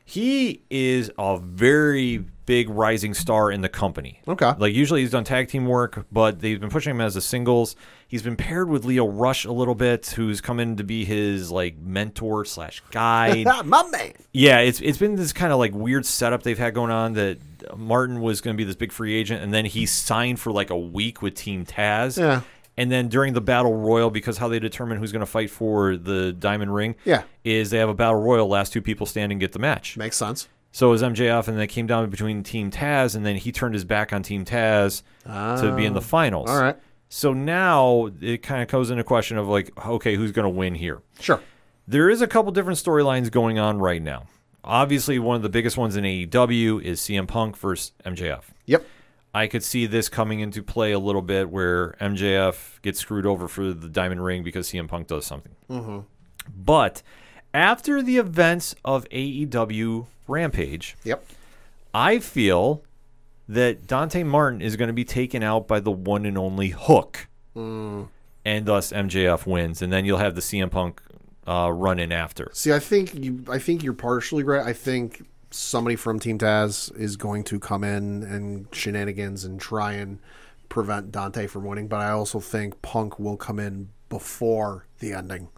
[0.10, 4.22] He is a very big rising star in the company.
[4.26, 4.54] Okay.
[4.58, 7.76] Like usually he's done tag team work, but they've been pushing him as a singles.
[8.08, 11.52] He's been paired with Lio Rush a little bit, who's come in to be his
[11.52, 13.46] like mentor slash guide.
[13.66, 14.14] My man.
[14.32, 17.38] Yeah, it's it's been this kind of like weird setup they've had going on that
[17.76, 20.70] Martin was going to be this big free agent, and then he signed for like
[20.70, 22.18] a week with Team Taz.
[22.18, 22.44] Yeah.
[22.78, 25.98] And then during the battle royal, because how they determine who's going to fight for
[25.98, 27.24] the diamond ring, Yeah.
[27.44, 28.48] is they have a battle royal.
[28.48, 29.98] Last two people standing get the match.
[29.98, 30.48] Makes sense.
[30.72, 33.52] So it was MJF, and then it came down between Team Taz, and then he
[33.52, 36.48] turned his back on Team Taz to be in the finals.
[36.50, 36.54] Ah.
[36.54, 36.76] All right.
[37.10, 40.76] So now it kind of goes into question of like, okay, who's going to win
[40.76, 41.02] here?
[41.20, 41.42] Sure.
[41.88, 44.28] There is a couple different storylines going on right now.
[44.64, 48.44] Obviously, one of the biggest ones in AEW is CM Punk versus MJF.
[48.66, 48.86] Yep.
[49.34, 53.48] I could see this coming into play a little bit where MJF gets screwed over
[53.48, 55.54] for the diamond ring because CM Punk does something.
[56.56, 57.04] But
[57.54, 61.24] after the events of AEW Rampage, Yep.
[61.94, 62.84] I feel
[63.48, 67.28] that Dante Martin is going to be taken out by the one and only Hook,
[67.56, 68.08] and
[68.66, 71.02] thus MJF wins, and then you'll have the CM Punk
[71.48, 72.50] uh, run in after.
[72.54, 73.44] See, I think you.
[73.50, 74.66] I think you're partially right.
[74.66, 75.26] I think
[75.58, 80.20] somebody from Team Taz is going to come in and shenanigans and try and
[80.70, 81.88] prevent Dante from winning.
[81.88, 85.50] But I also think Punk will come in before the ending,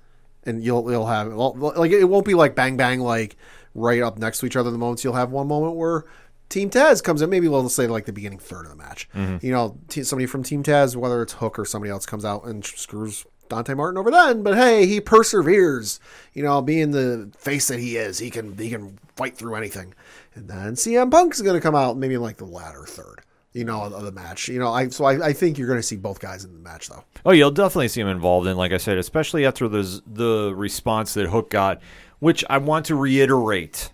[0.45, 3.35] and you'll you'll have like it won't be like bang bang like
[3.75, 4.71] right up next to each other.
[4.71, 6.05] The moments you'll have one moment where.
[6.49, 9.07] Team Taz comes in, maybe we'll say like the beginning third of the match.
[9.13, 9.45] Mm-hmm.
[9.45, 12.65] You know, somebody from Team Taz, whether it's Hook or somebody else, comes out and
[12.65, 14.43] screws Dante Martin over then.
[14.43, 15.99] But hey, he perseveres.
[16.33, 19.93] You know, being the face that he is, he can he can fight through anything.
[20.35, 23.21] And then CM Punk's going to come out maybe like the latter third.
[23.51, 24.47] You know, of the match.
[24.47, 26.59] You know, I so I, I think you're going to see both guys in the
[26.59, 27.03] match though.
[27.25, 31.15] Oh, you'll definitely see him involved in, like I said, especially after the the response
[31.15, 31.81] that Hook got,
[32.19, 33.91] which I want to reiterate.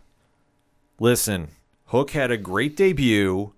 [1.00, 1.50] Listen,
[1.86, 3.54] Hook had a great debut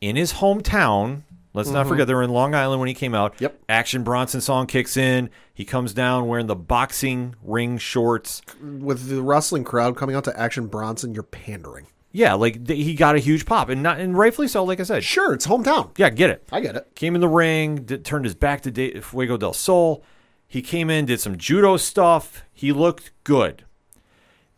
[0.00, 1.22] in his hometown.
[1.54, 2.08] Let's not forget mm-hmm.
[2.08, 3.40] they were in Long Island when he came out.
[3.40, 3.62] Yep.
[3.68, 5.30] Action Bronson song kicks in.
[5.54, 8.42] He comes down wearing the boxing ring shorts.
[8.60, 11.86] With the wrestling crowd coming out to Action Bronson, you're pandering.
[12.10, 14.64] Yeah, like th- he got a huge pop, and not and rightfully so.
[14.64, 15.96] Like I said, Sure, it's hometown.
[15.96, 16.46] yeah, get it.
[16.50, 16.92] I get it.
[16.96, 20.04] Came in the ring, did, turned his back to De- Fuego del Sol.
[20.46, 22.44] He came in, did some judo stuff.
[22.52, 23.64] He looked good.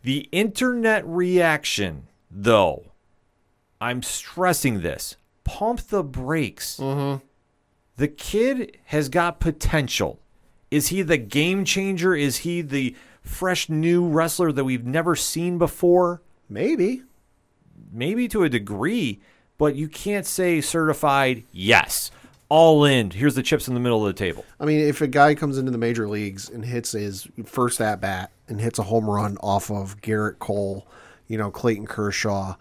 [0.03, 2.91] The internet reaction, though,
[3.81, 5.15] I'm stressing this.
[5.47, 6.77] Pump the brakes.
[6.77, 7.25] Mm-hmm.
[7.95, 10.19] The kid has got potential.
[10.69, 12.13] Is he the game changer?
[12.13, 16.21] Is he the fresh new wrestler that we've never seen before?
[16.49, 17.01] Maybe.
[17.91, 19.19] maybe to a degree,
[19.57, 22.11] but you can't say certified yes.
[22.49, 23.11] All in.
[23.11, 24.45] Here's the chips in the middle of the table.
[24.59, 27.99] I mean, if a guy comes into the major leagues and hits his first at
[27.99, 30.87] bat and hits a home run off of Gerrit Cole,
[31.27, 32.55] you know, Clayton Kershaw,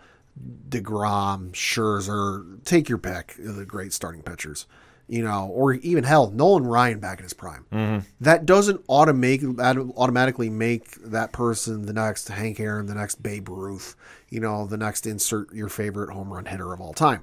[0.68, 4.66] DeGrom, Scherzer, take your pick, the great starting pitchers,
[5.08, 7.66] you know, or even hell, Nolan Ryan back in his prime.
[7.72, 8.06] Mm-hmm.
[8.20, 9.58] That doesn't automate,
[9.96, 13.96] automatically make that person the next Hank Aaron, the next Babe Ruth,
[14.28, 17.22] you know, the next insert your favorite home run hitter of all time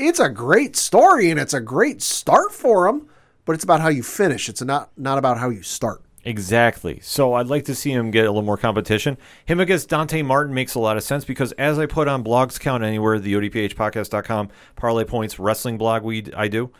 [0.00, 3.08] it's a great story and it's a great start for him,
[3.44, 4.48] but it's about how you finish.
[4.48, 6.02] It's not not about how you start.
[6.24, 7.00] Exactly.
[7.00, 9.16] So I'd like to see him get a little more competition.
[9.46, 12.60] Him against Dante Martin makes a lot of sense because as I put on blogs
[12.60, 16.70] count anywhere, the odphpodcast.com parlay points wrestling blog we I do.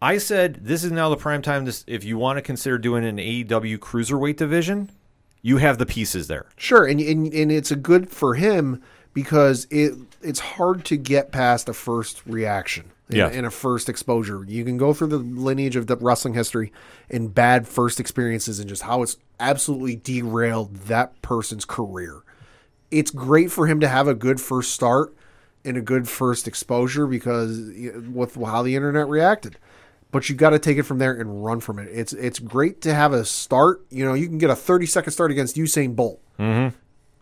[0.00, 3.04] I said this is now the prime time this if you want to consider doing
[3.04, 4.90] an AEW cruiserweight division,
[5.42, 6.46] you have the pieces there.
[6.56, 8.80] Sure, and, and and it's a good for him
[9.12, 13.28] because it it's hard to get past the first reaction and, Yeah.
[13.28, 14.44] and a first exposure.
[14.46, 16.72] You can go through the lineage of the wrestling history
[17.10, 22.22] and bad first experiences and just how it's absolutely derailed that person's career.
[22.90, 25.14] It's great for him to have a good first start
[25.64, 27.58] and a good first exposure because
[28.12, 29.58] with how the internet reacted.
[30.10, 31.88] But you got to take it from there and run from it.
[31.92, 33.84] It's it's great to have a start.
[33.90, 36.74] You know, you can get a 30 second start against Usain Bolt mm-hmm.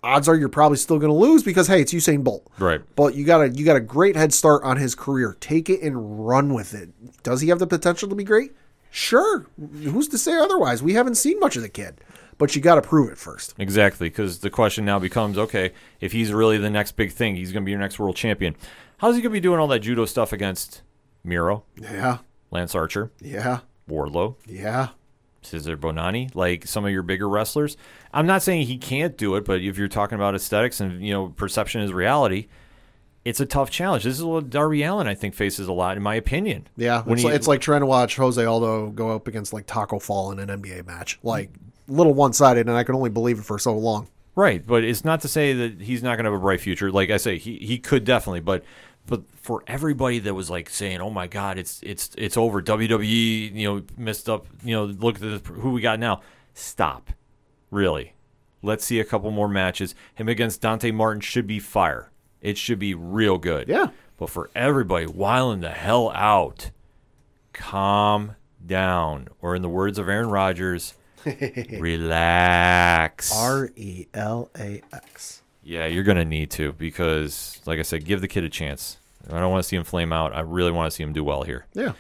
[0.03, 2.47] Odds are you're probably still going to lose because hey, it's Usain Bolt.
[2.59, 2.81] Right.
[2.95, 5.37] But you got a you got a great head start on his career.
[5.41, 6.91] Take it and run with it.
[7.23, 8.53] Does he have the potential to be great?
[8.91, 9.47] Sure.
[9.59, 10.83] Who's to say otherwise?
[10.83, 12.01] We haven't seen much of the kid,
[12.39, 13.55] but you got to prove it first.
[13.59, 17.53] Exactly, because the question now becomes okay, if he's really the next big thing, he's
[17.53, 18.57] going to be your next world champion.
[18.99, 20.83] How's he going to be doing all that judo stuff against
[21.25, 22.19] Miro, Yeah.
[22.51, 23.59] Lance Archer, Yeah.
[23.89, 24.89] Wardlow, Yeah.
[25.47, 27.77] Cesar Bononi, like some of your bigger wrestlers?
[28.13, 31.13] I'm not saying he can't do it, but if you're talking about aesthetics and you
[31.13, 32.49] know perception is reality,
[33.25, 34.05] it's a tough challenge.
[34.05, 36.69] This is what Darby Allin I think faces a lot, in my opinion.
[36.77, 37.03] Yeah.
[37.03, 39.67] When It's, he- like, it's like trying to watch Jose Aldo go up against like
[39.67, 41.19] Tacko Fall in an NBA match.
[41.23, 41.51] Like
[41.89, 44.09] little one sided, and I can only believe it for so long.
[44.35, 46.91] Right, but it's not to say that he's not going to have a bright future.
[46.93, 48.65] Like I say, he he could definitely, but
[49.07, 53.55] but for everybody that was like saying, "Oh my God, it's it's it's over." WWE,
[53.55, 54.47] you know, messed up.
[54.65, 56.23] You know, look at this, who we got now.
[56.55, 57.11] Stop,
[57.71, 58.15] really.
[58.63, 59.95] Let's see a couple more matches.
[60.15, 62.11] Him against Dante Martin should be fire.
[62.41, 63.69] It should be real good.
[63.69, 63.89] Yeah.
[64.17, 66.71] But for everybody, wiling the hell out,
[67.53, 68.35] calm
[68.65, 73.37] down, or in the words of Aaron Rodgers, relax.
[73.37, 75.43] R E L A X.
[75.67, 78.99] Yeah, you're gonna need to because, like I said, give the kid a chance.
[79.29, 80.33] I don't want to see him flame out.
[80.33, 81.67] I really want to see him do well here.
[81.75, 81.95] Yeah.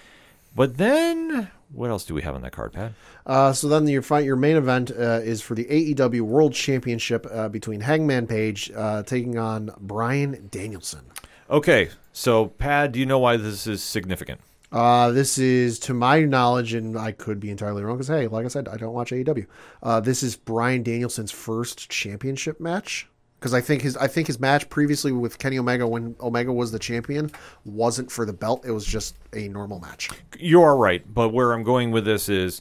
[0.54, 2.92] But then, what else do we have on that card, Pat?
[3.26, 7.26] Uh, so then your fight, your main event uh, is for the AEW World Championship
[7.28, 11.04] uh, between Hangman Page uh, taking on Bryan Danielson.
[11.50, 14.40] Okay, so Pat, do you know why this is significant?
[14.70, 18.44] Uh, this is, to my knowledge, and I could be entirely wrong because, hey, like
[18.44, 19.46] I said, I don't watch AEW.
[19.82, 23.08] Uh, this is Bryan Danielson's first championship match
[23.46, 26.72] because I think his I think his match previously with Kenny Omega when Omega was
[26.72, 27.30] the champion
[27.64, 28.64] wasn't for the belt.
[28.66, 30.10] It was just a normal match.
[30.36, 32.60] You are right, but where I'm going with this is,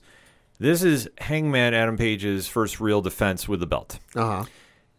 [0.59, 3.97] this is Hangman Adam Page's first real defense with the belt.
[4.15, 4.45] Uh huh.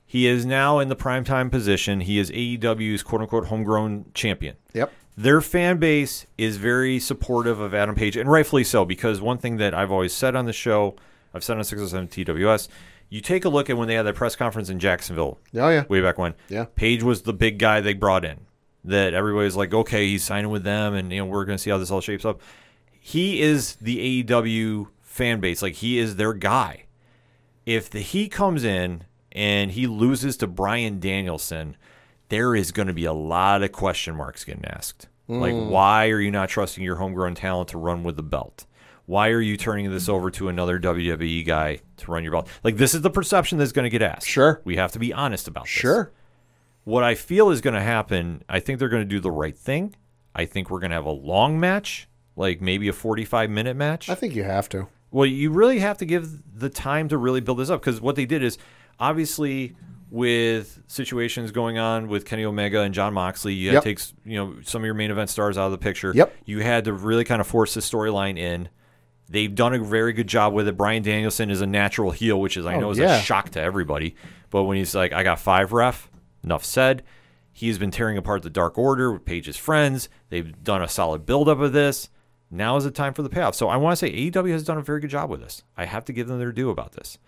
[0.05, 2.01] He is now in the primetime position.
[2.01, 4.57] He is AEW's quote unquote homegrown champion.
[4.75, 4.93] Yep.
[5.17, 9.59] their fan base is very supportive of Adam Page, and rightfully so, because one thing
[9.59, 10.97] that I've always said on the show,
[11.33, 12.67] I've said on 607 TWS,
[13.09, 15.85] you take a look at when they had that press conference in Jacksonville Oh yeah.
[15.89, 16.35] way back when.
[16.49, 16.67] Yeah.
[16.75, 18.41] Page was the big guy they brought in.
[18.85, 21.71] That everybody's like, okay, he's signing with them, and you know we're going to see
[21.71, 22.41] how this all shapes up.
[23.01, 26.85] He is the AEW fan base, like he is their guy.
[27.65, 29.03] If the, he comes in
[29.33, 31.77] and he loses to Bryan Danielson,
[32.29, 35.09] there is going to be a lot of question marks getting asked.
[35.29, 35.69] Like, hmm.
[35.69, 38.67] why are you not trusting your homegrown talent to run with the belt?
[39.07, 42.49] Why are you turning this over to another WWE guy to run your belt?
[42.65, 44.27] Like, this is the perception that's going to get asked.
[44.27, 44.61] Sure.
[44.65, 45.71] We have to be honest about this.
[45.71, 46.13] Sure.
[46.85, 49.57] What I feel is going to happen, I think they're going to do the right
[49.57, 49.95] thing.
[50.35, 54.09] I think we're going to have a long match, like maybe a 45 minute match.
[54.09, 54.89] I think you have to.
[55.13, 58.17] Well, you really have to give the time to really build this up because what
[58.17, 58.59] they did is
[59.01, 59.75] obviously
[60.11, 63.83] with situations going on with Kenny Omega and Jon Moxley, you had Yep.
[63.83, 66.13] to take you know some of your main event stars out of the picture.
[66.15, 66.35] Yep.
[66.45, 68.69] You had to really kind of force the storyline in.
[69.29, 70.77] They've done a very good job with it.
[70.77, 73.17] Bryan Danielson is a natural heel, which is I Oh, know is yeah.
[73.19, 74.15] a shock to everybody.
[74.51, 76.09] But when he's like, "I got five ref,"
[76.45, 77.03] enough said.
[77.53, 80.09] He's been tearing apart the Dark Order with Page's friends.
[80.29, 82.11] They've done a solid buildup of this.
[82.51, 83.55] Now is the time for the payoff.
[83.55, 85.63] So I want to say AEW has done a very good job with this.
[85.77, 87.19] I have to give them their due about this.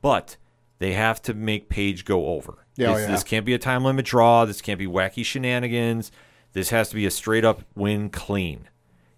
[0.00, 0.36] But
[0.78, 2.66] they have to make Page go over.
[2.76, 3.10] Yeah, oh, this, yeah.
[3.12, 4.44] this can't be a time limit draw.
[4.44, 6.10] This can't be wacky shenanigans.
[6.52, 8.68] This has to be a straight up win clean.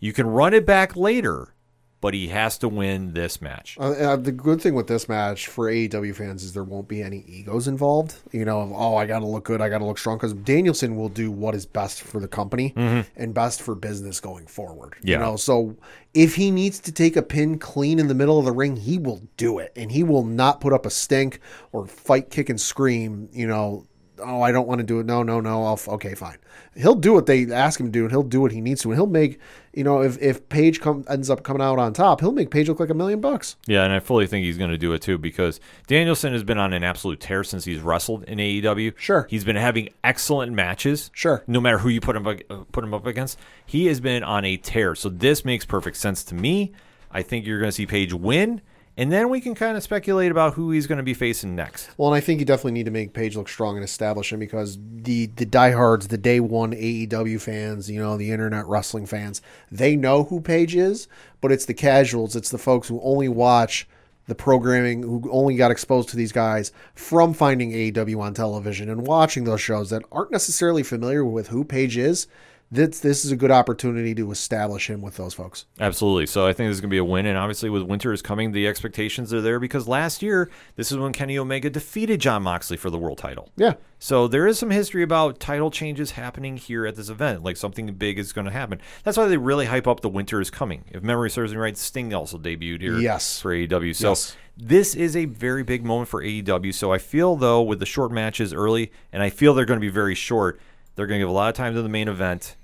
[0.01, 1.55] You can run it back later,
[2.01, 3.77] but he has to win this match.
[3.81, 7.03] Uh, uh, the good thing with this match for AEW fans is there won't be
[7.03, 8.17] any egos involved.
[8.33, 10.35] You know, of, oh, I got to look good, I got to look strong, because
[10.35, 14.93] Danielson will do what is best for the company and best for business going forward.
[14.93, 15.09] Mm-hmm.
[15.09, 15.17] Yeah.
[15.17, 15.77] You know, so
[16.15, 18.99] if he needs to take a pin clean in the middle of the ring, he
[18.99, 21.41] will do it, and he will not put up a stink
[21.73, 23.29] or fight, kick, and scream.
[23.33, 23.87] You know,
[24.19, 25.07] oh, I don't want to do it.
[25.07, 25.65] No, no, no.
[25.65, 26.39] I'll, f- okay, fine.
[26.75, 28.91] He'll do what they ask him to do, and he'll do what he needs to,
[28.91, 29.39] and he'll make,
[29.77, 32.69] you know, if if Page come, ends up coming out on top, he'll make Page
[32.69, 33.57] look like a million bucks.
[33.67, 36.57] Yeah, and I fully think he's going to do it too because Danielson has been
[36.59, 38.97] on an absolute tear since he's wrestled in AEW.
[38.99, 39.27] Sure.
[39.29, 41.11] he's been having excellent matches.
[41.13, 41.45] Sure.
[41.47, 42.35] no matter who you put him uh,
[42.73, 44.95] put him up against, he has been on a tear.
[44.95, 46.73] So this makes perfect sense to me.
[47.13, 48.63] I think you're going to see Page win,
[48.97, 51.91] and then we can kind of speculate about who he's going to be facing next.
[51.97, 54.41] Well, and I think you definitely need to make Page look strong and establish him
[54.41, 59.43] because the the diehards, the day one AEW fans, you know, the internet wrestling fans,
[59.71, 61.09] they know who Page is,
[61.41, 63.87] but it's the casuals, it's the folks who only watch
[64.27, 69.07] the programming, who only got exposed to these guys from finding AEW on television and
[69.07, 72.27] watching those shows that aren't necessarily familiar with who Page is.
[72.69, 75.67] This this is a good opportunity to establish him with those folks.
[75.79, 76.27] Absolutely.
[76.27, 77.25] So I think this is going to be a win.
[77.27, 80.99] And obviously, with winter is coming, the expectations are there because last year, this is
[80.99, 83.51] when Kenny Omega defeated Jon Moxley for the world title.
[83.57, 83.75] Yeah.
[84.01, 87.45] So there is some history about title changes happening here at this event.
[87.45, 88.81] Like something big is going to happen.
[89.05, 90.85] That's why they really hype up the winter is coming.
[90.91, 93.41] If memory serves me right, Sting also debuted here Yes.
[93.41, 93.95] for AEW.
[93.95, 94.37] So Yes.
[94.57, 96.75] this is a very big moment for AEW.
[96.75, 99.87] So I feel, though, with the short matches early, and I feel they're going to
[99.87, 100.61] be very short,
[100.97, 102.57] they're going to give a lot of time to the main event.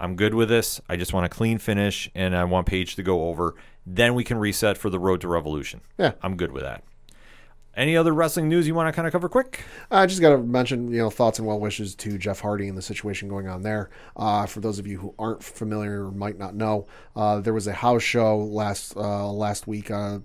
[0.00, 0.80] I'm good with this.
[0.88, 3.54] I just want a clean finish, and I want Page to go over.
[3.86, 5.82] Then we can reset for the road to Revolution.
[5.98, 6.12] Yeah.
[6.22, 6.82] I'm good with that.
[7.76, 9.64] Any other wrestling news you want to kind of cover quick?
[9.90, 12.78] I just got to mention, you know, thoughts and well wishes to Jeff Hardy and
[12.78, 13.90] the situation going on there.
[14.16, 16.86] Uh, for those of you who aren't familiar or might not know,
[17.16, 20.20] uh, there was a house show last uh, last week, uh,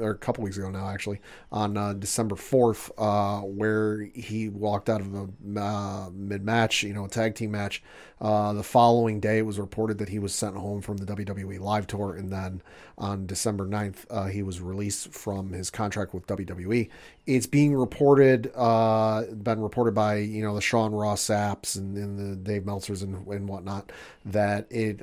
[0.00, 1.20] or a couple weeks ago now, actually,
[1.52, 6.92] on uh, December fourth, uh, where he walked out of a uh, mid match, you
[6.92, 7.82] know, a tag team match.
[8.20, 11.58] Uh, the following day, it was reported that he was sent home from the WWE
[11.58, 12.60] live tour, and then
[12.98, 16.90] on December 9th, uh, he was released from his contract with WWE.
[17.26, 22.18] It's being reported, uh, been reported by you know the Sean Ross Sapps and, and
[22.18, 23.90] the Dave Meltzers and, and whatnot
[24.24, 25.00] that it.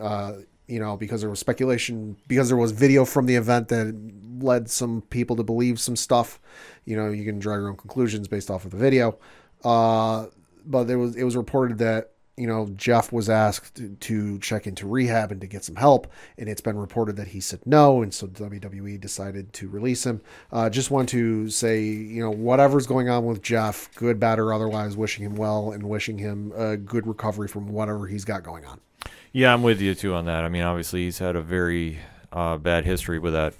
[0.69, 3.87] You know, because there was speculation, because there was video from the event that
[4.41, 6.39] led some people to believe some stuff.
[6.85, 9.17] You know, you can draw your own conclusions based off of the video.
[9.63, 10.27] Uh,
[10.65, 14.87] but there was it was reported that you know Jeff was asked to, check into
[14.87, 18.13] rehab and to get some help, and it's been reported that he said no, and
[18.13, 20.21] so WWE decided to release him.
[20.51, 24.53] Uh, just want to say, you know, whatever's going on with Jeff, good, bad, or
[24.53, 28.65] otherwise, wishing him well and wishing him a good recovery from whatever he's got going
[28.65, 28.79] on.
[29.31, 30.43] Yeah, I'm with you too on that.
[30.43, 31.99] I mean, obviously he's had a very
[32.31, 33.53] uh, bad history with that,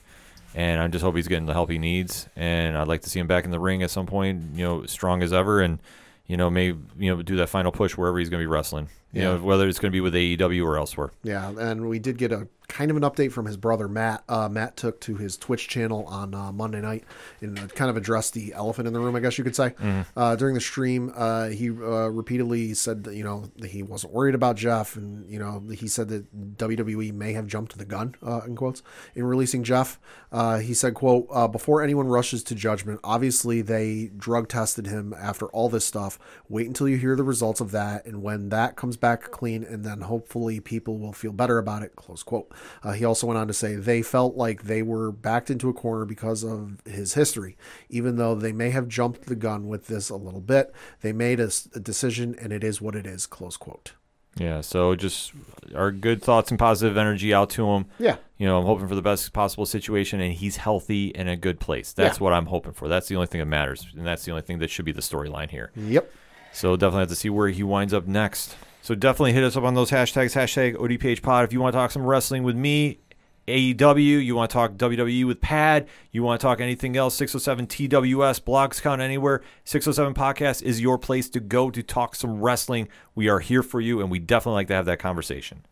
[0.58, 2.28] and I just hope he's getting the help he needs.
[2.36, 4.86] And I'd like to see him back in the ring at some point, you know,
[4.88, 5.78] strong as ever, and
[6.26, 8.90] you know, maybe you know, do that final push wherever he's going to be wrestling.
[9.14, 9.28] You Yeah.
[9.36, 11.12] know, whether it's going to be with AEW or elsewhere.
[11.24, 14.23] Yeah, and we did get a kind of an update from his brother Matt.
[14.27, 17.06] Uh, Matt took to his Twitch channel on uh, Monday night
[17.41, 19.73] and uh, kind of addressed the elephant in the room, I guess you could say.
[20.15, 24.14] Uh, during the stream, uh, he uh, repeatedly said that you know that he wasn't
[24.14, 28.15] worried about Jeff, and you know he said that WWE may have jumped the gun
[28.26, 28.84] uh, in quotes
[29.15, 29.99] in releasing Jeff.
[30.31, 35.14] Uh, he said, "quote uh, Before anyone rushes to judgment, obviously they drug tested him
[35.18, 36.19] after all this stuff.
[36.49, 39.84] Wait until you hear the results of that, and when that comes back clean, and
[39.85, 42.52] then hopefully people will feel better about it." Close quote.
[42.84, 45.74] Uh, he also went on to say they felt like they were backed into a
[45.74, 47.58] corner because of his history,
[47.90, 50.74] even though they may have jumped the gun with this a little bit.
[51.02, 53.26] They made a decision, and it is what it is.
[53.26, 53.94] Close quote.
[54.40, 55.32] Yeah, so just
[55.74, 57.86] our good thoughts and positive energy out to him.
[57.98, 58.18] Yeah.
[58.38, 61.38] You know, I'm hoping for the best possible situation, and he's healthy and in a
[61.38, 61.92] good place.
[61.92, 62.24] That's Yeah.
[62.24, 62.88] what I'm hoping for.
[62.88, 65.02] That's the only thing that matters, and that's the only thing that should be the
[65.02, 65.72] storyline here.
[65.76, 66.12] Yep.
[66.54, 68.56] So definitely have to see where he winds up next.
[68.88, 71.44] So definitely hit us up on those hashtags, hashtag ODPH pod.
[71.44, 73.00] If you want to talk some wrestling with me,
[73.46, 77.68] AEW, you want to talk WWE with Pad, you want to talk anything else, 607
[77.68, 79.42] TWS, blogs count anywhere.
[79.66, 82.88] 607 podcast is your place to go to talk some wrestling.
[83.14, 85.66] We are here for you, and we definitely like to have that conversation.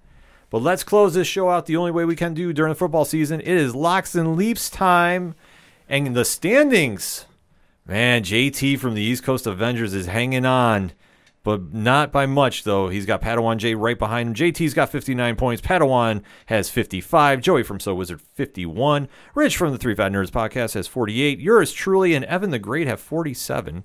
[0.50, 3.06] But let's close this show out the only way we can do during the football
[3.06, 3.40] season.
[3.40, 5.36] It is locks and leaps time.
[5.88, 7.28] And the standings.
[7.86, 10.92] Man, JT from the East Coast Avengers is hanging on,
[11.46, 12.90] but not by much, though.
[12.90, 14.34] He's got Padawan J right behind him.
[14.34, 15.62] JT's got 59 points.
[15.62, 17.40] Padawan has 55.
[17.40, 19.08] Joey from So Wizard, 51.
[19.36, 21.40] Rich from the Three Fat Nerds podcast has 48.
[21.40, 23.84] Yours truly and Evan the Great have 47.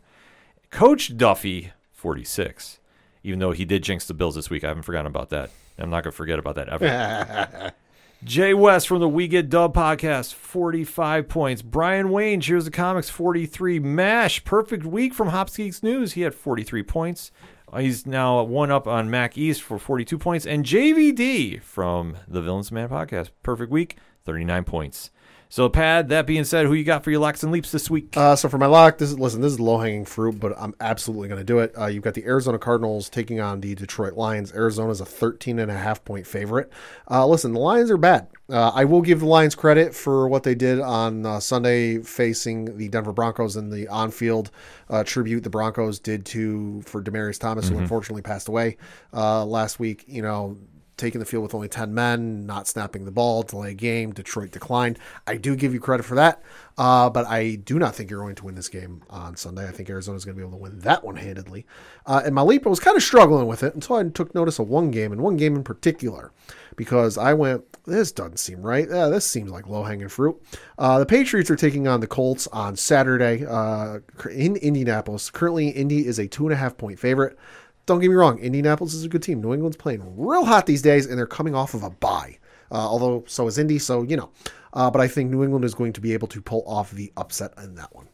[0.71, 2.81] Coach Duffy, 46.
[3.23, 5.51] Even though he did jinx the Bills this week, I haven't forgotten about that.
[5.79, 7.73] I'm not to forget about that ever.
[8.23, 11.63] Jay West from the We Get Dub podcast, 45 points.
[11.63, 13.79] Brian Wayne, Cheers the Comics, 43.
[13.79, 16.13] Mash, perfect week from Hops Geeks News.
[16.13, 17.31] He had 43 points.
[17.73, 20.47] Uh, He's now one up on Mac East for 42 points.
[20.47, 25.11] And JVD from the Villains Man podcast, perfect week, 39 points.
[25.53, 28.17] So, Pad, that being said, who you got for your locks and leaps this week?
[28.17, 29.41] Uh, so for my lock, this is listen.
[29.41, 31.77] This is low hanging fruit, but I'm absolutely going to do it.
[31.77, 34.55] Uh, you've got the Arizona Cardinals taking on the Detroit Lions.
[34.55, 36.71] Arizona's a 13 and a half point favorite.
[37.11, 38.29] Uh, listen, the Lions are bad.
[38.49, 42.77] Uh, I will give the Lions credit for what they did on uh, Sunday, facing
[42.77, 44.53] the Denver Broncos in the on-field
[44.89, 48.77] uh, tribute the Broncos did to for Demaryius Thomas, who unfortunately passed away
[49.13, 50.05] uh, last week.
[50.07, 50.59] You know,
[51.01, 54.13] taking the field with only 10 men, not snapping the ball, delay a game.
[54.13, 54.99] Detroit declined.
[55.27, 56.43] I do give you credit for that,
[56.79, 59.67] uh, but I do not think you're going to win this game on Sunday.
[59.67, 61.67] I think Arizona's going to be able to win that one handedly.
[62.07, 64.91] Uh, and leap, was kind of struggling with it until I took notice of one
[64.91, 66.33] game, and one game in particular,
[66.77, 68.89] because I went, this doesn't seem right.
[68.89, 70.41] Yeah, this seems like low hanging fruit.
[70.79, 74.01] Uh, the Patriots are taking on the Colts on Saturday uh,
[74.31, 75.31] in Indianapolis.
[75.31, 77.39] Currently, Indy is a two and a half point favorite.
[77.87, 79.41] Don't get me wrong, Indianapolis is a good team.
[79.41, 82.39] New England's playing real hot these days, and they're coming off of a bye.
[82.71, 84.31] Uh, although so is Indy, so you know.
[84.73, 87.13] Uh, but I think New England is going to be able to pull off the
[87.17, 88.09] upset in that one.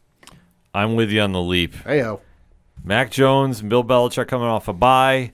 [0.72, 1.74] I'm with you on the leap.
[1.84, 2.20] Heyo.
[2.82, 5.32] Mac Jones and Bill Belichick coming off a bye.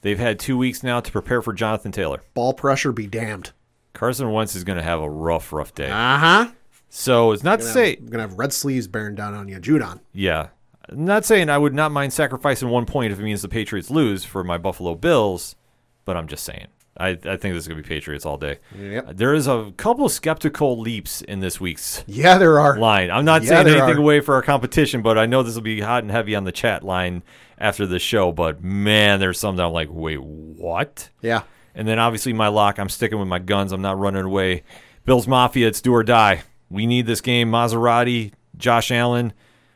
[0.00, 2.22] They've had two weeks now to prepare for Jonathan Taylor.
[2.34, 3.52] Ball pressure be damned.
[3.92, 5.90] Carson Wentz is going to have a rough, rough day.
[5.90, 6.50] Uh huh.
[6.88, 10.00] So it's not to say, I'm gonna have red sleeves bearing down on you, Judon.
[10.12, 10.48] yeah,
[10.90, 14.24] not saying I would not mind sacrificing one point if it means the Patriots lose
[14.24, 15.56] for my Buffalo Bills,
[16.04, 16.66] but I'm just saying.
[16.98, 18.58] I, I think this is going to be Patriots all day.
[18.78, 19.16] Yep.
[19.16, 22.78] There is a couple skeptical leaps in this week's Yeah, there are.
[22.78, 23.10] line.
[23.10, 23.98] I'm not Yeah, saying anything are.
[23.98, 26.52] away for our competition, but I know this will be hot and heavy on the
[26.52, 27.22] chat line
[27.58, 28.30] after the show.
[28.30, 31.08] But man, there's some that I'm like, wait, what?
[31.22, 31.44] Yeah.
[31.74, 33.72] And then obviously my lock, I'm sticking with my guns.
[33.72, 34.62] I'm not running away.
[35.06, 36.42] Bills Mafia, it's do or die.
[36.68, 37.50] We need this game.
[37.50, 39.32] Maserati, Josh Allen,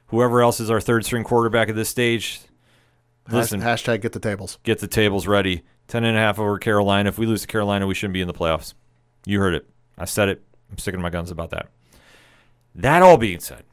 [0.09, 2.41] whoever else is our third string quarterback at this stage.
[3.31, 4.59] Listen, hashtag get the tables.
[4.63, 5.63] get the tables ready.
[5.89, 7.09] Ten and a half over Carolina.
[7.09, 8.75] If we lose to Carolina, we shouldn't be in the playoffs.
[9.25, 9.69] You heard it.
[9.99, 10.43] I said it.
[10.71, 11.69] I'm sticking to my guns about that.
[12.75, 13.65] That all being said,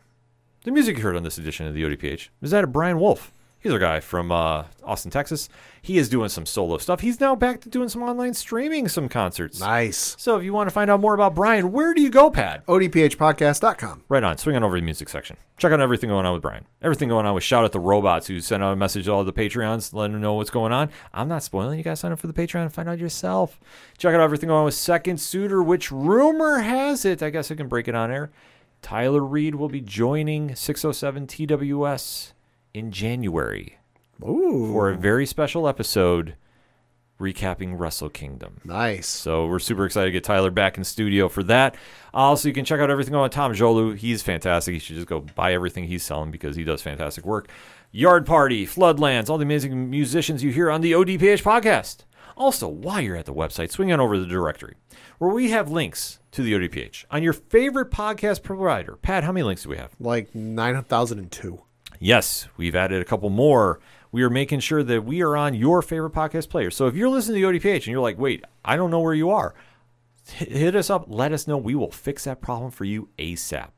[0.63, 3.31] the music you heard on this edition of the ODPH is that of Brian Wolf.
[3.63, 5.47] He's a guy from uh, Austin, Texas.
[5.81, 6.99] He is doing some solo stuff.
[6.99, 9.61] He's now back to doing some online streaming, some concerts.
[9.61, 10.17] Nice.
[10.19, 12.65] So if you want to find out more about Brian, where do you go, Pat?
[12.65, 14.03] ODPHpodcast.com.
[14.09, 14.37] Right on.
[14.37, 15.37] Swing on over to the music section.
[15.57, 16.65] Check out everything going on with Brian.
[16.81, 19.23] Everything going on with Shout Out the Robots, who sent out a message to all
[19.23, 20.89] the Patreons, letting them know what's going on.
[21.13, 21.77] I'm not spoiling.
[21.77, 23.61] You guys sign up for the Patreon and find out yourself.
[23.97, 27.55] Check out everything going on with Second Suitor, which rumor has it, I guess I
[27.55, 28.29] can break it on air.
[28.81, 32.33] Tyler Reed will be joining 607 TWS
[32.73, 33.77] in January
[34.23, 34.71] Ooh.
[34.71, 36.35] for a very special episode
[37.19, 38.59] recapping Wrestle Kingdom.
[38.65, 39.07] Nice.
[39.07, 41.75] So we're super excited to get Tyler back in studio for that.
[42.13, 43.95] Also, you can check out everything on Tom Jolu.
[43.95, 44.73] He's fantastic.
[44.73, 47.49] You should just go buy everything he's selling because he does fantastic work.
[47.91, 52.05] Yard Party, Floodlands, all the amazing musicians you hear on the ODPH podcast.
[52.35, 54.75] Also, while you're at the website, swing on over to the directory
[55.19, 58.95] where we have links to the ODPH on your favorite podcast provider.
[58.95, 59.91] Pat, how many links do we have?
[59.99, 61.61] Like 9,002.
[62.03, 63.79] Yes, we've added a couple more.
[64.11, 66.69] We are making sure that we are on your favorite podcast player.
[66.69, 69.13] So if you're listening to the ODPH and you're like, wait, I don't know where
[69.13, 69.55] you are,
[70.25, 71.05] hit us up.
[71.07, 71.57] Let us know.
[71.57, 73.69] We will fix that problem for you ASAP.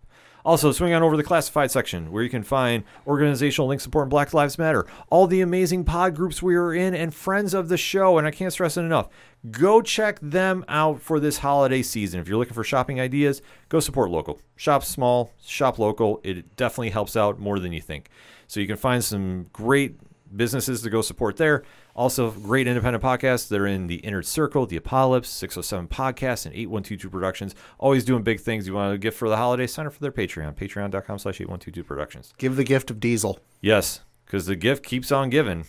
[0.46, 4.10] Also, swing on over to the classified section where you can find organizational links supporting
[4.10, 7.78] Black Lives Matter, all the amazing pod groups we are in, and friends of the
[7.78, 8.20] show.
[8.20, 9.10] And I can't stress it enough.
[9.50, 12.20] Go check them out for this holiday season.
[12.20, 14.40] If you're looking for shopping ideas, go support local.
[14.56, 16.22] Shop small, shop local.
[16.24, 18.10] It definitely helps out more than you think.
[18.46, 19.98] So you can find some great
[20.36, 21.64] businesses to go support there.
[21.96, 27.10] Also, great independent podcasts They're in the Inner Circle, The Apocalypse, 607 Podcasts, and 8122
[27.10, 27.56] Productions.
[27.80, 28.68] Always doing big things.
[28.68, 29.66] You want a gift for the holiday?
[29.66, 32.34] Sign up for their Patreon, patreon.com slash 8122 Productions.
[32.38, 33.40] Give the gift of diesel.
[33.62, 35.66] Yes, because the gift keeps on giving,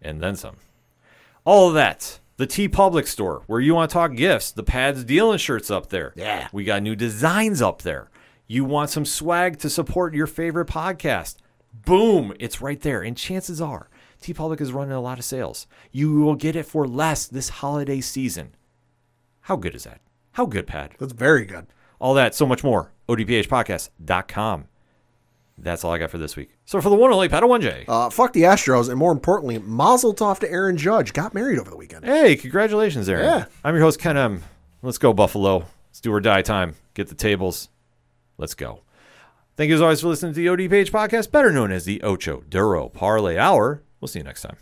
[0.00, 0.56] and then some.
[1.44, 2.20] All of that.
[2.38, 4.52] The TeePublic store, where you want to talk gifts.
[4.52, 6.12] The Pads Dealing shirts up there.
[6.16, 6.48] Yeah.
[6.52, 8.10] We got new designs up there.
[8.46, 11.36] You want some swag to support your favorite podcast.
[11.72, 13.02] Boom, it's right there.
[13.02, 13.88] And chances are,
[14.20, 15.66] TeePublic is running a lot of sales.
[15.92, 18.54] You will get it for less this holiday season.
[19.42, 20.00] How good is that?
[20.32, 20.92] How good, Pat?
[20.98, 21.66] That's very good.
[21.98, 22.92] All that, so much more.
[23.08, 24.64] ODPHpodcast.com.
[25.58, 26.50] That's all I got for this week.
[26.66, 27.84] So for the one and only Pat 1J.
[27.88, 31.14] Uh, fuck the Astros, and more importantly, Mazel Tov to Aaron Judge.
[31.14, 32.04] Got married over the weekend.
[32.04, 33.24] Hey, congratulations, Aaron.
[33.24, 33.44] Yeah.
[33.64, 34.42] I'm your host, Ken M.
[34.82, 35.64] Let's go, Buffalo.
[35.88, 36.74] Let's do or die time.
[36.92, 37.70] Get the tables.
[38.36, 38.80] Let's go.
[39.56, 42.42] Thank you as always for listening to the ODPH podcast, better known as the Ocho
[42.50, 43.82] Duro Parlay Hour.
[44.06, 44.56] We'll see you next time.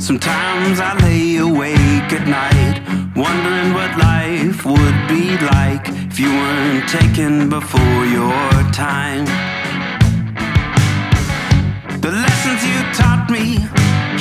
[0.00, 2.82] Sometimes I lay awake at night,
[3.14, 9.24] wondering what life would be like if you weren't taken before your time.
[12.00, 13.58] The lessons you taught me,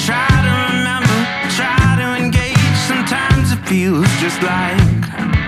[0.06, 1.18] try to remember,
[1.58, 2.78] try to engage.
[2.86, 5.43] Sometimes it feels just like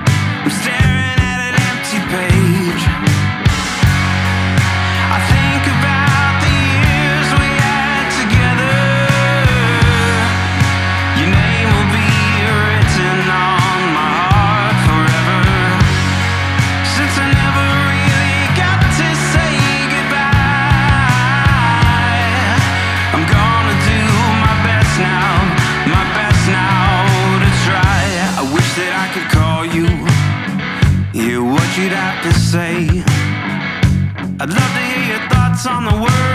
[35.68, 36.35] on the word.